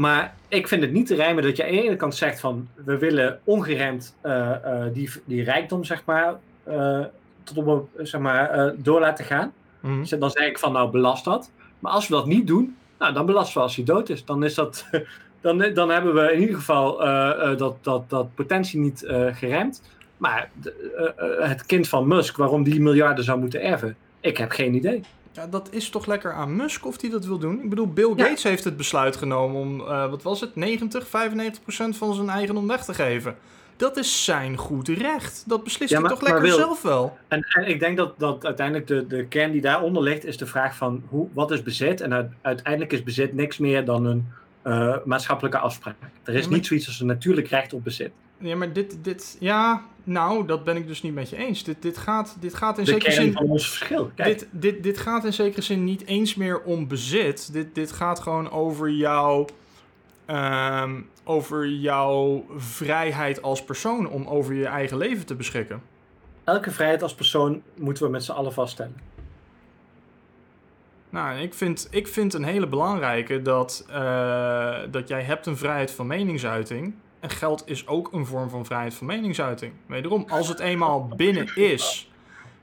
Maar 0.00 0.34
ik 0.48 0.68
vind 0.68 0.82
het 0.82 0.92
niet 0.92 1.06
te 1.06 1.14
rijmen 1.14 1.42
dat 1.42 1.56
je 1.56 1.64
aan 1.64 1.70
de 1.70 1.82
ene 1.82 1.96
kant 1.96 2.14
zegt 2.14 2.40
van... 2.40 2.68
we 2.84 2.98
willen 2.98 3.40
ongeremd 3.44 4.16
eh, 4.20 4.50
eh, 4.50 4.92
die, 4.92 5.10
die 5.24 5.44
rijkdom, 5.44 5.84
zeg 5.84 6.04
maar, 6.04 6.34
eh, 6.64 7.04
tot 7.42 7.56
op 7.56 7.88
zeg 7.98 8.20
maar 8.20 8.72
door 8.76 9.00
laten 9.00 9.24
gaan. 9.24 9.52
Mhm. 9.80 9.98
Dus 9.98 10.08
Dan 10.08 10.30
zeg 10.30 10.46
ik 10.46 10.58
van, 10.58 10.72
nou, 10.72 10.90
belast 10.90 11.24
dat. 11.24 11.50
Maar 11.78 11.92
als 11.92 12.08
we 12.08 12.14
dat 12.14 12.26
niet 12.26 12.46
doen, 12.46 12.76
nou, 12.98 13.12
dan 13.12 13.26
belasten 13.26 13.56
we 13.56 13.62
als 13.62 13.76
hij 13.76 13.84
dood 13.84 14.08
is. 14.08 14.24
Dan, 14.24 14.44
is 14.44 14.54
dat, 14.54 14.86
dan, 15.40 15.58
dan 15.74 15.90
hebben 15.90 16.14
we 16.14 16.32
in 16.32 16.40
ieder 16.40 16.56
geval 16.56 16.96
dat, 17.56 17.84
dat, 17.84 18.10
dat 18.10 18.34
potentie 18.34 18.80
niet 18.80 19.04
geremd. 19.32 19.82
Maar 20.16 20.50
het 21.38 21.66
kind 21.66 21.88
van 21.88 22.08
Musk, 22.08 22.36
waarom 22.36 22.62
die 22.62 22.80
miljarden 22.80 23.24
zou 23.24 23.38
moeten 23.38 23.62
erven, 23.62 23.96
ik 24.20 24.36
heb 24.36 24.50
geen 24.50 24.74
idee. 24.74 25.02
Ja, 25.32 25.46
dat 25.46 25.68
is 25.72 25.88
toch 25.90 26.06
lekker 26.06 26.32
aan 26.32 26.56
Musk 26.56 26.86
of 26.86 27.00
hij 27.00 27.10
dat 27.10 27.24
wil 27.24 27.38
doen? 27.38 27.62
Ik 27.62 27.68
bedoel, 27.68 27.88
Bill 27.92 28.12
Ja. 28.16 28.24
Gates 28.24 28.42
heeft 28.42 28.64
het 28.64 28.76
besluit 28.76 29.16
genomen 29.16 29.60
om, 29.60 29.80
eh, 29.80 30.10
wat 30.10 30.22
was 30.22 30.40
het, 30.40 30.56
90, 30.56 31.08
95 31.08 31.62
procent 31.62 31.96
van 31.96 32.14
zijn 32.14 32.28
eigendom 32.28 32.66
weg 32.66 32.84
te 32.84 32.94
geven. 32.94 33.36
Dat 33.76 33.96
is 33.96 34.24
zijn 34.24 34.56
goed 34.56 34.88
recht. 34.88 35.44
Dat 35.46 35.64
beslist 35.64 35.90
Ja, 35.92 36.00
hij 36.00 36.08
toch 36.08 36.20
lekker 36.20 36.42
Wil- 36.42 36.56
zelf 36.56 36.82
wel. 36.82 37.18
En, 37.28 37.42
en 37.48 37.68
ik 37.68 37.80
denk 37.80 37.96
dat, 37.96 38.18
dat 38.18 38.44
uiteindelijk 38.46 38.86
de, 38.86 39.06
de 39.06 39.24
kern 39.26 39.52
die 39.52 39.60
daaronder 39.60 40.02
ligt, 40.02 40.24
is 40.24 40.36
de 40.36 40.46
vraag 40.46 40.76
van 40.76 41.02
hoe, 41.08 41.28
wat 41.32 41.50
is 41.50 41.62
bezit? 41.62 42.00
En 42.00 42.12
uit- 42.14 42.32
uiteindelijk 42.42 42.92
is 42.92 43.02
bezit 43.02 43.34
niks 43.34 43.58
meer 43.58 43.84
dan 43.84 44.04
een 44.04 44.28
eh, 44.62 44.96
maatschappelijke 45.04 45.58
afspraak. 45.58 45.94
Er 46.24 46.34
is 46.34 46.48
niet 46.48 46.66
zoiets 46.66 46.86
als 46.86 47.00
een 47.00 47.06
natuurlijk 47.06 47.48
recht 47.48 47.72
op 47.72 47.84
bezit. 47.84 48.10
Ja, 48.40 48.56
maar 48.56 48.72
dit, 48.72 49.04
dit, 49.04 49.36
ja, 49.40 49.84
nou, 50.04 50.46
dat 50.46 50.64
ben 50.64 50.76
ik 50.76 50.86
dus 50.86 51.02
niet 51.02 51.14
met 51.14 51.30
je 51.30 51.36
eens. 51.36 51.64
Dit, 51.64 51.82
dit, 51.82 51.98
gaat, 51.98 52.36
dit 52.40 52.54
gaat 52.54 52.78
in 52.78 52.84
De 52.84 52.90
zekere 52.90 53.12
zin... 53.12 53.32
van 53.32 53.48
ons 53.48 53.68
verschil. 53.68 54.10
Kijk, 54.14 54.38
Dit, 54.38 54.48
dit, 54.50 54.82
dit 54.82 54.98
gaat 54.98 55.24
in 55.24 55.32
zekere 55.32 55.62
zin 55.62 55.84
niet 55.84 56.06
eens 56.06 56.34
meer 56.34 56.60
om 56.62 56.88
bezit. 56.88 57.52
Dit, 57.52 57.74
dit 57.74 57.92
gaat 57.92 58.20
gewoon 58.20 58.50
over 58.50 58.90
jouw, 58.90 59.46
ehm, 60.26 61.00
over 61.24 61.68
jouw 61.68 62.44
vrijheid 62.56 63.42
als 63.42 63.64
persoon 63.64 64.08
om 64.08 64.26
over 64.26 64.54
je 64.54 64.66
eigen 64.66 64.96
leven 64.96 65.26
te 65.26 65.34
beschikken. 65.34 65.82
elke 66.44 66.70
vrijheid 66.70 67.02
als 67.02 67.14
persoon 67.14 67.62
moeten 67.76 68.04
we 68.04 68.10
met 68.10 68.24
z'n 68.24 68.32
allen 68.32 68.52
vaststellen. 68.52 68.96
Nou, 71.10 71.38
ik 71.38 71.54
vind, 71.54 71.88
ik 71.90 72.08
vind 72.08 72.34
een 72.34 72.44
hele 72.44 72.66
belangrijke 72.66 73.42
dat, 73.42 73.86
eh, 73.90 74.78
dat 74.90 75.08
jij 75.08 75.22
hebt 75.22 75.46
een 75.46 75.56
vrijheid 75.56 75.90
van 75.90 76.06
meningsuiting. 76.06 76.94
En 77.20 77.30
geld 77.30 77.62
is 77.66 77.86
ook 77.86 78.12
een 78.12 78.26
vorm 78.26 78.50
van 78.50 78.64
vrijheid 78.64 78.94
van 78.94 79.06
meningsuiting. 79.06 79.72
Wederom, 79.86 80.24
als 80.28 80.48
het 80.48 80.58
eenmaal 80.58 81.08
binnen 81.16 81.56
is 81.56 82.10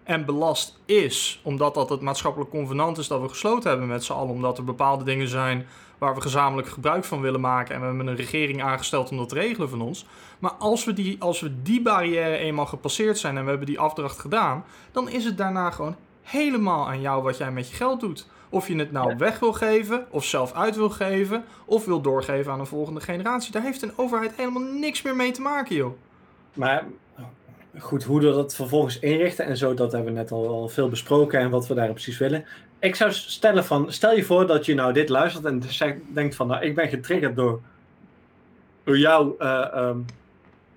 en 0.04 0.26
belast 0.26 0.80
is, 0.86 1.40
omdat 1.44 1.74
dat 1.74 1.90
het 1.90 2.02
maatschappelijk 2.02 2.50
convenant 2.50 2.98
is 2.98 3.08
dat 3.08 3.22
we 3.22 3.30
gesloten 3.30 3.70
hebben 3.70 3.88
met 3.88 4.04
z'n 4.04 4.14
allen, 4.14 4.34
omdat 4.34 4.58
er 4.58 4.64
bepaalde 4.64 5.04
dingen 5.04 5.28
zijn 5.28 5.68
waar 5.98 6.16
we 6.16 6.22
gezamenlijk 6.22 6.68
gebruik 6.68 7.04
van 7.04 7.22
willen 7.22 7.42
maken 7.42 7.76
en 7.76 7.82
we 7.82 7.88
hebben 7.88 8.08
een 8.08 8.16
regering 8.16 8.64
aangesteld 8.64 9.12
om 9.12 9.18
dat 9.18 9.30
te 9.30 9.36
regelen 9.36 9.70
van 9.70 9.82
ons. 9.82 10.06
Maar 10.40 10.52
als 10.52 10.86
we 10.86 10.94
die, 10.94 11.16
als 11.20 11.40
we 11.40 11.62
die 11.62 11.82
barrière 11.82 12.38
eenmaal 12.38 12.66
gepasseerd 12.66 13.18
zijn 13.18 13.38
en 13.38 13.44
we 13.44 13.50
hebben 13.50 13.68
die 13.68 13.80
afdracht 13.80 14.20
gedaan, 14.20 14.64
dan 14.92 15.10
is 15.10 15.26
het 15.26 15.38
daarna 15.38 15.72
gewoon 15.72 15.96
helemaal 16.28 16.88
aan 16.88 17.02
jou 17.02 17.24
wat 17.24 17.38
jij 17.38 17.52
met 17.52 17.70
je 17.70 17.76
geld 17.76 18.00
doet. 18.00 18.28
Of 18.50 18.68
je 18.68 18.76
het 18.76 18.92
nou 18.92 19.10
Ja. 19.10 19.16
weg 19.18 19.40
wil 19.40 19.54
geven, 19.54 20.06
of 20.10 20.26
zelf 20.26 20.54
uit 20.54 20.76
wil 20.76 20.90
geven, 20.90 21.44
of 21.66 21.86
wil 21.86 22.02
doorgeven 22.02 22.52
aan 22.52 22.60
een 22.60 22.66
volgende 22.66 23.00
generatie. 23.00 23.52
Daar 23.52 23.62
heeft 23.62 23.82
een 23.82 23.98
overheid 23.98 24.32
helemaal 24.36 24.62
niks 24.62 25.02
meer 25.02 25.16
mee 25.16 25.32
te 25.32 25.42
maken, 25.42 25.76
joh. 25.76 25.94
Maar 26.54 26.84
goed, 27.80 28.04
hoe 28.04 28.20
we 28.20 28.26
dat 28.32 28.56
vervolgens 28.56 29.00
inrichten 29.00 29.46
en 29.46 29.58
zo, 29.58 29.74
dat 29.74 29.92
hebben 29.92 30.14
we 30.14 30.20
net 30.20 30.32
al, 30.32 30.48
al 30.48 30.68
veel 30.70 30.90
besproken 30.90 31.40
en 31.40 31.50
wat 31.50 31.68
we 31.68 31.74
daar 31.74 31.92
precies 31.92 32.18
willen. 32.18 32.46
Ik 32.80 32.96
zou 32.96 33.12
stellen 33.12 33.66
van, 33.66 33.92
stel 33.92 34.16
je 34.16 34.24
voor 34.24 34.48
dat 34.48 34.66
je 34.66 34.74
nou 34.74 34.94
dit 34.94 35.10
luistert 35.10 35.46
en 35.46 35.64
zegt, 35.68 35.98
denkt 36.08 36.36
van, 36.36 36.48
nou, 36.48 36.64
ik 36.64 36.76
ben 36.76 36.88
getriggerd 36.90 37.36
door, 37.36 37.62
door 38.84 38.98
jou, 38.98 39.34
eh, 39.40 39.74
ehm, 39.74 39.98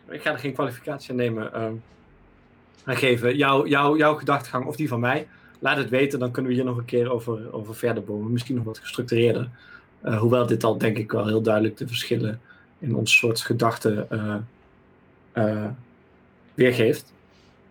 ik 0.08 0.22
ga 0.22 0.32
er 0.32 0.38
geen 0.38 0.52
kwalificatie 0.52 1.10
aan 1.10 1.16
nemen, 1.16 1.52
aan 1.52 2.96
geven, 2.96 3.36
jouw 3.36 3.66
jouw 3.66 3.96
jouw 3.96 4.14
gedachtegang 4.14 4.64
of 4.64 4.76
die 4.76 4.88
van 4.88 5.00
mij. 5.00 5.28
Laat 5.60 5.76
het 5.76 5.88
weten, 5.88 6.18
dan 6.18 6.30
kunnen 6.30 6.50
we 6.50 6.56
hier 6.56 6.66
nog 6.66 6.76
een 6.76 6.84
keer 6.84 7.10
over, 7.10 7.52
over 7.52 7.74
verder 7.74 8.04
bomen. 8.04 8.32
Misschien 8.32 8.56
nog 8.56 8.64
wat 8.64 8.78
gestructureerder. 8.78 9.48
Eh, 10.00 10.18
hoewel 10.18 10.46
dit 10.46 10.64
al 10.64 10.78
denk 10.78 10.96
ik 10.96 11.12
wel 11.12 11.26
heel 11.26 11.42
duidelijk 11.42 11.76
de 11.76 11.86
verschillen 11.86 12.40
in 12.78 12.94
ons 12.94 13.16
soort 13.16 13.40
gedachten 13.40 14.10
eh, 14.10 14.36
eh, 15.32 15.70
weergeeft. 16.54 17.12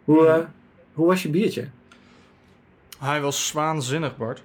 Hoe, 0.04 0.48
hoe 0.94 1.08
was 1.08 1.24
je 1.24 1.30
biertje? 1.30 1.68
Hij 3.00 3.22
was 3.22 3.52
waanzinnig, 3.52 4.18
Bart. 4.18 4.44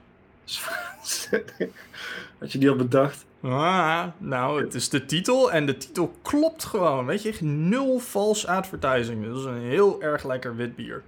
Had 2.38 2.52
je 2.52 2.58
die 2.58 2.70
al 2.70 2.76
bedacht? 2.76 3.24
Ah, 3.40 4.06
nou, 4.18 4.64
het 4.64 4.74
is 4.74 4.88
de 4.88 5.04
titel 5.04 5.52
en 5.52 5.66
de 5.66 5.76
titel 5.76 6.14
klopt 6.22 6.64
gewoon. 6.64 7.06
Weet 7.06 7.22
je, 7.22 7.44
nul 7.44 7.98
false 7.98 8.48
advertising. 8.48 9.26
Dat 9.26 9.38
is 9.38 9.44
een 9.44 9.60
heel 9.60 10.02
erg 10.02 10.24
lekker 10.24 10.56
wit 10.56 10.76
bier. 10.76 11.02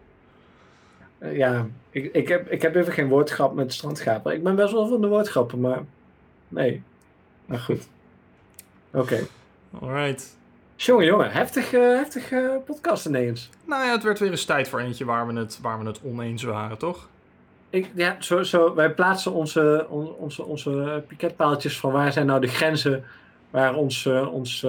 Eh, 1.18 1.36
ja, 1.36 1.66
ik, 1.90 2.12
ik, 2.12 2.28
heb, 2.28 2.50
ik 2.50 2.62
heb 2.62 2.74
even 2.74 2.92
geen 2.92 3.08
woordgrap 3.08 3.54
met 3.54 3.72
strandgaper. 3.72 4.32
Ik 4.32 4.42
ben 4.42 4.56
best 4.56 4.72
wel 4.72 4.88
van 4.88 5.00
de 5.00 5.06
woordgrappen, 5.06 5.60
maar 5.60 5.80
nee. 6.48 6.82
Maar 7.46 7.58
goed. 7.58 7.88
Oké. 8.92 9.18
Alright. 9.80 10.36
Jongen, 10.76 11.04
jongen, 11.06 11.30
heftig, 11.30 11.72
eh, 11.72 11.80
heftig 11.80 12.30
eh, 12.32 12.56
podcast 12.64 13.06
ineens. 13.06 13.50
Nou 13.64 13.84
ja, 13.84 13.92
het 13.92 14.02
werd 14.02 14.18
weer 14.18 14.30
eens 14.30 14.44
tijd 14.44 14.68
voor 14.68 14.80
eentje 14.80 15.04
waar 15.04 15.26
we 15.26 15.38
het, 15.38 15.58
waar 15.62 15.78
we 15.78 15.86
het 15.86 16.00
oneens 16.04 16.42
waren, 16.42 16.78
toch? 16.78 17.08
ik, 17.70 17.90
ja, 17.94 18.16
zo, 18.18 18.42
zo, 18.42 18.74
wij 18.74 18.90
plaatsen 18.90 19.32
onze, 19.32 19.86
on- 19.88 20.14
onze, 20.14 20.44
onze 20.44 21.04
piketpaaltjes 21.06 21.78
van 21.78 21.92
waar 21.92 22.12
zijn 22.12 22.26
nou 22.26 22.40
de 22.40 22.46
grenzen 22.46 23.04
waar 23.50 23.74
ons, 23.74 24.06
ons 24.06 24.66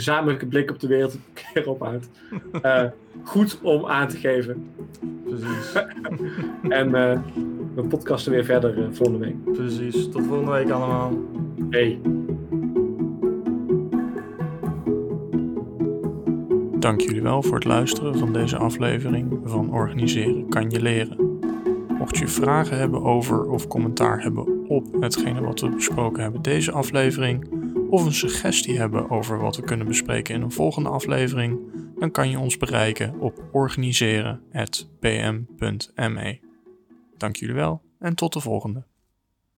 gezamenlijke 0.00 0.46
blik 0.46 0.70
op 0.70 0.80
de 0.80 0.86
wereld 0.86 1.14
een 1.14 1.20
keer 1.32 1.68
ophoudt. 1.68 2.10
Eh 2.62 2.84
goed 3.22 3.58
om 3.62 3.86
aan 3.86 4.08
te 4.08 4.16
geven. 4.16 4.70
Precies. 5.24 5.72
En 6.68 6.94
eh, 6.94 7.18
we 7.74 7.82
podcasten 7.82 8.32
weer 8.32 8.44
verder 8.44 8.78
eh, 8.78 8.84
volgende 8.90 9.18
week. 9.18 9.52
Precies. 9.52 10.08
Tot 10.08 10.26
volgende 10.26 10.50
week 10.50 10.70
allemaal. 10.70 11.12
Hey. 11.70 12.00
Dank 16.78 17.00
jullie 17.00 17.22
wel 17.22 17.42
voor 17.42 17.54
het 17.54 17.64
luisteren 17.64 18.18
van 18.18 18.32
deze 18.32 18.56
aflevering 18.56 19.40
van 19.44 19.72
Organiseren 19.72 20.48
kan 20.48 20.70
je 20.70 20.82
leren. 20.82 21.38
Mocht 21.98 22.18
je 22.18 22.28
vragen 22.28 22.78
hebben 22.78 23.02
over 23.02 23.50
of 23.50 23.66
commentaar 23.66 24.22
hebben 24.22 24.68
op 24.68 24.86
hetgene 25.00 25.40
wat 25.40 25.60
we 25.60 25.68
besproken 25.68 26.22
hebben 26.22 26.42
deze 26.42 26.72
aflevering, 26.72 27.59
of 27.90 28.04
een 28.04 28.12
suggestie 28.12 28.78
hebben 28.78 29.10
over 29.10 29.38
wat 29.38 29.56
we 29.56 29.62
kunnen 29.62 29.86
bespreken 29.86 30.34
in 30.34 30.42
een 30.42 30.52
volgende 30.52 30.88
aflevering, 30.88 31.58
dan 31.98 32.10
kan 32.10 32.30
je 32.30 32.38
ons 32.38 32.56
bereiken 32.56 33.20
op 33.20 33.44
organiseren.pm.me. 33.52 36.38
Dank 37.16 37.36
jullie 37.36 37.54
wel 37.54 37.82
en 37.98 38.14
tot 38.14 38.32
de 38.32 38.40
volgende. 38.40 38.89